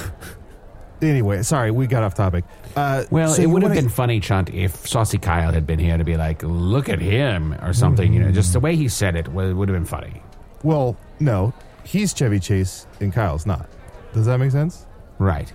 anyway, 1.02 1.42
sorry, 1.42 1.70
we 1.70 1.86
got 1.86 2.02
off 2.02 2.14
topic. 2.14 2.44
Uh, 2.76 3.04
Well, 3.10 3.34
so 3.34 3.42
it 3.42 3.46
would 3.46 3.62
have 3.62 3.74
been 3.74 3.88
funny, 3.88 4.20
Chunt, 4.20 4.50
if 4.50 4.86
Saucy 4.86 5.18
Kyle 5.18 5.52
had 5.52 5.66
been 5.66 5.78
here 5.78 5.96
to 5.98 6.04
be 6.04 6.16
like, 6.16 6.42
"Look 6.42 6.88
at 6.88 7.00
him" 7.00 7.54
or 7.62 7.72
something. 7.72 8.12
You 8.12 8.20
know, 8.20 8.32
just 8.32 8.52
the 8.52 8.60
way 8.60 8.76
he 8.76 8.88
said 8.88 9.14
it 9.16 9.28
would, 9.28 9.54
would 9.54 9.68
have 9.68 9.76
been 9.76 9.84
funny. 9.84 10.22
Well, 10.62 10.96
no, 11.20 11.52
he's 11.84 12.14
Chevy 12.14 12.40
Chase 12.40 12.86
and 13.00 13.12
Kyle's 13.12 13.46
not. 13.46 13.68
Does 14.14 14.26
that 14.26 14.38
make 14.38 14.50
sense? 14.52 14.86
Right. 15.18 15.52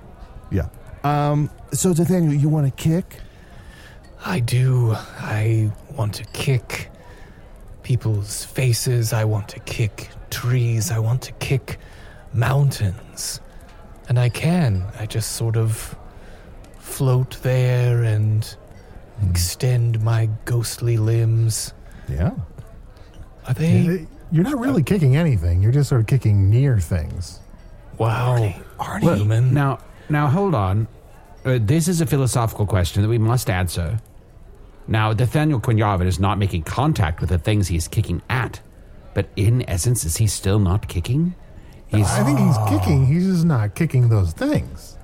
Yeah. 0.52 0.70
Um. 1.04 1.50
So 1.74 1.94
D'athaniel, 1.94 2.34
you 2.40 2.50
want 2.50 2.66
to 2.68 2.84
kick? 2.84 3.20
I 4.26 4.40
do. 4.40 4.94
I 5.20 5.72
want 5.96 6.14
to 6.16 6.24
kick 6.26 6.90
people's 7.88 8.44
faces. 8.44 9.14
I 9.14 9.24
want 9.24 9.48
to 9.48 9.62
kick 9.62 10.10
trees. 10.30 10.92
I 10.92 11.00
want 11.00 11.22
to 11.22 11.32
kick 11.40 11.80
mountains. 12.34 13.40
And 14.10 14.20
I 14.20 14.28
can. 14.28 14.84
I 15.00 15.06
just 15.06 15.38
sort 15.38 15.56
of 15.56 15.96
float 16.80 17.42
there 17.44 18.04
and 18.04 18.58
extend 19.30 20.02
my 20.02 20.28
ghostly 20.44 20.98
limbs. 20.98 21.74
Yeah. 22.10 22.32
Are 23.48 23.54
they? 23.54 24.06
You're 24.34 24.44
not 24.44 24.60
really 24.60 24.84
kicking 24.84 25.16
anything. 25.16 25.64
You're 25.64 25.72
just 25.72 25.88
sort 25.88 26.02
of 26.02 26.08
kicking 26.08 26.50
near 26.50 26.80
things. 26.80 27.40
Wow. 27.98 28.54
Well, 29.02 29.24
now, 29.24 29.80
now 30.10 30.28
hold 30.28 30.56
on. 30.56 30.90
Uh, 31.46 31.58
this 31.62 31.88
is 31.88 32.02
a 32.02 32.06
philosophical 32.06 32.66
question 32.66 33.02
that 33.02 33.08
we 33.08 33.18
must 33.18 33.50
answer. 33.50 33.98
Now, 34.88 35.14
D'athaniel 35.14 35.60
Quen'yarvin 35.62 36.06
is 36.06 36.20
not 36.20 36.38
making 36.38 36.64
contact 36.64 37.20
with 37.20 37.30
the 37.30 37.38
things 37.38 37.68
he's 37.68 37.88
kicking 37.88 38.22
at, 38.30 38.62
but 39.14 39.28
in 39.36 39.68
essence, 39.70 40.06
is 40.06 40.18
he 40.18 40.28
still 40.28 40.60
not 40.60 40.88
kicking? 40.88 41.36
I 41.92 42.04
think 42.24 42.40
he's 42.40 42.58
kicking. 42.70 43.06
He's 43.06 43.26
just 43.26 43.46
not 43.46 43.76
kicking 43.76 44.10
those 44.10 44.34
things. 44.34 44.98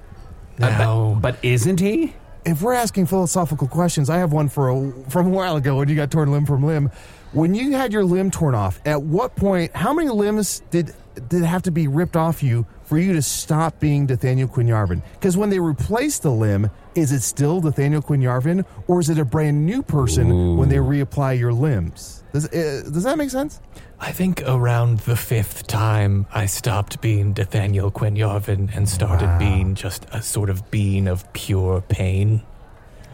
Uh, 0.62 0.70
now, 0.70 1.18
but 1.22 1.38
isn't 1.42 1.80
he? 1.80 2.14
If 2.46 2.62
we're 2.62 2.74
asking 2.74 3.06
philosophical 3.06 3.68
questions, 3.68 4.10
I 4.10 4.18
have 4.18 4.34
one 4.34 4.50
for 4.50 4.70
a, 4.70 5.10
from 5.10 5.28
a 5.28 5.30
while 5.30 5.56
ago 5.56 5.78
when 5.78 5.88
you 5.88 5.96
got 5.96 6.12
torn 6.12 6.32
limb 6.32 6.46
from 6.46 6.64
limb. 6.64 6.92
When 7.32 7.56
you 7.56 7.72
had 7.72 7.94
your 7.94 8.04
limb 8.04 8.32
torn 8.32 8.54
off, 8.54 8.80
at 8.86 9.02
what 9.02 9.36
point, 9.36 9.76
how 9.76 9.94
many 9.94 10.10
limbs 10.10 10.62
did 10.70 10.94
did 11.30 11.44
have 11.44 11.62
to 11.64 11.72
be 11.72 11.88
ripped 11.88 12.16
off 12.16 12.42
you 12.44 12.66
for 12.84 12.98
you 12.98 13.14
to 13.14 13.22
stop 13.22 13.80
being 13.80 14.06
D'athaniel 14.08 14.48
Quen'yarvin? 14.48 15.02
Because 15.14 15.38
when 15.38 15.50
they 15.50 15.60
replace 15.60 16.20
the 16.20 16.32
limb, 16.32 16.70
is 16.96 17.12
it 17.12 17.22
still 17.22 17.62
D'athaniel 17.62 18.02
Quen'yarvin, 18.02 18.66
or 18.88 19.00
is 19.00 19.10
it 19.10 19.18
a 19.20 19.26
brand 19.26 19.66
new 19.66 19.82
person 19.84 20.58
when 20.58 20.70
they 20.70 20.78
reapply 20.78 21.38
your 21.38 21.54
limbs? 21.54 22.24
Does, 22.34 22.46
uh, 22.48 22.82
does 22.92 23.04
that 23.04 23.18
make 23.18 23.30
sense? 23.30 23.60
I 24.00 24.12
think 24.12 24.42
around 24.46 25.00
the 25.02 25.16
fifth 25.16 25.68
time 25.68 26.26
I 26.34 26.46
stopped 26.48 27.00
being 27.00 27.34
D'athaniel 27.34 27.92
Quen'yarvin 27.92 28.76
and 28.76 28.90
started 28.90 29.38
being 29.40 29.76
just 29.76 30.06
a 30.12 30.22
sort 30.22 30.50
of 30.50 30.70
being 30.72 31.08
of 31.08 31.32
pure 31.34 31.82
pain. 31.82 32.42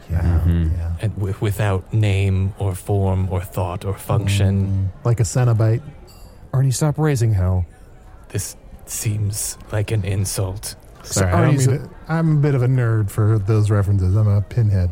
Yeah, 0.09 0.47
yeah. 0.47 0.95
And 1.01 1.13
w- 1.17 1.35
without 1.39 1.93
name 1.93 2.53
or 2.57 2.73
form 2.73 3.27
or 3.29 3.41
thought 3.41 3.85
or 3.85 3.93
function. 3.93 4.89
Like 5.03 5.19
a 5.19 5.23
Cenobite. 5.23 5.83
Arnie, 6.51 6.73
stop 6.73 6.97
raising 6.97 7.33
hell. 7.33 7.65
This 8.29 8.55
seems 8.85 9.57
like 9.71 9.91
an 9.91 10.03
insult. 10.03 10.75
Sorry, 11.03 11.31
I 11.31 11.41
don't 11.41 11.57
mean 11.57 11.67
to- 11.67 11.89
I'm 12.07 12.37
a 12.37 12.39
bit 12.39 12.55
of 12.55 12.61
a 12.63 12.67
nerd 12.67 13.09
for 13.09 13.39
those 13.39 13.69
references. 13.69 14.15
I'm 14.15 14.27
a 14.27 14.41
pinhead. 14.41 14.89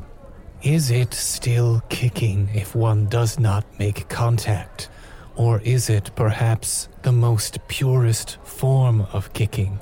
Is 0.64 0.90
it 0.90 1.14
still 1.14 1.82
kicking 1.90 2.50
if 2.54 2.76
one 2.76 3.06
does 3.08 3.40
not 3.40 3.64
make 3.78 4.10
contact? 4.10 4.90
Or 5.36 5.60
is 5.62 5.90
it 5.90 6.10
perhaps 6.16 6.90
the 7.04 7.12
most 7.12 7.60
purest 7.68 8.38
form 8.44 9.02
of 9.14 9.32
kicking? 9.34 9.80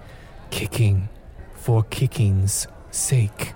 Kicking 0.50 1.08
for 1.54 1.84
kicking's 1.84 2.68
sake. 2.92 3.54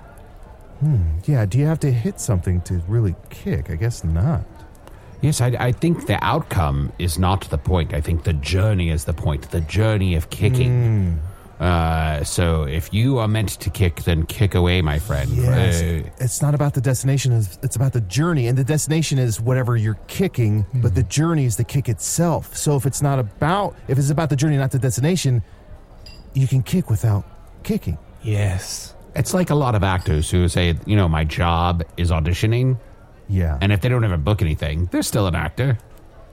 Hmm. 0.80 1.02
Yeah, 1.26 1.46
do 1.46 1.58
you 1.58 1.66
have 1.66 1.80
to 1.82 1.92
hit 1.92 2.22
something 2.22 2.62
to 2.62 2.82
really 2.88 3.16
kick? 3.30 3.70
I 3.70 3.76
guess 3.76 4.04
not. 4.06 4.46
Yes, 5.22 5.42
I, 5.42 5.48
I 5.60 5.72
think 5.72 6.08
the 6.08 6.24
outcome 6.24 6.94
is 6.98 7.20
not 7.20 7.50
the 7.50 7.58
point. 7.58 7.94
I 7.94 8.02
think 8.02 8.24
the 8.24 8.34
journey 8.34 8.90
is 8.90 9.06
the 9.06 9.14
point. 9.14 9.52
The 9.52 9.62
journey 9.62 10.16
of 10.16 10.30
kicking. 10.30 11.20
Uh, 11.60 12.24
so 12.24 12.64
if 12.64 12.94
you 12.94 13.18
are 13.18 13.28
meant 13.28 13.50
to 13.50 13.70
kick, 13.70 14.04
then 14.04 14.26
kick 14.26 14.56
away, 14.56 14.82
my 14.82 14.98
friend. 14.98 15.30
Yes. 15.32 15.82
Uh, 15.82 16.10
it's 16.20 16.42
not 16.42 16.56
about 16.56 16.74
the 16.74 16.80
destination, 16.80 17.34
it's 17.34 17.60
it's 17.62 17.76
about 17.76 17.92
the 17.92 18.00
journey. 18.02 18.48
And 18.48 18.58
the 18.58 18.64
destination 18.64 19.20
is 19.20 19.42
whatever 19.42 19.76
you're 19.76 20.00
kicking, 20.08 20.66
but 20.76 20.96
the 20.96 21.04
journey 21.04 21.44
is 21.44 21.58
the 21.58 21.66
kick 21.66 21.90
itself. 21.90 22.56
So 22.56 22.78
if 22.78 22.86
it's 22.86 23.02
not 23.02 23.20
about, 23.20 23.76
if 23.90 23.98
it's 23.98 24.10
about 24.10 24.30
the 24.30 24.38
journey, 24.38 24.56
not 24.56 24.72
the 24.72 24.80
destination, 24.80 25.44
you 26.34 26.48
can 26.48 26.64
kick 26.64 26.90
without 26.90 27.26
kicking. 27.64 27.98
Yes. 28.24 28.96
It's 29.16 29.34
like 29.34 29.50
a 29.50 29.56
lot 29.56 29.76
of 29.76 29.84
actors 29.84 30.30
who 30.30 30.48
say, 30.48 30.76
you 30.86 30.96
know, 30.96 31.10
my 31.10 31.26
job 31.26 31.84
is 31.98 32.10
auditioning. 32.10 32.78
Yeah. 33.30 33.58
And 33.62 33.72
if 33.72 33.80
they 33.80 33.88
don't 33.90 34.04
ever 34.04 34.18
book 34.18 34.42
anything, 34.42 34.90
they're 34.92 35.04
still 35.04 35.28
an 35.28 35.36
actor, 35.36 35.78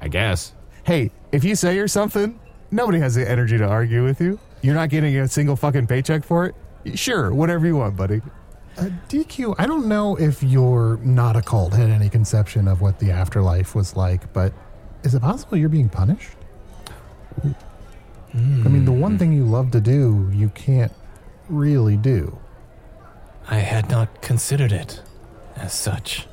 I 0.00 0.08
guess. 0.08 0.52
Hey, 0.84 1.12
if 1.30 1.44
you 1.44 1.54
say 1.54 1.76
you're 1.76 1.88
something, 1.88 2.40
nobody 2.70 2.98
has 2.98 3.14
the 3.14 3.28
energy 3.28 3.58
to 3.58 3.64
argue 3.64 4.02
with 4.02 4.20
you. 4.20 4.40
You're 4.62 4.74
not 4.74 4.88
getting 4.88 5.16
a 5.18 5.28
single 5.28 5.56
fucking 5.56 5.86
paycheck 5.86 6.24
for 6.24 6.46
it. 6.46 6.98
Sure, 6.98 7.32
whatever 7.34 7.66
you 7.66 7.76
want, 7.76 7.96
buddy. 7.96 8.22
Uh, 8.78 8.90
DQ, 9.08 9.54
I 9.58 9.66
don't 9.66 9.86
know 9.86 10.16
if 10.16 10.42
you're 10.42 10.98
not 10.98 11.36
a 11.36 11.42
cult 11.42 11.72
had 11.72 11.90
any 11.90 12.08
conception 12.08 12.66
of 12.68 12.80
what 12.80 12.98
the 12.98 13.10
afterlife 13.10 13.74
was 13.74 13.96
like, 13.96 14.32
but 14.32 14.52
is 15.02 15.14
it 15.14 15.20
possible 15.20 15.56
you're 15.56 15.68
being 15.68 15.88
punished? 15.88 16.30
I 18.34 18.68
mean, 18.68 18.84
the 18.84 18.92
one 18.92 19.16
thing 19.18 19.32
you 19.32 19.44
love 19.44 19.70
to 19.70 19.80
do, 19.80 20.30
you 20.32 20.50
can't 20.50 20.92
really 21.48 21.96
do. 21.96 22.38
I 23.48 23.56
had 23.58 23.88
not 23.88 24.20
considered 24.20 24.72
it 24.72 25.00
as 25.56 25.72
such. 25.72 26.26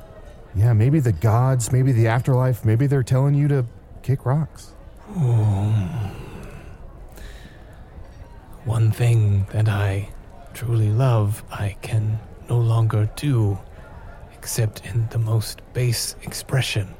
Yeah, 0.56 0.72
maybe 0.72 1.00
the 1.00 1.12
gods, 1.12 1.72
maybe 1.72 1.92
the 1.92 2.06
afterlife, 2.06 2.64
maybe 2.64 2.86
they're 2.86 3.02
telling 3.02 3.34
you 3.34 3.48
to 3.48 3.66
kick 4.02 4.24
rocks. 4.24 4.72
Hmm. 5.12 5.86
One 8.64 8.90
thing 8.90 9.46
that 9.52 9.68
I 9.68 10.08
truly 10.54 10.90
love, 10.90 11.42
I 11.50 11.76
can 11.82 12.18
no 12.48 12.58
longer 12.58 13.10
do, 13.16 13.58
except 14.38 14.86
in 14.86 15.08
the 15.08 15.18
most 15.18 15.60
base 15.72 16.16
expression. 16.22 16.94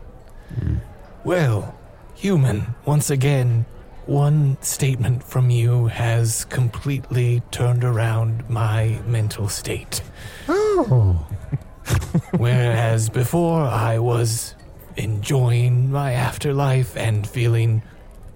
Hmm. 0.59 0.77
Well, 1.23 1.79
human, 2.15 2.75
once 2.85 3.09
again, 3.09 3.67
one 4.07 4.59
statement 4.61 5.23
from 5.23 5.49
you 5.49 5.87
has 5.87 6.45
completely 6.47 7.43
turned 7.51 7.85
around 7.85 8.49
my 8.51 9.01
mental 9.07 9.49
state. 9.49 10.03
Oh. 10.49 11.27
Whereas 12.37 13.09
before 13.09 13.63
I 13.63 13.99
was 13.99 14.55
enjoying 14.97 15.91
my 15.91 16.13
afterlife 16.13 16.97
and 16.97 17.27
feeling 17.27 17.83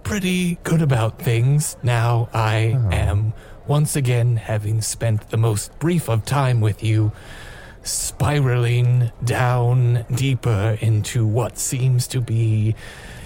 pretty 0.03 0.55
good 0.63 0.81
about 0.81 1.21
things, 1.21 1.77
now 1.83 2.29
I 2.33 2.75
oh. 2.75 2.89
am 2.91 3.33
once 3.67 3.95
again 3.95 4.35
having 4.35 4.81
spent 4.81 5.29
the 5.29 5.37
most 5.37 5.77
brief 5.79 6.09
of 6.09 6.25
time 6.25 6.61
with 6.61 6.83
you 6.83 7.11
spiraling 7.83 9.11
down 9.23 10.05
deeper 10.13 10.77
into 10.81 11.25
what 11.25 11.57
seems 11.57 12.07
to 12.07 12.21
be 12.21 12.75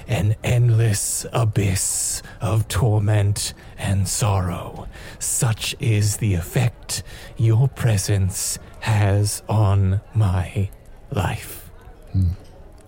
an 0.07 0.36
endless 0.43 1.26
abyss 1.32 2.21
of 2.41 2.67
torment 2.67 3.53
and 3.78 4.07
sorrow. 4.07 4.88
Such 5.19 5.76
is 5.80 6.17
the 6.17 6.34
effect 6.34 7.03
your 7.38 7.67
presence 7.67 8.59
has 8.84 9.41
on 9.47 10.01
my 10.13 10.69
life. 11.11 11.69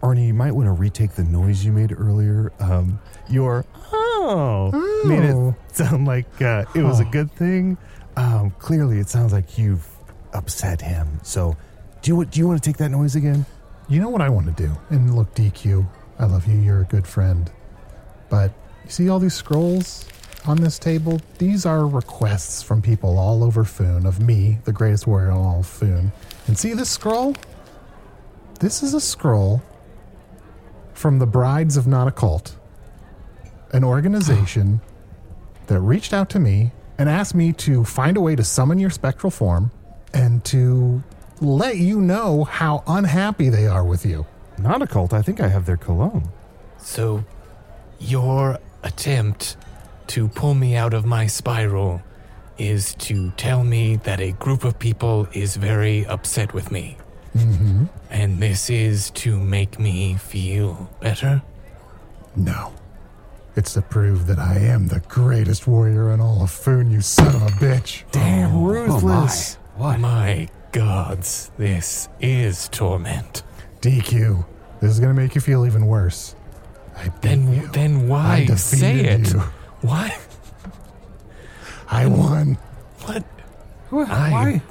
Arnie, 0.04 0.28
you 0.28 0.34
might 0.34 0.52
want 0.52 0.68
to 0.68 0.72
retake 0.74 1.12
the 1.14 1.24
noise 1.24 1.64
you 1.66 1.72
made 1.72 1.94
earlier. 1.98 2.52
Um, 2.60 3.00
your 3.30 3.66
oh, 3.94 4.72
made 5.06 5.24
it 5.24 5.56
sound 5.76 6.06
like 6.06 6.42
uh, 6.42 6.66
it 6.76 6.84
was 6.84 7.00
a 7.00 7.06
Oh. 7.06 7.12
good 7.12 7.32
thing. 7.32 7.78
Um, 8.18 8.52
clearly, 8.60 9.00
it 9.00 9.08
sounds 9.10 9.32
like 9.34 9.58
you've 9.58 9.88
upset 10.34 10.82
him. 10.82 11.20
So, 11.24 11.56
do 12.02 12.12
you 12.16 12.26
do 12.26 12.40
you 12.40 12.48
want 12.48 12.62
to 12.62 12.70
take 12.70 12.78
that 12.78 12.90
noise 12.90 13.16
again? 13.16 13.46
You 13.88 14.02
know 14.02 14.10
what 14.10 14.22
I 14.22 14.30
want 14.30 14.46
to 14.56 14.64
do? 14.68 14.76
And 14.90 15.16
look, 15.16 15.34
DQ, 15.34 15.88
I 16.20 16.26
love 16.26 16.46
you. 16.46 16.60
You're 16.60 16.82
a 16.82 16.86
good 16.86 17.08
friend. 17.08 17.50
But 18.30 18.52
you 18.84 18.90
see 18.92 19.08
all 19.10 19.20
these 19.20 19.34
scrolls 19.36 20.06
on 20.48 20.58
this 20.58 20.80
table? 20.80 21.22
These 21.38 21.66
are 21.66 21.88
requests 21.88 22.62
from 22.62 22.82
people 22.82 23.18
all 23.18 23.44
over 23.44 23.64
Foon 23.64 24.06
of 24.06 24.20
me, 24.20 24.60
the 24.66 24.72
greatest 24.72 25.08
warrior 25.08 25.32
in 25.32 25.38
all 25.38 25.60
of 25.60 25.68
Foon. 25.68 26.12
And 26.48 26.58
see 26.58 26.74
this 26.74 26.90
scroll? 26.90 27.36
This 28.60 28.84
is 28.84 28.94
a 28.94 29.02
scroll 29.02 29.62
from 30.94 31.20
the 31.20 31.26
Brides 31.26 31.78
of 31.78 31.88
Not 31.88 32.08
a 32.08 32.12
Cult, 32.12 32.56
an 33.72 33.84
organization 33.84 34.82
that 35.68 35.80
reached 35.80 36.14
out 36.14 36.30
to 36.32 36.40
me 36.40 36.72
and 36.98 37.10
asked 37.10 37.36
me 37.36 37.52
to 37.54 37.84
find 37.84 38.18
a 38.18 38.22
way 38.22 38.36
to 38.36 38.44
summon 38.44 38.80
your 38.80 38.90
spectral 38.90 39.32
form 39.32 39.72
and 40.14 40.44
to 40.46 41.04
let 41.42 41.78
you 41.78 42.00
know 42.00 42.46
how 42.46 42.84
unhappy 42.88 43.50
they 43.50 43.68
are 43.68 43.84
with 43.84 44.06
you. 44.06 44.26
Not 44.58 44.82
a 44.82 44.88
cult. 44.88 45.14
I 45.14 45.22
think 45.22 45.42
I 45.42 45.50
have 45.50 45.66
their 45.66 45.76
cologne. 45.76 46.30
So, 46.78 47.26
your 48.00 48.60
attempt 48.84 49.58
to 50.08 50.28
pull 50.30 50.54
me 50.54 50.76
out 50.76 50.94
of 50.94 51.06
my 51.06 51.28
spiral 51.28 52.02
is 52.58 52.96
to 52.96 53.32
tell 53.32 53.64
me 53.64 53.98
that 53.98 54.20
a 54.22 54.32
group 54.34 54.64
of 54.64 54.80
people 54.80 55.28
is 55.34 55.56
very 55.58 56.06
upset 56.06 56.54
with 56.54 56.72
me. 56.72 56.98
Mm-hmm. 57.36 57.86
And 58.10 58.40
this 58.40 58.70
is 58.70 59.10
to 59.12 59.38
make 59.38 59.78
me 59.78 60.16
feel 60.16 60.90
better? 61.02 61.42
No. 62.36 62.74
It's 63.58 63.74
to 63.74 63.82
prove 63.82 64.28
that 64.28 64.40
I 64.40 64.58
am 64.60 64.88
the 64.88 65.02
greatest 65.02 65.68
warrior 65.68 66.12
in 66.12 66.22
all 66.22 66.44
of 66.44 66.52
Foon, 66.52 66.92
you 66.92 67.02
son 67.02 67.36
of 67.36 67.42
a 67.44 67.48
bitch. 67.48 68.04
Damn 68.12 68.64
ruthless. 68.64 69.56
What? 69.76 70.00
My 70.00 70.48
gods, 70.72 71.52
this 71.58 72.08
is 72.22 72.70
torment. 72.70 73.44
DQ, 73.82 74.46
this 74.82 74.92
is 74.92 75.00
going 75.00 75.14
to 75.16 75.22
make 75.22 75.36
you 75.36 75.42
feel 75.42 75.66
even 75.66 75.86
worse. 75.88 76.36
I 76.98 77.06
beat 77.10 77.22
Then, 77.22 77.54
you. 77.54 77.68
then 77.68 77.96
I 78.04 78.06
why 78.06 78.40
defeated 78.46 78.58
say 78.80 79.00
it? 79.00 79.34
you. 79.34 79.44
Why? 79.86 80.18
I 81.88 82.08
won. 82.08 82.58
What? 83.06 83.24
I, 83.92 84.62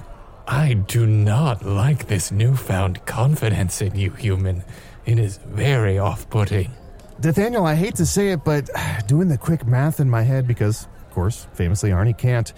I 0.46 0.72
do 0.74 1.06
not 1.06 1.64
like 1.64 2.08
this 2.08 2.32
newfound 2.32 3.06
confidence 3.06 3.80
in 3.80 3.94
you, 3.94 4.10
human. 4.10 4.64
It 5.06 5.20
is 5.20 5.38
very 5.38 5.98
off 5.98 6.28
putting. 6.30 6.72
D'athaniel, 7.20 7.64
I 7.64 7.76
hate 7.76 7.94
to 7.96 8.06
say 8.06 8.32
it, 8.32 8.44
but 8.44 8.68
doing 9.06 9.28
the 9.28 9.38
quick 9.38 9.66
math 9.66 10.00
in 10.00 10.10
my 10.10 10.22
head, 10.22 10.48
because, 10.48 10.88
of 11.06 11.10
course, 11.12 11.46
famously 11.54 11.90
Arnie 11.90 12.18
can't. 12.18 12.52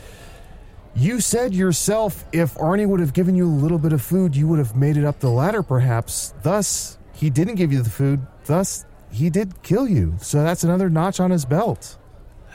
You 0.94 1.20
said 1.20 1.54
yourself 1.54 2.24
if 2.32 2.54
Arnie 2.54 2.88
would 2.88 3.00
have 3.00 3.12
given 3.12 3.36
you 3.36 3.46
a 3.46 3.52
little 3.52 3.78
bit 3.78 3.92
of 3.92 4.00
food, 4.00 4.34
you 4.34 4.48
would 4.48 4.58
have 4.58 4.74
made 4.74 4.96
it 4.96 5.04
up 5.04 5.20
the 5.20 5.28
ladder, 5.28 5.62
perhaps. 5.62 6.32
Thus, 6.42 6.96
he 7.12 7.28
didn't 7.28 7.56
give 7.56 7.70
you 7.70 7.82
the 7.82 7.90
food. 7.90 8.26
Thus, 8.46 8.86
he 9.12 9.28
did 9.28 9.62
kill 9.62 9.86
you. 9.86 10.14
So 10.22 10.42
that's 10.42 10.64
another 10.64 10.88
notch 10.88 11.20
on 11.20 11.30
his 11.30 11.44
belt. 11.44 11.98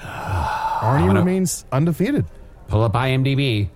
Arnie 0.82 1.14
remains 1.14 1.66
undefeated. 1.72 2.26
Pull 2.68 2.84
up 2.84 2.94
IMDb. 2.94 3.70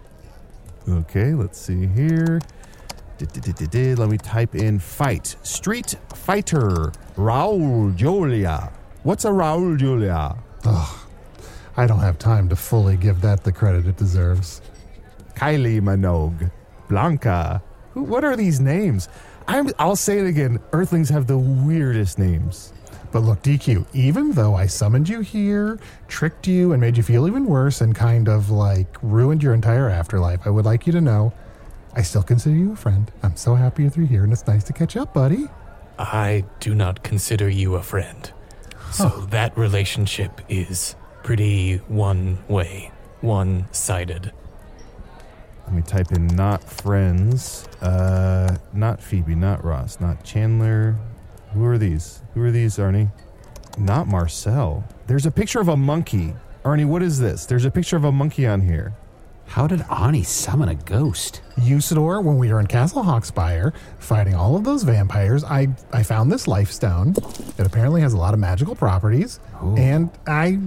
Okay, 0.88 1.34
let's 1.34 1.59
see 1.59 1.88
here. 1.88 2.39
Let 3.19 4.09
me 4.09 4.17
type 4.17 4.55
in 4.55 4.80
fight. 4.80 5.36
Street 5.43 5.95
fighter. 6.13 6.91
Raul 7.15 7.95
Julia. 7.95 8.71
What's 9.03 9.26
a 9.26 9.30
Raul 9.30 9.78
Julia? 9.78 10.36
Ugh, 10.65 10.97
I 11.78 11.88
don't 11.88 11.99
have 11.99 12.17
time 12.17 12.49
to 12.49 12.55
fully 12.55 12.97
give 12.97 13.21
that 13.21 13.43
the 13.43 13.51
credit 13.51 13.88
it 13.88 13.97
deserves. 13.97 14.61
Kylie 15.36 15.82
Minogue. 15.82 16.51
Blanka. 16.89 17.61
Who, 17.93 18.03
what 18.03 18.23
are 18.23 18.36
these 18.36 18.59
names? 18.59 19.09
I'm, 19.47 19.69
I'll 19.80 19.95
say 19.95 20.19
it 20.19 20.26
again. 20.26 20.59
Earthlings 20.73 21.09
have 21.09 21.28
the 21.28 21.38
weirdest 21.38 22.17
names. 22.19 22.73
But 23.12 23.20
look, 23.20 23.41
DQ, 23.43 23.86
even 23.93 24.32
though 24.32 24.56
I 24.56 24.66
summoned 24.66 25.10
you 25.10 25.22
here, 25.22 25.80
tricked 26.08 26.47
you, 26.47 26.72
and 26.72 26.82
made 26.82 26.97
you 26.97 27.03
feel 27.03 27.28
even 27.28 27.45
worse, 27.45 27.82
and 27.82 27.95
kind 27.95 28.28
of 28.28 28.49
like 28.49 28.97
ruined 29.01 29.41
your 29.43 29.53
entire 29.53 29.89
afterlife, 29.89 30.45
I 30.45 30.49
would 30.49 30.66
like 30.66 30.86
you 30.86 30.93
to 30.93 31.01
know 31.01 31.34
I 31.95 32.01
still 32.01 32.24
consider 32.24 32.56
you 32.56 32.74
a 32.74 32.76
friend. 32.76 33.10
I'm 33.24 33.38
so 33.38 33.56
happy 33.56 33.84
you're 33.84 34.06
here, 34.06 34.24
and 34.24 34.34
it's 34.34 34.45
nice 34.45 34.66
to 34.66 34.74
catch 34.74 34.97
up, 34.97 35.14
buddy. 35.14 35.47
I 35.97 36.43
do 36.60 36.76
not 36.76 37.03
consider 37.03 37.49
you 37.49 37.76
a 37.76 37.82
friend. 37.82 38.32
So 38.91 39.08
that 39.30 39.58
relationship 39.58 40.41
is 40.49 40.95
pretty 41.24 41.78
one 41.88 42.39
way, 42.49 42.91
one 43.22 43.68
sided. 43.72 44.34
Let 45.66 45.74
me 45.74 45.82
type 45.82 46.12
in 46.12 46.28
not 46.28 46.64
friends. 46.64 47.68
Uh, 47.82 48.58
not 48.74 49.01
Phoebe, 49.01 49.36
not 49.36 49.64
Ross, 49.64 49.99
not 49.99 50.24
Chandler. 50.24 50.97
Who 51.56 51.64
are 51.64 51.78
these? 51.78 52.22
Who 52.34 52.43
are 52.43 52.51
these, 52.51 52.76
Arnie? 52.76 53.12
Not 53.78 54.08
Marcel. 54.08 54.84
There's 55.08 55.26
a 55.26 55.32
picture 55.32 55.62
of 55.62 55.70
a 55.70 55.78
monkey. 55.78 56.34
Arnie, 56.66 56.86
what 56.86 57.01
is 57.01 57.18
this? 57.18 57.45
There's 57.45 57.64
a 57.64 57.72
picture 57.72 57.95
of 57.95 58.03
a 58.03 58.12
monkey 58.12 58.45
on 58.45 58.60
here. 58.60 58.93
How 59.47 59.66
did 59.66 59.80
Arnie 59.82 60.26
summon 60.26 60.68
a 60.68 60.76
ghost? 60.76 61.41
Usidore, 61.56 62.22
when 62.22 62.38
we 62.38 62.51
were 62.51 62.60
in 62.60 62.68
Castle 62.68 63.03
Hawkspire 63.03 63.74
fighting 63.99 64.36
all 64.36 64.58
of 64.58 64.66
those 64.66 64.84
vampires, 64.84 65.45
I, 65.45 65.70
I 65.93 66.03
found 66.03 66.30
this 66.30 66.45
life 66.45 66.72
stone. 66.72 67.16
It 67.58 67.66
apparently 67.66 68.01
has 68.01 68.12
a 68.12 68.18
lot 68.18 68.34
of 68.34 68.39
magical 68.41 68.76
properties, 68.76 69.39
and 69.78 70.10
I 70.28 70.60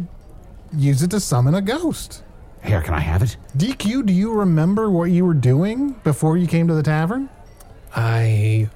use 0.74 1.02
it 1.02 1.10
to 1.10 1.20
summon 1.20 1.54
a 1.54 1.60
ghost. 1.60 2.22
Here, 2.64 2.80
can 2.80 2.94
I 2.94 3.00
have 3.00 3.22
it? 3.22 3.36
DQ, 3.58 4.06
do 4.06 4.12
you 4.14 4.32
remember 4.32 4.90
what 4.90 5.10
you 5.10 5.26
were 5.26 5.34
doing 5.34 5.92
before 6.02 6.38
you 6.38 6.46
came 6.46 6.66
to 6.68 6.74
the 6.74 6.82
tavern? 6.82 7.28
I 7.94 8.70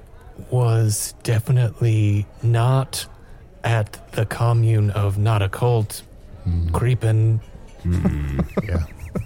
was 0.51 1.13
definitely 1.23 2.25
not 2.41 3.05
at 3.63 4.11
the 4.13 4.25
commune 4.25 4.89
of 4.91 5.17
not 5.17 5.41
a 5.41 5.49
cult 5.49 6.03
creeping. 6.73 7.39
yeah. 7.85 8.83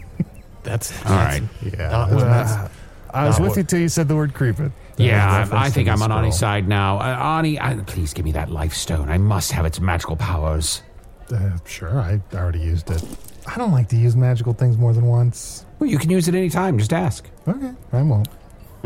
That's 0.64 0.92
All 1.06 1.12
right. 1.16 1.42
Yeah. 1.62 1.90
Not 1.90 2.12
what, 2.12 2.24
Uh, 2.24 2.68
I 3.14 3.26
was 3.28 3.40
not 3.40 3.42
with 3.44 3.50
what- 3.52 3.58
you 3.58 3.64
till 3.64 3.80
you 3.80 3.90
said 3.90 4.08
the 4.08 4.16
word 4.16 4.34
creeping. 4.34 4.74
Yeah, 4.98 5.48
I, 5.52 5.66
I 5.66 5.70
think 5.70 5.88
I'm 5.90 6.02
on 6.02 6.10
scroll. 6.10 6.24
Arnie's 6.24 6.40
side 6.40 6.68
now. 6.68 6.98
Uh, 6.98 7.16
Arnie, 7.42 7.62
I, 7.62 7.76
please 7.84 8.14
give 8.14 8.26
me 8.26 8.32
that 8.32 8.50
life 8.50 8.74
stone. 8.74 9.10
I 9.10 9.18
must 9.20 9.52
have 9.52 9.64
its 9.66 9.80
magical 9.80 10.16
powers. 10.16 10.82
Uh, 11.32 11.52
sure, 11.66 12.00
I 12.00 12.20
already 12.34 12.60
used 12.62 12.90
it. 12.90 13.04
I 13.46 13.58
don't 13.58 13.72
like 13.72 13.90
to 13.90 13.96
use 13.96 14.16
magical 14.16 14.54
things 14.54 14.76
more 14.78 14.94
than 14.94 15.06
once. 15.06 15.66
Well, 15.80 15.88
you 15.90 16.00
can 16.00 16.10
use 16.10 16.28
it 16.28 16.34
any 16.34 16.50
time. 16.50 16.80
Just 16.80 16.94
ask. 16.94 17.30
Okay, 17.48 17.72
I 17.94 18.02
won't. 18.02 18.28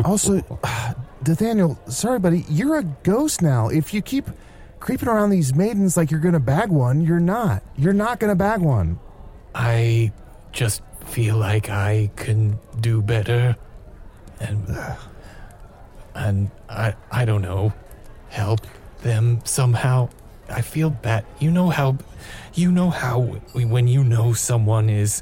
Also, 0.03 0.41
D'athaniel, 1.23 1.77
sorry, 1.87 2.19
buddy, 2.19 2.45
you're 2.49 2.77
a 2.77 2.83
ghost 2.83 3.41
now. 3.41 3.69
If 3.69 3.93
you 3.93 4.01
keep 4.01 4.25
creeping 4.79 5.07
around 5.07 5.29
these 5.29 5.53
maidens 5.53 5.95
like 5.95 6.09
you're 6.09 6.19
going 6.19 6.33
to 6.33 6.39
bag 6.39 6.69
one, 6.69 7.01
you're 7.01 7.19
not. 7.19 7.61
You're 7.77 7.93
not 7.93 8.19
going 8.19 8.31
to 8.31 8.35
bag 8.35 8.59
one. 8.61 8.99
I 9.53 10.11
just 10.51 10.81
feel 11.05 11.37
like 11.37 11.69
I 11.69 12.09
can 12.15 12.57
do 12.79 13.01
better, 13.01 13.55
and 14.39 14.77
and 16.15 16.51
I 16.69 16.95
I 17.11 17.25
don't 17.25 17.41
know, 17.41 17.73
help 18.29 18.61
them 19.01 19.41
somehow. 19.43 20.09
I 20.49 20.61
feel 20.61 20.89
bad. 20.89 21.25
You 21.39 21.51
know 21.51 21.69
how, 21.69 21.97
you 22.53 22.71
know 22.71 22.89
how 22.89 23.21
when 23.53 23.87
you 23.87 24.03
know 24.03 24.33
someone 24.33 24.89
is 24.89 25.21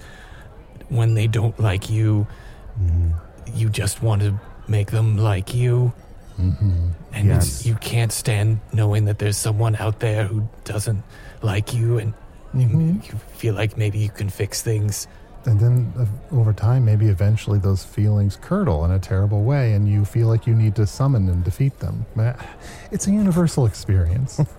when 0.90 1.14
they 1.14 1.28
don't 1.28 1.60
like 1.60 1.90
you, 1.90 2.26
mm-hmm. 2.80 3.12
you 3.56 3.70
just 3.70 4.02
want 4.02 4.22
to 4.22 4.40
make 4.70 4.92
them 4.92 5.18
like 5.18 5.54
you. 5.54 5.92
Mm-hmm. 6.40 6.90
And 7.14 7.28
Yes. 7.28 7.66
you 7.66 7.76
can't 7.76 8.12
stand 8.12 8.60
knowing 8.72 9.06
that 9.06 9.20
there's 9.20 9.38
someone 9.38 9.76
out 9.76 10.00
there 10.00 10.24
who 10.26 10.48
doesn't 10.64 11.04
like 11.42 11.74
you, 11.74 11.98
and 11.98 12.14
you, 12.54 12.68
you 13.04 13.20
feel 13.36 13.56
like 13.56 13.78
maybe 13.78 14.00
you 14.00 14.10
can 14.10 14.30
fix 14.30 14.62
things. 14.62 15.08
And 15.46 15.60
then 15.60 15.94
uh, 15.98 16.06
over 16.36 16.54
time, 16.54 16.86
maybe 16.86 17.08
eventually 17.08 17.60
those 17.60 17.84
feelings 17.84 18.38
curdle 18.42 18.86
in 18.86 18.92
a 18.92 19.00
terrible 19.00 19.44
way, 19.44 19.74
and 19.74 19.88
you 19.90 20.06
feel 20.06 20.28
like 20.28 20.46
you 20.48 20.54
need 20.56 20.76
to 20.76 20.86
summon 20.88 21.28
and 21.30 21.44
defeat 21.44 21.80
them. 21.80 22.06
It's 22.92 23.08
a 23.08 23.12
universal 23.12 23.66
experience. 23.66 24.40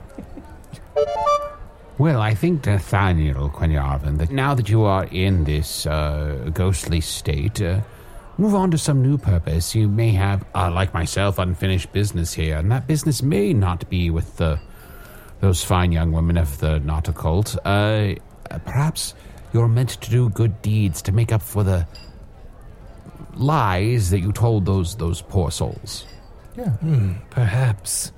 Well, 1.99 2.23
I 2.23 2.35
think, 2.35 2.63
D'athaniel 2.63 3.51
Quen'yarvin, 3.51 4.17
that 4.19 4.31
now 4.31 4.55
that 4.55 4.71
you 4.71 4.85
are 4.85 5.05
in 5.05 5.45
this 5.45 5.85
uh, 5.85 6.49
ghostly 6.55 7.03
state, 7.03 7.61
uh, 7.61 7.81
move 8.41 8.55
on 8.55 8.71
to 8.71 8.79
some 8.79 9.03
new 9.03 9.19
purpose. 9.19 9.75
You 9.75 9.87
may 9.87 10.11
have, 10.13 10.45
uh, 10.55 10.71
like 10.71 10.95
myself, 10.95 11.39
unfinished 11.39 11.93
business 11.93 12.33
here, 12.33 12.57
and 12.57 12.73
that 12.73 12.87
business 12.87 13.23
may 13.23 13.53
not 13.53 13.89
be 13.91 14.09
with 14.11 14.39
the 14.39 14.59
those 15.41 15.63
fine 15.63 15.93
young 15.93 16.13
women 16.13 16.37
of 16.37 16.59
the 16.59 16.77
occult. 17.09 17.57
Uh, 17.65 18.15
perhaps 18.65 19.15
you're 19.53 19.69
meant 19.69 19.91
to 19.91 20.11
do 20.11 20.29
good 20.31 20.61
deeds 20.63 21.03
to 21.03 21.13
make 21.13 21.33
up 21.33 21.43
for 21.43 21.65
the 21.65 21.87
lies 23.35 24.11
that 24.11 24.21
you 24.21 24.33
told 24.33 24.65
those 24.65 24.97
those 24.97 25.21
poor 25.21 25.51
souls. 25.51 26.07
Yeah. 26.57 26.71
Hmm, 26.71 27.13
perhaps. 27.31 28.13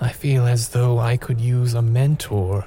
I 0.00 0.10
feel 0.10 0.46
as 0.46 0.68
though 0.70 0.98
I 0.98 1.16
could 1.16 1.40
use 1.40 1.72
a 1.72 1.82
mentor 1.82 2.66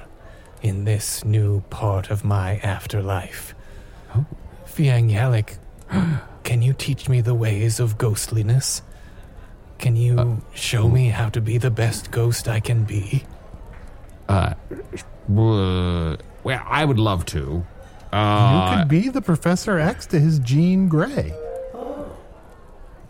in 0.62 0.84
this 0.84 1.24
new 1.24 1.60
part 1.70 2.10
of 2.10 2.24
my 2.24 2.58
afterlife. 2.58 3.54
Oh. 4.14 4.26
Fi'ang 4.66 5.10
Yalok, 5.10 5.56
can 6.48 6.62
you 6.62 6.72
teach 6.72 7.10
me 7.10 7.20
the 7.20 7.34
ways 7.34 7.78
of 7.78 7.98
ghostliness? 7.98 8.80
Can 9.78 9.96
you 9.96 10.18
Uh, 10.18 10.36
show 10.54 10.88
me 10.88 11.10
how 11.10 11.28
to 11.28 11.42
be 11.42 11.58
the 11.58 11.70
best 11.70 12.10
ghost 12.10 12.48
I 12.48 12.58
can 12.58 12.84
be? 12.84 13.24
Uh, 14.30 14.54
uh, 15.28 16.16
well, 16.44 16.62
I 16.66 16.84
would 16.86 16.98
love 16.98 17.26
to. 17.36 17.38
you 17.40 18.18
Uh, 18.18 18.78
could 18.78 18.88
be 18.88 19.10
the 19.10 19.20
Professor 19.20 19.78
X 19.78 20.06
to 20.06 20.18
his 20.18 20.38
Jean 20.38 20.88
Grey. 20.88 21.34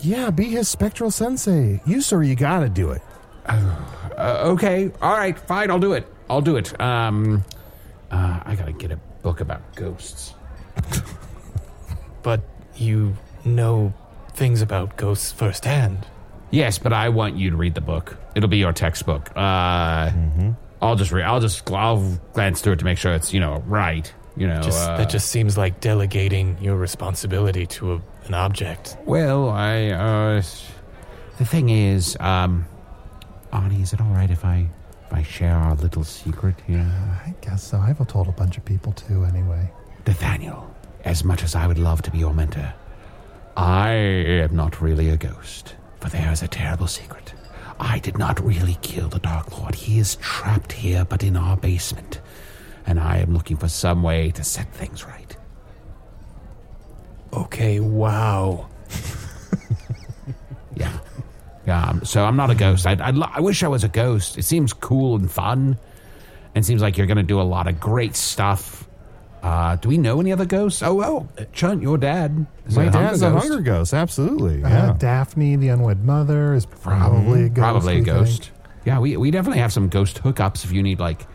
Yeah, 0.01 0.31
be 0.31 0.47
his 0.51 0.69
spectral 0.69 1.13
sensei. 1.13 1.81
You, 1.87 2.01
sir, 2.03 2.23
you 2.25 2.35
got 2.35 2.61
to 2.61 2.69
do 2.69 2.91
it. 2.91 3.03
Uh, 3.47 4.51
okay, 4.55 4.91
all 5.01 5.13
right, 5.17 5.39
fine, 5.39 5.71
I'll 5.71 5.79
do 5.79 5.93
it. 5.93 6.07
I'll 6.29 6.41
do 6.43 6.57
it. 6.57 6.75
Um, 6.81 7.45
uh, 8.11 8.41
I 8.45 8.57
gotta 8.57 8.73
get 8.73 8.91
a 8.91 8.99
book 9.23 9.41
about 9.41 9.63
ghosts. 9.77 10.35
But 12.23 12.41
you 12.77 13.15
know 13.45 13.93
things 14.33 14.63
about 14.63 14.97
ghosts 14.97 15.33
firsthand. 15.33 16.07
Yes, 16.51 16.79
but 16.79 16.93
I 16.93 17.09
want 17.11 17.37
you 17.37 17.51
to 17.51 17.57
read 17.57 17.75
the 17.75 17.81
book. 17.81 18.17
It'll 18.35 18.49
be 18.49 18.59
your 18.59 18.73
textbook. 18.73 19.31
Uh, 19.37 20.11
I'll 20.81 20.97
just 20.97 21.13
read. 21.13 21.25
I'll 21.25 21.41
just 21.41 21.71
I'll 21.71 22.19
glance 22.33 22.61
through 22.61 22.75
it 22.75 22.79
to 22.79 22.85
make 22.85 22.99
sure 22.99 23.15
it's 23.15 23.35
you 23.35 23.41
know 23.41 23.63
right. 23.67 24.11
You 24.37 24.47
know, 24.47 24.63
Just, 24.63 24.89
uh, 24.89 24.97
that 24.99 25.11
just 25.11 25.31
seems 25.31 25.59
like 25.59 25.81
delegating 25.81 26.57
your 26.63 26.77
responsibility 26.77 27.67
to 27.67 27.95
a, 27.95 28.03
an 28.27 28.35
object. 28.35 28.97
Well, 29.05 29.49
I 29.51 29.89
uh, 29.89 30.43
the 31.39 31.45
thing 31.45 31.71
is, 31.71 32.17
um, 32.21 32.65
Arnie, 33.53 33.83
is 33.83 33.93
it 33.93 34.01
all 34.01 34.11
right 34.11 34.31
if 34.31 34.45
I 34.45 34.69
if 35.07 35.13
I 35.13 35.23
share 35.25 35.57
our 35.57 35.75
little 35.75 36.05
secret 36.05 36.55
here? 36.69 36.79
I 37.27 37.35
guess 37.41 37.65
so. 37.65 37.79
I've 37.79 38.07
told 38.07 38.29
a 38.29 38.33
bunch 38.33 38.57
of 38.57 38.65
people 38.65 38.93
too, 38.93 39.25
anyway. 39.25 39.73
D'athaniel, 40.05 40.73
as 41.05 41.25
much 41.25 41.43
as 41.43 41.57
I 41.57 41.67
would 41.67 41.79
love 41.79 42.01
to 42.03 42.11
be 42.13 42.19
your 42.19 42.33
mentor, 42.33 42.73
I 43.59 43.91
am 43.91 44.55
not 44.55 44.81
really 44.81 45.09
a 45.11 45.17
ghost. 45.17 45.75
For 46.01 46.09
there 46.09 46.31
is 46.31 46.43
a 46.43 46.49
terrible 46.49 46.87
secret. 46.87 47.35
I 47.81 47.99
did 47.99 48.17
not 48.17 48.39
really 48.45 48.79
kill 48.83 49.09
the 49.09 49.19
Dark 49.19 49.59
Lord. 49.59 49.75
He 49.75 49.99
is 49.99 50.15
trapped 50.17 50.71
here, 50.73 51.05
but 51.05 51.25
in 51.25 51.37
our 51.37 51.57
basement. 51.57 52.21
And 52.87 53.01
I 53.01 53.19
am 53.19 53.35
looking 53.35 53.57
for 53.57 53.69
some 53.69 54.05
way 54.05 54.31
to 54.31 54.45
set 54.45 54.73
things 54.73 55.05
right. 55.05 55.37
Okay, 57.33 57.81
wow. 57.81 58.69
Yeah. 60.77 60.97
Um, 61.67 62.05
so 62.05 62.25
I'm 62.25 62.37
not 62.37 62.51
a 62.51 62.55
ghost. 62.55 62.87
I'd, 62.87 63.01
I'd, 63.01 63.17
lo- 63.17 63.29
I 63.31 63.41
wish 63.41 63.65
I 63.65 63.69
was 63.69 63.83
a 63.83 63.89
ghost. 63.89 64.39
It 64.39 64.45
seems 64.45 64.73
cool 64.73 65.17
and 65.17 65.29
fun. 65.29 65.77
And 66.55 66.65
seems 66.65 66.81
like 66.81 66.97
you're 66.97 67.09
going 67.09 67.17
to 67.19 67.25
do 67.25 67.41
a 67.41 67.43
lot 67.43 67.67
of 67.67 67.81
great 67.81 68.15
stuff. 68.15 68.78
Uh, 69.43 69.77
do 69.77 69.89
we 69.89 69.99
know 69.99 70.21
any 70.21 70.33
other 70.33 70.45
ghosts? 70.45 70.83
Oh, 70.83 70.95
well, 70.95 71.29
Chunt, 71.53 71.83
your 71.83 71.97
dad. 71.99 72.47
is 72.67 72.77
My 72.77 72.85
a 72.85 72.91
dad's 72.91 73.23
a 73.23 73.31
ghost. 73.31 73.47
hunger 73.49 73.63
ghost. 73.63 73.95
Absolutely. 73.95 74.63
Uh, 74.65 74.69
Yeah. 74.69 74.95
Daphne, 74.99 75.57
the 75.57 75.69
unwed 75.69 76.05
mother, 76.05 76.55
is 76.55 76.67
probably 76.67 77.45
a 77.45 77.49
ghost. 77.49 77.59
Probably 77.63 77.99
a 77.99 78.03
ghost. 78.03 78.45
think. 78.45 78.55
Yeah, 78.85 78.99
we, 79.01 79.17
we 79.17 79.31
definitely 79.31 79.61
have 79.61 79.73
some 79.73 79.89
ghost 79.89 80.23
hookups 80.23 80.65
if 80.65 80.73
you 80.73 80.83
need 80.83 80.99
like 81.01 81.27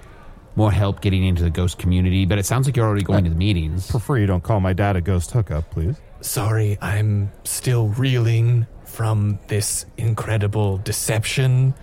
more 0.55 0.71
help 0.71 1.01
getting 1.01 1.23
into 1.23 1.43
the 1.43 1.49
ghost 1.49 1.77
community. 1.77 2.25
But 2.25 2.39
it 2.39 2.45
sounds 2.45 2.67
like 2.67 2.75
you're 2.75 2.85
already 2.85 3.03
going 3.03 3.23
to 3.25 3.29
the 3.29 3.35
meetings. 3.35 3.89
Prefer 3.89 4.17
you 4.17 4.25
don't 4.25 4.43
call 4.43 4.59
my 4.59 4.73
dad 4.73 4.95
a 4.95 5.01
ghost 5.01 5.31
hookup, 5.31 5.69
please. 5.71 5.95
Sorry, 6.21 6.77
I'm 6.81 7.31
still 7.43 7.89
reeling 7.89 8.65
from 8.85 9.39
this 9.47 9.85
incredible 9.97 10.77
deception. 10.77 11.73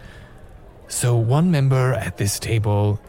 So, 0.89 1.16
one 1.16 1.51
member 1.51 1.93
at 1.95 2.16
this 2.16 2.39
table 2.41 3.01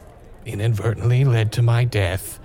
inadvertently 0.45 1.23
led 1.25 1.51
to 1.53 1.61
my 1.61 1.83
death. 1.83 2.39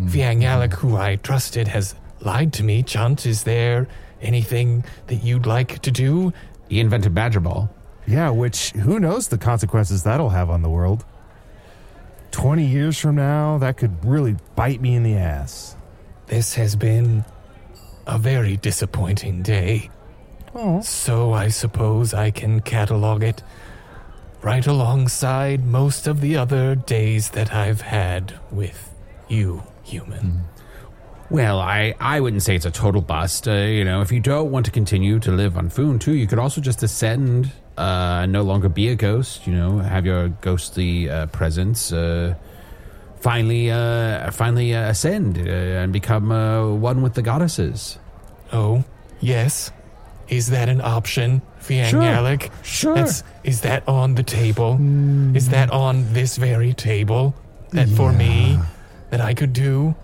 Mm-hmm. 0.00 0.08
Fi'ang 0.08 0.42
Yalok, 0.42 0.74
who 0.74 0.96
I 0.96 1.16
trusted, 1.16 1.68
has 1.68 1.94
lied 2.20 2.52
to 2.54 2.62
me. 2.62 2.82
Chunt, 2.82 3.26
is 3.26 3.44
there 3.44 3.88
anything 4.20 4.84
that 5.06 5.16
you'd 5.16 5.46
like 5.46 5.80
to 5.80 5.90
do? 5.90 6.32
He 6.68 6.80
invented 6.80 7.14
Badger 7.14 7.40
Ball. 7.40 7.70
Yeah, 8.06 8.30
which 8.30 8.70
who 8.70 8.98
knows 8.98 9.28
the 9.28 9.38
consequences 9.38 10.02
that'll 10.02 10.30
have 10.30 10.50
on 10.50 10.62
the 10.62 10.70
world. 10.70 11.04
20 12.30 12.64
years 12.64 12.98
from 12.98 13.16
now, 13.16 13.58
that 13.58 13.76
could 13.76 14.04
really 14.04 14.36
bite 14.54 14.80
me 14.80 14.94
in 14.94 15.02
the 15.02 15.16
ass. 15.16 15.76
This 16.26 16.54
has 16.54 16.76
been 16.76 17.24
a 18.06 18.18
very 18.18 18.56
disappointing 18.56 19.42
day. 19.42 19.90
Oh. 20.54 20.80
So 20.80 21.32
I 21.32 21.48
suppose 21.48 22.14
I 22.14 22.30
can 22.30 22.60
catalog 22.60 23.22
it 23.22 23.42
right 24.42 24.66
alongside 24.66 25.64
most 25.64 26.06
of 26.06 26.20
the 26.20 26.36
other 26.36 26.74
days 26.74 27.30
that 27.30 27.52
I've 27.52 27.80
had 27.82 28.38
with 28.50 28.94
you, 29.28 29.62
human. 29.88 30.44
Well, 31.30 31.58
I, 31.60 31.94
I 32.00 32.20
wouldn't 32.20 32.42
say 32.42 32.54
it's 32.56 32.64
a 32.64 32.70
total 32.70 33.02
bust. 33.02 33.46
Uh, 33.46 33.52
you 33.52 33.84
know, 33.84 34.00
if 34.00 34.10
you 34.10 34.20
don't 34.20 34.50
want 34.50 34.64
to 34.66 34.72
continue 34.72 35.18
to 35.20 35.30
live 35.30 35.58
on 35.58 35.68
Foon 35.68 35.98
too, 35.98 36.14
you 36.14 36.26
could 36.26 36.38
also 36.38 36.60
just 36.60 36.82
ascend, 36.82 37.52
uh, 37.76 38.24
no 38.26 38.42
longer 38.42 38.68
be 38.70 38.88
a 38.88 38.94
ghost. 38.94 39.46
You 39.46 39.54
know, 39.54 39.78
have 39.78 40.06
your 40.06 40.28
ghostly 40.40 41.10
uh, 41.10 41.26
presence 41.26 41.92
uh, 41.92 42.34
finally 43.20 43.70
uh, 43.70 44.30
finally 44.30 44.74
uh, 44.74 44.88
ascend 44.88 45.36
uh, 45.38 45.50
and 45.82 45.92
become 45.92 46.32
uh, 46.32 46.66
one 46.72 47.02
with 47.02 47.12
the 47.14 47.22
goddesses. 47.22 47.98
Oh, 48.52 48.84
yes. 49.20 49.70
Is 50.28 50.48
that 50.48 50.68
an 50.68 50.80
option, 50.80 51.40
Fi'ang 51.60 51.90
Sure. 51.90 52.02
Yalok? 52.02 52.50
Sure. 52.62 52.94
That's, 52.94 53.22
is 53.44 53.62
that 53.62 53.86
on 53.88 54.14
the 54.14 54.22
table? 54.22 54.78
Is 55.34 55.48
that 55.50 55.70
on 55.70 56.12
this 56.12 56.36
very 56.36 56.74
table? 56.74 57.34
That 57.72 57.88
for 57.88 58.12
me, 58.12 58.58
that 59.10 59.20
I 59.20 59.34
could 59.34 59.52
do? 59.52 59.94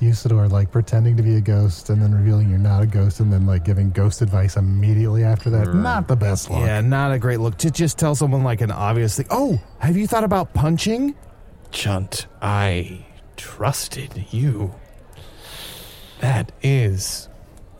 Usidore 0.00 0.50
like 0.50 0.70
pretending 0.70 1.16
to 1.16 1.22
be 1.22 1.36
a 1.36 1.40
ghost 1.40 1.88
and 1.88 2.02
then 2.02 2.14
revealing 2.14 2.50
you're 2.50 2.58
not 2.58 2.82
a 2.82 2.86
ghost 2.86 3.20
and 3.20 3.32
then 3.32 3.46
like 3.46 3.64
giving 3.64 3.90
ghost 3.90 4.22
advice 4.22 4.56
immediately 4.56 5.24
after 5.24 5.50
that. 5.50 5.72
Not 5.72 6.08
the 6.08 6.16
best 6.16 6.50
look. 6.50 6.60
Yeah, 6.60 6.80
not 6.80 7.12
a 7.12 7.18
great 7.18 7.40
look 7.40 7.56
to 7.58 7.70
just 7.70 7.98
tell 7.98 8.14
someone 8.14 8.42
like 8.42 8.60
an 8.60 8.70
obvious 8.70 9.16
thing. 9.16 9.26
Oh, 9.30 9.60
have 9.78 9.96
you 9.96 10.06
thought 10.06 10.24
about 10.24 10.52
punching? 10.52 11.14
Chunt, 11.70 12.26
I 12.42 13.06
trusted 13.36 14.26
you. 14.30 14.74
That 16.20 16.52
is 16.62 17.28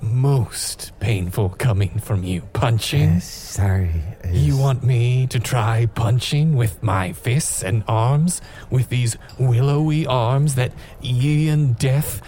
most 0.04 0.92
painful 1.00 1.50
coming 1.50 1.98
from 1.98 2.22
you. 2.24 2.42
Punching? 2.52 3.20
sorry. 3.20 3.90
You 4.30 4.56
want 4.56 4.84
me 4.84 5.26
to 5.28 5.40
try 5.40 5.86
punching 5.86 6.54
with 6.54 6.82
my 6.82 7.12
fists 7.12 7.62
and 7.62 7.84
arms? 7.88 8.40
With 8.70 8.88
these 8.88 9.16
willowy 9.38 10.06
arms 10.06 10.54
that 10.54 10.72
Ian 11.02 11.72
Death 11.74 12.22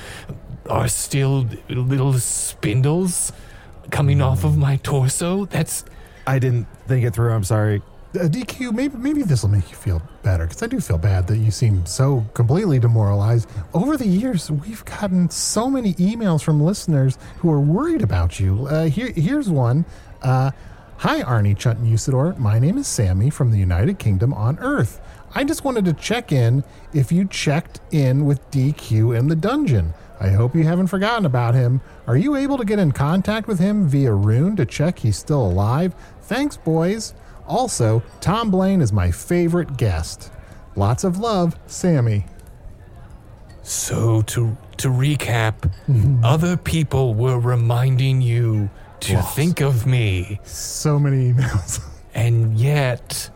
are 0.68 0.88
still 0.88 1.48
little 1.68 2.14
spindles 2.14 3.32
coming 3.90 4.20
off 4.20 4.44
of 4.44 4.54
hmm. 4.54 4.60
my 4.60 4.76
torso? 4.76 5.46
That's. 5.46 5.84
I 6.26 6.38
didn't 6.38 6.66
think 6.88 7.04
it 7.04 7.14
through. 7.14 7.32
I'm 7.32 7.44
sorry. 7.44 7.82
Uh, 8.16 8.28
DQ, 8.28 8.72
maybe 8.72 8.96
maybe 8.96 9.22
this 9.22 9.42
will 9.42 9.50
make 9.50 9.70
you 9.70 9.76
feel 9.76 10.00
better 10.22 10.44
because 10.46 10.62
I 10.62 10.66
do 10.66 10.80
feel 10.80 10.96
bad 10.96 11.26
that 11.26 11.36
you 11.36 11.50
seem 11.50 11.84
so 11.84 12.24
completely 12.34 12.78
demoralized. 12.78 13.48
Over 13.74 13.96
the 13.96 14.06
years, 14.06 14.50
we've 14.50 14.84
gotten 14.84 15.28
so 15.28 15.68
many 15.68 15.94
emails 15.94 16.42
from 16.42 16.62
listeners 16.62 17.18
who 17.38 17.50
are 17.50 17.60
worried 17.60 18.02
about 18.02 18.40
you. 18.40 18.66
Uh, 18.66 18.84
here, 18.84 19.12
here's 19.12 19.50
one. 19.50 19.84
Uh, 20.22 20.50
Hi, 21.00 21.20
Arnie, 21.22 21.56
Chunt, 21.56 21.80
and 21.80 21.92
Usidore. 21.92 22.38
My 22.38 22.58
name 22.58 22.78
is 22.78 22.86
Sammy 22.86 23.28
from 23.28 23.50
the 23.50 23.58
United 23.58 23.98
Kingdom 23.98 24.32
on 24.32 24.58
Earth. 24.60 24.98
I 25.34 25.44
just 25.44 25.62
wanted 25.62 25.84
to 25.84 25.92
check 25.92 26.32
in 26.32 26.64
if 26.94 27.12
you 27.12 27.26
checked 27.26 27.80
in 27.90 28.24
with 28.24 28.50
DQ 28.50 29.14
in 29.18 29.28
the 29.28 29.36
dungeon. 29.36 29.92
I 30.18 30.30
hope 30.30 30.54
you 30.54 30.64
haven't 30.64 30.86
forgotten 30.86 31.26
about 31.26 31.54
him. 31.54 31.82
Are 32.06 32.16
you 32.16 32.34
able 32.34 32.56
to 32.56 32.64
get 32.64 32.78
in 32.78 32.92
contact 32.92 33.46
with 33.46 33.58
him 33.58 33.86
via 33.86 34.14
Rune 34.14 34.56
to 34.56 34.64
check 34.64 35.00
he's 35.00 35.18
still 35.18 35.44
alive? 35.44 35.94
Thanks, 36.22 36.56
boys. 36.56 37.12
Also, 37.48 38.02
Tom 38.20 38.50
Blaine 38.50 38.80
is 38.80 38.92
my 38.92 39.10
favorite 39.10 39.76
guest. 39.76 40.32
Lots 40.74 41.04
of 41.04 41.18
love, 41.18 41.56
Sammy. 41.66 42.26
So, 43.62 44.22
to, 44.22 44.56
to 44.78 44.88
recap, 44.88 45.70
other 46.24 46.56
people 46.56 47.14
were 47.14 47.38
reminding 47.38 48.20
you 48.22 48.70
to 49.00 49.12
Yes. 49.12 49.34
think 49.34 49.60
of 49.60 49.86
me. 49.86 50.40
So 50.44 50.98
many 50.98 51.32
emails. 51.32 51.80
And 52.14 52.58
yet, 52.58 53.28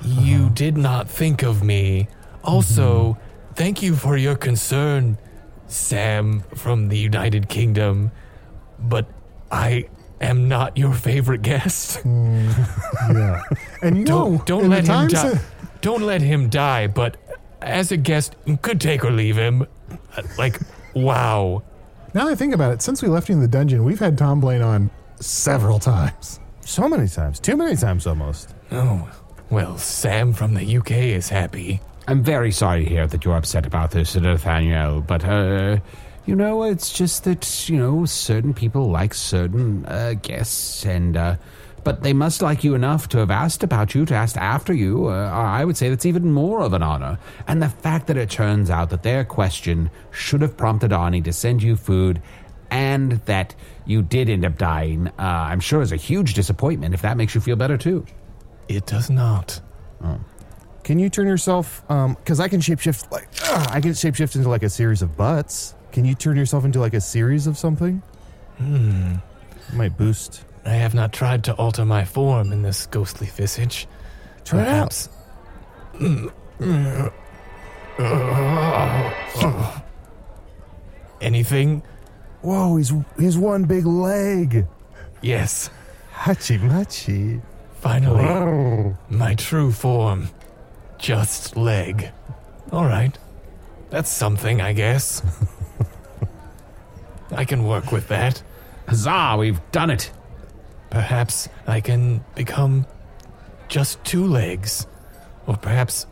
you 0.00 0.42
uh-huh. 0.44 0.50
did 0.54 0.76
not 0.76 1.10
think 1.10 1.42
of 1.42 1.64
me. 1.64 2.06
Also, 2.44 3.14
mm-hmm. 3.14 3.54
thank 3.54 3.82
you 3.82 3.96
for 3.96 4.16
your 4.16 4.36
concern, 4.36 5.18
Sam 5.66 6.44
from 6.54 6.86
the 6.86 6.96
United 6.96 7.48
Kingdom. 7.48 8.12
But 8.78 9.06
I 9.50 9.88
am 10.20 10.48
not 10.48 10.76
your 10.76 10.92
favorite 10.92 11.42
guest. 11.42 12.00
yeah. 12.04 13.42
And 13.82 13.98
you 13.98 14.04
don't, 14.14 14.44
don't 14.46 14.68
let 14.68 14.80
him 14.80 14.86
times 14.86 15.12
die. 15.12 15.30
that- 15.30 15.42
Don't 15.82 16.02
let 16.02 16.20
him 16.22 16.48
die. 16.48 16.86
But 16.86 17.16
as 17.62 17.92
a 17.92 17.96
guest, 17.96 18.36
you 18.44 18.56
could 18.56 18.80
take 18.80 19.04
or 19.04 19.10
leave 19.10 19.36
him. 19.36 19.62
Uh, 20.16 20.22
Like, 20.38 20.60
wow. 20.94 21.62
Now 22.14 22.24
that 22.24 22.30
I 22.32 22.34
think 22.34 22.54
about 22.54 22.72
it, 22.72 22.82
since 22.82 23.02
we 23.02 23.08
left 23.08 23.28
you 23.28 23.34
in 23.34 23.40
the 23.40 23.48
dungeon, 23.48 23.84
we've 23.84 23.98
had 24.00 24.16
Tom 24.16 24.40
Blaine 24.40 24.62
on 24.62 24.90
several 25.20 25.78
times. 25.78 26.40
So 26.62 26.88
many 26.88 27.08
times. 27.08 27.38
Too 27.38 27.56
many 27.56 27.76
times 27.76 28.06
almost. 28.06 28.54
Oh, 28.72 29.08
well, 29.50 29.76
Sam 29.78 30.32
from 30.32 30.54
the 30.54 30.76
UK 30.78 30.90
is 30.92 31.28
happy. 31.28 31.80
I'm 32.08 32.22
very 32.22 32.50
sorry 32.52 32.84
to 32.84 32.90
hear 32.90 33.06
that 33.06 33.24
you're 33.24 33.36
upset 33.36 33.66
about 33.66 33.90
this, 33.90 34.14
D'athaniel, 34.14 35.00
but, 35.06 35.24
uh, 35.24 35.78
you 36.26 36.36
know, 36.36 36.64
it's 36.64 36.92
just 36.92 37.24
that, 37.24 37.68
you 37.68 37.78
know, 37.78 38.04
certain 38.04 38.52
people 38.52 38.90
like 38.90 39.14
certain 39.14 39.86
uh, 39.86 40.14
guests, 40.20 40.84
and, 40.84 41.16
uh, 41.16 41.36
but 41.84 42.02
they 42.02 42.12
must 42.12 42.42
like 42.42 42.64
you 42.64 42.74
enough 42.74 43.08
to 43.10 43.18
have 43.18 43.30
asked 43.30 43.62
about 43.62 43.94
you, 43.94 44.04
to 44.06 44.14
ask 44.14 44.36
after 44.36 44.74
you. 44.74 45.06
Uh, 45.06 45.30
I 45.30 45.64
would 45.64 45.76
say 45.76 45.88
that's 45.88 46.04
even 46.04 46.32
more 46.32 46.62
of 46.62 46.72
an 46.72 46.82
honor. 46.82 47.18
And 47.46 47.62
the 47.62 47.68
fact 47.68 48.08
that 48.08 48.16
it 48.16 48.28
turns 48.28 48.70
out 48.70 48.90
that 48.90 49.04
their 49.04 49.24
question 49.24 49.90
should 50.10 50.42
have 50.42 50.56
prompted 50.56 50.90
Arnie 50.90 51.22
to 51.24 51.32
send 51.32 51.62
you 51.62 51.76
food 51.76 52.20
and 52.72 53.12
that 53.26 53.54
you 53.84 54.02
did 54.02 54.28
end 54.28 54.44
up 54.44 54.58
dying, 54.58 55.06
uh, 55.06 55.12
I'm 55.18 55.60
sure 55.60 55.80
is 55.80 55.92
a 55.92 55.96
huge 55.96 56.34
disappointment 56.34 56.92
if 56.92 57.02
that 57.02 57.16
makes 57.16 57.36
you 57.36 57.40
feel 57.40 57.54
better 57.54 57.78
too. 57.78 58.04
It 58.66 58.86
does 58.86 59.08
not. 59.08 59.60
Can 60.82 60.98
you 60.98 61.08
turn 61.08 61.26
yourself? 61.26 61.88
Um, 61.90 62.14
because 62.14 62.38
I 62.38 62.48
can 62.48 62.60
shapeshift 62.60 63.10
like 63.10 63.28
ugh, 63.44 63.68
I 63.70 63.80
can 63.80 63.90
shapeshift 63.90 64.36
into 64.36 64.48
like 64.48 64.62
a 64.62 64.70
series 64.70 65.02
of 65.02 65.16
butts. 65.16 65.74
Can 65.96 66.04
you 66.04 66.14
turn 66.14 66.36
yourself 66.36 66.66
into 66.66 66.78
like 66.78 66.92
a 66.92 67.00
series 67.00 67.46
of 67.46 67.56
something? 67.56 68.02
Hmm. 68.58 69.14
Might 69.72 69.96
boost. 69.96 70.44
I 70.66 70.72
have 70.74 70.92
not 70.92 71.10
tried 71.10 71.42
to 71.44 71.54
alter 71.54 71.86
my 71.86 72.04
form 72.04 72.52
in 72.52 72.60
this 72.60 72.84
ghostly 72.84 73.28
visage. 73.28 73.88
Try 74.44 74.60
it 74.60 74.68
out. 74.68 75.08
Perhaps. 75.98 76.28
Anything? 81.22 81.82
Whoa, 82.42 82.76
he's 82.76 82.92
he's 83.18 83.38
one 83.38 83.64
big 83.64 83.86
leg. 83.86 84.66
Yes. 85.22 85.70
Hachi 86.12 86.60
machi. 86.60 87.40
Finally, 87.80 88.22
Wow. 88.22 88.98
my 89.08 89.34
true 89.34 89.72
form. 89.72 90.28
Just 90.98 91.56
leg. 91.56 92.10
All 92.70 92.84
right. 92.84 93.16
That's 93.88 94.10
something, 94.10 94.60
I 94.60 94.74
guess. 94.74 95.22
I 97.36 97.44
can 97.44 97.64
work 97.64 97.92
with 97.92 98.08
that. 98.08 98.42
Huzzah, 98.88 99.36
we've 99.38 99.60
done 99.72 99.90
it. 99.90 100.10
Perhaps 100.90 101.48
I 101.66 101.80
can 101.80 102.24
become 102.34 102.86
just 103.68 104.02
two 104.04 104.26
legs. 104.26 104.86
Or 105.46 105.56
perhaps 105.56 106.06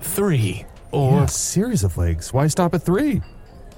three. 0.00 0.64
Or 0.90 1.18
Yeah, 1.18 1.24
a 1.24 1.28
series 1.28 1.84
of 1.84 1.96
legs. 1.96 2.32
Why 2.32 2.46
stop 2.48 2.74
at 2.74 2.82
three? 2.82 3.22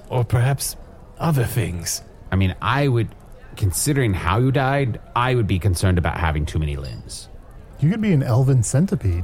or 0.09 0.25
perhaps 0.25 0.75
other 1.19 1.45
things. 1.45 2.03
I 2.33 2.35
mean, 2.35 2.53
I 2.61 2.89
would, 2.89 3.15
considering 3.55 4.13
how 4.13 4.39
you 4.39 4.51
died, 4.51 4.99
I 5.15 5.35
would 5.35 5.47
be 5.47 5.57
concerned 5.57 5.97
about 5.97 6.17
having 6.17 6.45
too 6.45 6.59
many 6.59 6.75
limbs. 6.75 7.29
You 7.79 7.89
could 7.89 8.01
be 8.01 8.11
an 8.11 8.21
elven 8.21 8.61
centipede. 8.61 9.23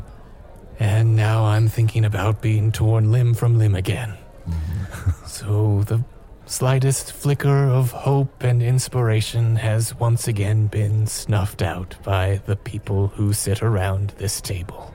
And 0.80 1.16
now 1.18 1.44
I'm 1.44 1.68
thinking 1.68 2.06
about 2.06 2.42
being 2.42 2.72
torn 2.72 3.12
limb 3.12 3.34
from 3.34 3.58
limb 3.58 3.76
again. 3.76 4.16
Mm-hmm. 4.48 5.26
so 5.28 5.84
the 5.84 6.04
slightest 6.48 7.12
flicker 7.12 7.66
of 7.66 7.92
hope 7.92 8.44
and 8.44 8.64
inspiration 8.64 9.58
has 9.58 9.94
once 9.96 10.28
again 10.28 10.68
been 10.68 11.06
snuffed 11.06 11.62
out 11.62 11.96
by 12.04 12.42
the 12.46 12.56
people 12.56 13.08
who 13.10 13.34
sit 13.34 13.62
around 13.62 14.12
this 14.18 14.42
table. 14.42 14.94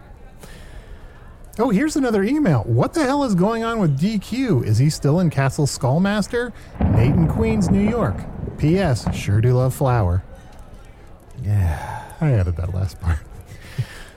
Oh, 1.58 1.68
here's 1.68 1.96
another 1.96 2.22
email. 2.22 2.62
What 2.62 2.94
the 2.94 3.04
hell 3.04 3.24
is 3.24 3.34
going 3.34 3.62
on 3.62 3.78
with 3.78 4.00
DQ? 4.00 4.64
Is 4.64 4.78
he 4.78 4.88
still 4.88 5.20
in 5.20 5.28
Castle 5.28 5.66
Skullmaster? 5.66 6.52
Nate 6.80 7.14
in 7.14 7.28
Queens, 7.28 7.68
New 7.68 7.86
York. 7.86 8.16
P.S. 8.56 9.14
Sure 9.14 9.40
do 9.42 9.52
love 9.52 9.74
flour. 9.74 10.24
Yeah. 11.42 12.02
I 12.22 12.32
added 12.32 12.56
that 12.56 12.72
last 12.72 13.00
part. 13.00 13.18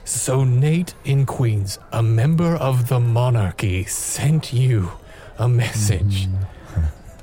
So, 0.04 0.44
Nate 0.44 0.94
in 1.04 1.26
Queens, 1.26 1.78
a 1.92 2.02
member 2.02 2.54
of 2.54 2.88
the 2.88 3.00
monarchy, 3.00 3.84
sent 3.84 4.52
you 4.52 4.92
a 5.36 5.48
message 5.48 6.28
mm-hmm. 6.28 6.55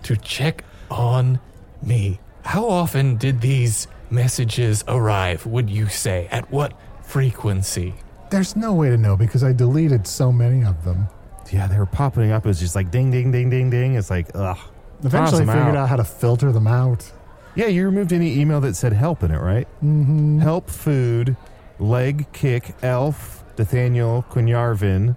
To 0.04 0.18
check 0.18 0.64
on 0.92 1.40
me. 1.82 2.20
How 2.44 2.68
often 2.68 3.16
did 3.18 3.42
these 3.42 3.88
messages 4.10 4.84
arrive, 4.88 5.46
would 5.46 5.70
you 5.70 5.88
say? 5.88 6.28
At 6.30 6.52
what 6.52 6.74
frequency? 7.02 7.96
There's 8.30 8.56
no 8.56 8.74
way 8.74 8.90
to 8.90 8.98
know 8.98 9.16
because 9.16 9.44
I 9.44 9.54
deleted 9.54 10.06
so 10.06 10.32
many 10.32 10.66
of 10.66 10.84
them. 10.84 11.08
Yeah, 11.52 11.68
they 11.68 11.78
were 11.78 11.86
popping 11.86 12.32
up. 12.32 12.46
It 12.46 12.50
was 12.50 12.60
just 12.60 12.76
like 12.76 12.92
ding, 12.92 13.12
ding, 13.12 13.32
ding, 13.32 13.50
ding, 13.50 13.70
ding. 13.70 13.96
It's 13.96 14.10
like, 14.10 14.30
ugh. 14.34 14.58
Eventually, 15.04 15.44
I 15.44 15.54
figured 15.54 15.76
out 15.76 15.90
how 15.90 15.98
to 15.98 16.04
filter 16.04 16.52
them 16.52 16.68
out. 16.68 17.12
Yeah, 17.56 17.68
you 17.68 17.86
removed 17.86 18.12
any 18.14 18.40
email 18.40 18.60
that 18.62 18.76
said 18.76 18.94
help 18.94 19.22
in 19.24 19.32
it, 19.32 19.40
right? 19.40 19.68
Mm-hmm. 19.84 20.40
Help 20.40 20.70
food, 20.70 21.36
leg 21.78 22.32
kick, 22.34 22.74
elf, 22.82 23.44
D'athaniel 23.56 24.26
Quen'yarvin, 24.30 25.16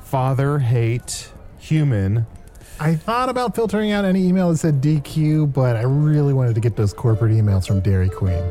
father 0.00 0.60
hate, 0.60 1.32
human. 1.58 2.26
I 2.78 2.94
thought 2.94 3.30
about 3.30 3.54
filtering 3.54 3.90
out 3.92 4.04
any 4.04 4.26
email 4.26 4.50
that 4.50 4.58
said 4.58 4.82
DQ, 4.82 5.52
but 5.52 5.76
I 5.76 5.82
really 5.82 6.34
wanted 6.34 6.54
to 6.56 6.60
get 6.60 6.76
those 6.76 6.92
corporate 6.92 7.32
emails 7.32 7.66
from 7.66 7.80
Dairy 7.80 8.10
Queen. 8.10 8.42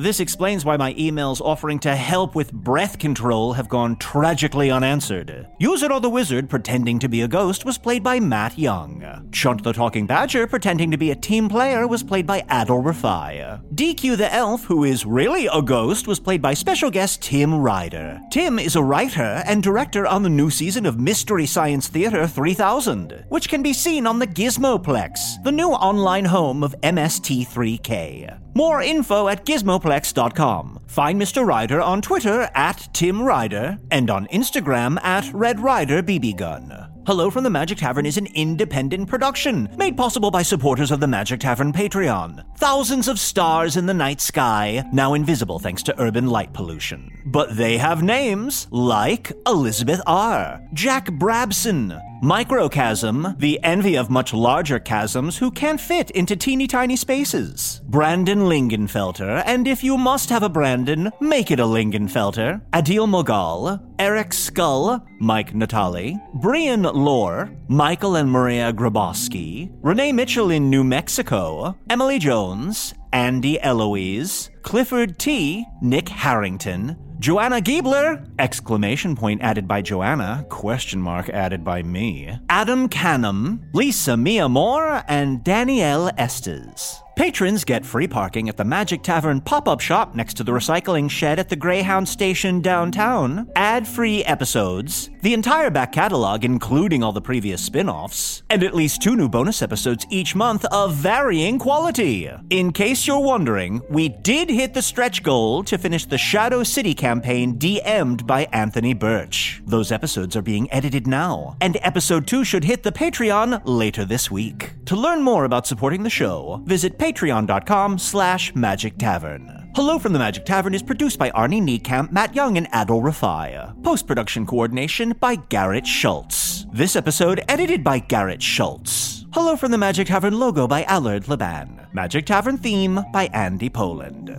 This 0.00 0.18
explains 0.18 0.64
why 0.64 0.78
my 0.78 0.94
emails 0.94 1.42
offering 1.42 1.78
to 1.80 1.94
help 1.94 2.34
with 2.34 2.54
breath 2.54 2.98
control 2.98 3.52
have 3.52 3.68
gone 3.68 3.96
tragically 3.96 4.70
unanswered. 4.70 5.46
Usidore 5.60 6.00
the 6.00 6.08
Wizard 6.08 6.48
pretending 6.48 6.98
to 7.00 7.08
be 7.08 7.20
a 7.20 7.28
ghost 7.28 7.66
was 7.66 7.76
played 7.76 8.02
by 8.02 8.18
Matt 8.18 8.56
Young. 8.56 9.28
Chunt 9.30 9.62
the 9.62 9.74
Talking 9.74 10.06
Badger 10.06 10.46
pretending 10.46 10.90
to 10.90 10.96
be 10.96 11.10
a 11.10 11.14
team 11.14 11.50
player 11.50 11.86
was 11.86 12.02
played 12.02 12.26
by 12.26 12.40
Adal 12.48 12.82
Rifai. 12.82 13.60
DQ 13.74 14.16
the 14.16 14.32
Elf, 14.32 14.64
who 14.64 14.84
is 14.84 15.04
really 15.04 15.46
a 15.52 15.60
ghost, 15.60 16.06
was 16.06 16.18
played 16.18 16.40
by 16.40 16.54
special 16.54 16.90
guest 16.90 17.20
Tim 17.20 17.54
Ryder. 17.54 18.22
Tim 18.32 18.58
is 18.58 18.76
a 18.76 18.82
writer 18.82 19.42
and 19.44 19.62
director 19.62 20.06
on 20.06 20.22
the 20.22 20.30
new 20.30 20.48
season 20.48 20.86
of 20.86 20.98
Mystery 20.98 21.44
Science 21.44 21.88
Theater 21.88 22.26
3000, 22.26 23.26
which 23.28 23.50
can 23.50 23.62
be 23.62 23.74
seen 23.74 24.06
on 24.06 24.18
the 24.18 24.26
Gizmoplex, 24.26 25.42
the 25.44 25.52
new 25.52 25.68
online 25.68 26.24
home 26.24 26.64
of 26.64 26.74
MST3K. 26.80 28.38
More 28.54 28.82
info 28.82 29.28
at 29.28 29.46
gizmoplex.com. 29.46 30.80
Find 30.86 31.20
Mr. 31.20 31.46
Ryder 31.46 31.80
on 31.80 32.02
Twitter 32.02 32.50
at 32.54 32.88
Tim 32.92 33.22
Ryder 33.22 33.78
and 33.92 34.10
on 34.10 34.26
Instagram 34.26 35.00
at 35.04 35.32
Red 35.32 35.60
Ryder 35.60 36.02
BB 36.02 36.36
Gun. 36.36 36.88
Hello 37.06 37.30
from 37.30 37.44
the 37.44 37.50
Magic 37.50 37.78
Tavern 37.78 38.04
is 38.04 38.18
an 38.18 38.26
independent 38.34 39.08
production 39.08 39.68
made 39.78 39.96
possible 39.96 40.30
by 40.30 40.42
supporters 40.42 40.90
of 40.90 41.00
the 41.00 41.06
Magic 41.06 41.40
Tavern 41.40 41.72
Patreon. 41.72 42.44
Thousands 42.58 43.08
of 43.08 43.18
stars 43.18 43.76
in 43.76 43.86
the 43.86 43.94
night 43.94 44.20
sky, 44.20 44.84
now 44.92 45.14
invisible 45.14 45.58
thanks 45.58 45.82
to 45.84 45.98
urban 46.00 46.26
light 46.26 46.52
pollution. 46.52 47.10
But 47.26 47.56
they 47.56 47.78
have 47.78 48.02
names 48.02 48.66
like 48.70 49.32
Elizabeth 49.46 50.00
R., 50.06 50.60
Jack 50.74 51.06
Brabson, 51.06 52.00
Microchasm, 52.22 53.38
the 53.38 53.58
envy 53.62 53.96
of 53.96 54.10
much 54.10 54.34
larger 54.34 54.78
chasms 54.78 55.38
who 55.38 55.50
can't 55.50 55.80
fit 55.80 56.10
into 56.10 56.36
teeny 56.36 56.66
tiny 56.66 56.94
spaces. 56.94 57.80
Brandon 57.86 58.40
Lingenfelter, 58.40 59.42
and 59.46 59.66
if 59.66 59.82
you 59.82 59.96
must 59.96 60.28
have 60.28 60.42
a 60.42 60.50
Brandon, 60.50 61.10
make 61.20 61.50
it 61.50 61.58
a 61.58 61.64
Lingenfelter. 61.64 62.60
Adil 62.74 63.08
Mogal, 63.08 63.80
Eric 63.98 64.34
Skull, 64.34 65.02
Mike 65.18 65.54
Natali, 65.54 66.20
Brian 66.34 66.82
Lore, 66.82 67.50
Michael 67.68 68.16
and 68.16 68.30
Maria 68.30 68.70
Grabowski, 68.70 69.72
Renee 69.80 70.12
Mitchell 70.12 70.50
in 70.50 70.68
New 70.68 70.84
Mexico, 70.84 71.74
Emily 71.88 72.18
Jones, 72.18 72.92
Andy 73.14 73.58
Eloise, 73.62 74.50
Clifford 74.60 75.18
T, 75.18 75.64
Nick 75.80 76.10
Harrington, 76.10 76.96
Joanna 77.20 77.60
Giebler! 77.60 78.26
Exclamation 78.38 79.14
point 79.14 79.42
added 79.42 79.68
by 79.68 79.82
Joanna, 79.82 80.46
question 80.48 81.02
mark 81.02 81.28
added 81.28 81.62
by 81.62 81.82
me. 81.82 82.30
Adam 82.48 82.88
Canham, 82.88 83.60
Lisa 83.74 84.16
Mia 84.16 84.48
Moore, 84.48 85.04
and 85.06 85.44
Danielle 85.44 86.10
Estes. 86.16 87.02
Patrons 87.16 87.64
get 87.64 87.84
free 87.84 88.08
parking 88.08 88.48
at 88.48 88.56
the 88.56 88.64
Magic 88.64 89.02
Tavern 89.02 89.40
pop 89.40 89.68
up 89.68 89.80
shop 89.80 90.14
next 90.14 90.34
to 90.34 90.44
the 90.44 90.52
recycling 90.52 91.10
shed 91.10 91.38
at 91.38 91.48
the 91.48 91.56
Greyhound 91.56 92.08
Station 92.08 92.60
downtown, 92.60 93.50
ad 93.56 93.86
free 93.86 94.24
episodes, 94.24 95.10
the 95.20 95.34
entire 95.34 95.70
back 95.70 95.92
catalog, 95.92 96.44
including 96.44 97.02
all 97.02 97.12
the 97.12 97.20
previous 97.20 97.62
spin 97.62 97.90
offs, 97.90 98.42
and 98.48 98.62
at 98.62 98.74
least 98.74 99.02
two 99.02 99.16
new 99.16 99.28
bonus 99.28 99.60
episodes 99.60 100.06
each 100.08 100.34
month 100.34 100.64
of 100.66 100.94
varying 100.94 101.58
quality. 101.58 102.30
In 102.48 102.72
case 102.72 103.06
you're 103.06 103.20
wondering, 103.20 103.82
we 103.90 104.08
did 104.08 104.48
hit 104.48 104.72
the 104.72 104.80
stretch 104.80 105.22
goal 105.22 105.62
to 105.64 105.76
finish 105.76 106.06
the 106.06 106.16
Shadow 106.16 106.62
City 106.62 106.94
campaign 106.94 107.58
DM'd 107.58 108.26
by 108.26 108.44
Anthony 108.52 108.94
Birch. 108.94 109.60
Those 109.66 109.92
episodes 109.92 110.36
are 110.36 110.42
being 110.42 110.72
edited 110.72 111.06
now, 111.06 111.56
and 111.60 111.76
episode 111.82 112.26
2 112.26 112.44
should 112.44 112.64
hit 112.64 112.82
the 112.82 112.92
Patreon 112.92 113.60
later 113.64 114.04
this 114.04 114.30
week. 114.30 114.72
To 114.86 114.96
learn 114.96 115.22
more 115.22 115.44
about 115.44 115.66
supporting 115.66 116.02
the 116.02 116.10
show, 116.10 116.62
visit 116.64 116.98
patreon.com 117.00 117.98
slash 117.98 118.54
magic 118.54 118.98
tavern. 118.98 119.70
Hello 119.74 119.98
from 119.98 120.12
the 120.12 120.18
Magic 120.18 120.44
Tavern 120.44 120.74
is 120.74 120.82
produced 120.82 121.18
by 121.18 121.30
Arnie 121.30 121.62
Niekamp, 121.62 122.12
Matt 122.12 122.34
Young, 122.34 122.58
and 122.58 122.70
Adal 122.72 123.00
Rifai. 123.00 123.82
Post-production 123.82 124.44
coordination 124.44 125.14
by 125.18 125.36
Garrett 125.36 125.86
Schultz. 125.86 126.66
This 126.72 126.96
episode 126.96 127.42
edited 127.48 127.82
by 127.82 128.00
Garrett 128.00 128.42
Schultz. 128.42 129.24
Hello 129.32 129.56
from 129.56 129.70
the 129.70 129.78
Magic 129.78 130.08
Tavern 130.08 130.38
logo 130.38 130.66
by 130.66 130.82
Allard 130.82 131.26
Laban. 131.28 131.86
Magic 131.94 132.26
Tavern 132.26 132.58
theme 132.58 133.00
by 133.12 133.26
Andy 133.32 133.70
Poland. 133.70 134.36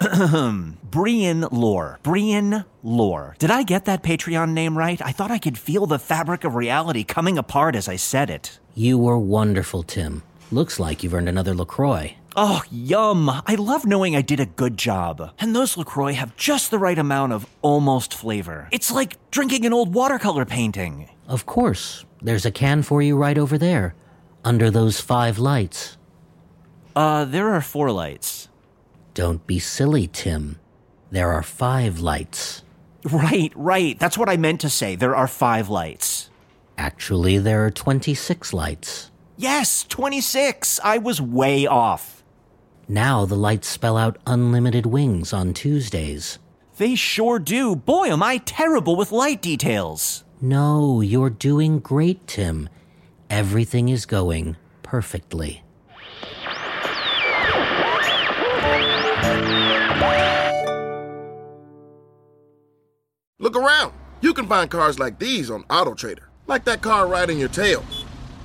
Brian 0.90 1.40
Lore. 1.50 1.98
Brian 2.02 2.64
Lore. 2.82 3.34
Did 3.38 3.50
I 3.50 3.64
get 3.64 3.84
that 3.84 4.02
Patreon 4.02 4.52
name 4.52 4.78
right? 4.78 5.02
I 5.04 5.12
thought 5.12 5.30
I 5.30 5.38
could 5.38 5.58
feel 5.58 5.84
the 5.84 5.98
fabric 5.98 6.44
of 6.44 6.54
reality 6.54 7.04
coming 7.04 7.36
apart 7.36 7.76
as 7.76 7.88
I 7.88 7.96
said 7.96 8.30
it. 8.30 8.58
You 8.74 8.96
were 8.96 9.18
wonderful, 9.18 9.82
Tim. 9.82 10.22
Looks 10.50 10.80
like 10.80 11.02
you've 11.02 11.12
earned 11.12 11.28
another 11.28 11.54
LaCroix. 11.54 12.14
Oh, 12.34 12.62
yum. 12.70 13.28
I 13.28 13.54
love 13.56 13.84
knowing 13.84 14.16
I 14.16 14.22
did 14.22 14.40
a 14.40 14.46
good 14.46 14.78
job. 14.78 15.32
And 15.38 15.54
those 15.54 15.76
LaCroix 15.76 16.14
have 16.14 16.36
just 16.36 16.70
the 16.70 16.78
right 16.78 16.98
amount 16.98 17.32
of 17.34 17.46
almost 17.60 18.14
flavor. 18.14 18.68
It's 18.70 18.90
like 18.90 19.18
drinking 19.30 19.66
an 19.66 19.74
old 19.74 19.92
watercolor 19.92 20.46
painting. 20.46 21.10
Of 21.26 21.44
course. 21.44 22.06
There's 22.22 22.46
a 22.46 22.50
can 22.50 22.82
for 22.82 23.02
you 23.02 23.16
right 23.16 23.36
over 23.36 23.58
there, 23.58 23.94
under 24.42 24.70
those 24.70 25.00
five 25.00 25.38
lights. 25.38 25.98
Uh, 26.96 27.26
there 27.26 27.50
are 27.50 27.60
four 27.60 27.92
lights. 27.92 28.48
Don't 29.12 29.46
be 29.46 29.58
silly, 29.58 30.06
Tim. 30.06 30.58
There 31.10 31.30
are 31.30 31.42
five 31.42 32.00
lights. 32.00 32.62
Right, 33.04 33.52
right. 33.54 33.98
That's 33.98 34.16
what 34.16 34.28
I 34.28 34.36
meant 34.36 34.60
to 34.62 34.70
say. 34.70 34.96
There 34.96 35.14
are 35.14 35.28
five 35.28 35.68
lights. 35.68 36.30
Actually, 36.76 37.38
there 37.38 37.66
are 37.66 37.70
26 37.70 38.52
lights. 38.52 39.10
Yes, 39.40 39.86
26. 39.88 40.80
I 40.82 40.98
was 40.98 41.20
way 41.20 41.64
off. 41.64 42.24
Now 42.88 43.24
the 43.24 43.36
lights 43.36 43.68
spell 43.68 43.96
out 43.96 44.18
unlimited 44.26 44.84
wings 44.84 45.32
on 45.32 45.54
Tuesdays. 45.54 46.40
They 46.76 46.96
sure 46.96 47.38
do. 47.38 47.76
Boy, 47.76 48.08
am 48.08 48.20
I 48.22 48.38
terrible 48.38 48.96
with 48.96 49.12
light 49.12 49.40
details. 49.40 50.24
No, 50.40 51.00
you're 51.00 51.30
doing 51.30 51.78
great, 51.78 52.26
Tim. 52.26 52.68
Everything 53.30 53.88
is 53.88 54.06
going 54.06 54.56
perfectly. 54.82 55.62
Look 63.38 63.54
around. 63.56 63.92
You 64.20 64.34
can 64.34 64.48
find 64.48 64.68
cars 64.68 64.98
like 64.98 65.20
these 65.20 65.48
on 65.48 65.62
AutoTrader, 65.64 66.24
like 66.48 66.64
that 66.64 66.82
car 66.82 67.06
right 67.06 67.30
in 67.30 67.38
your 67.38 67.48
tail. 67.48 67.84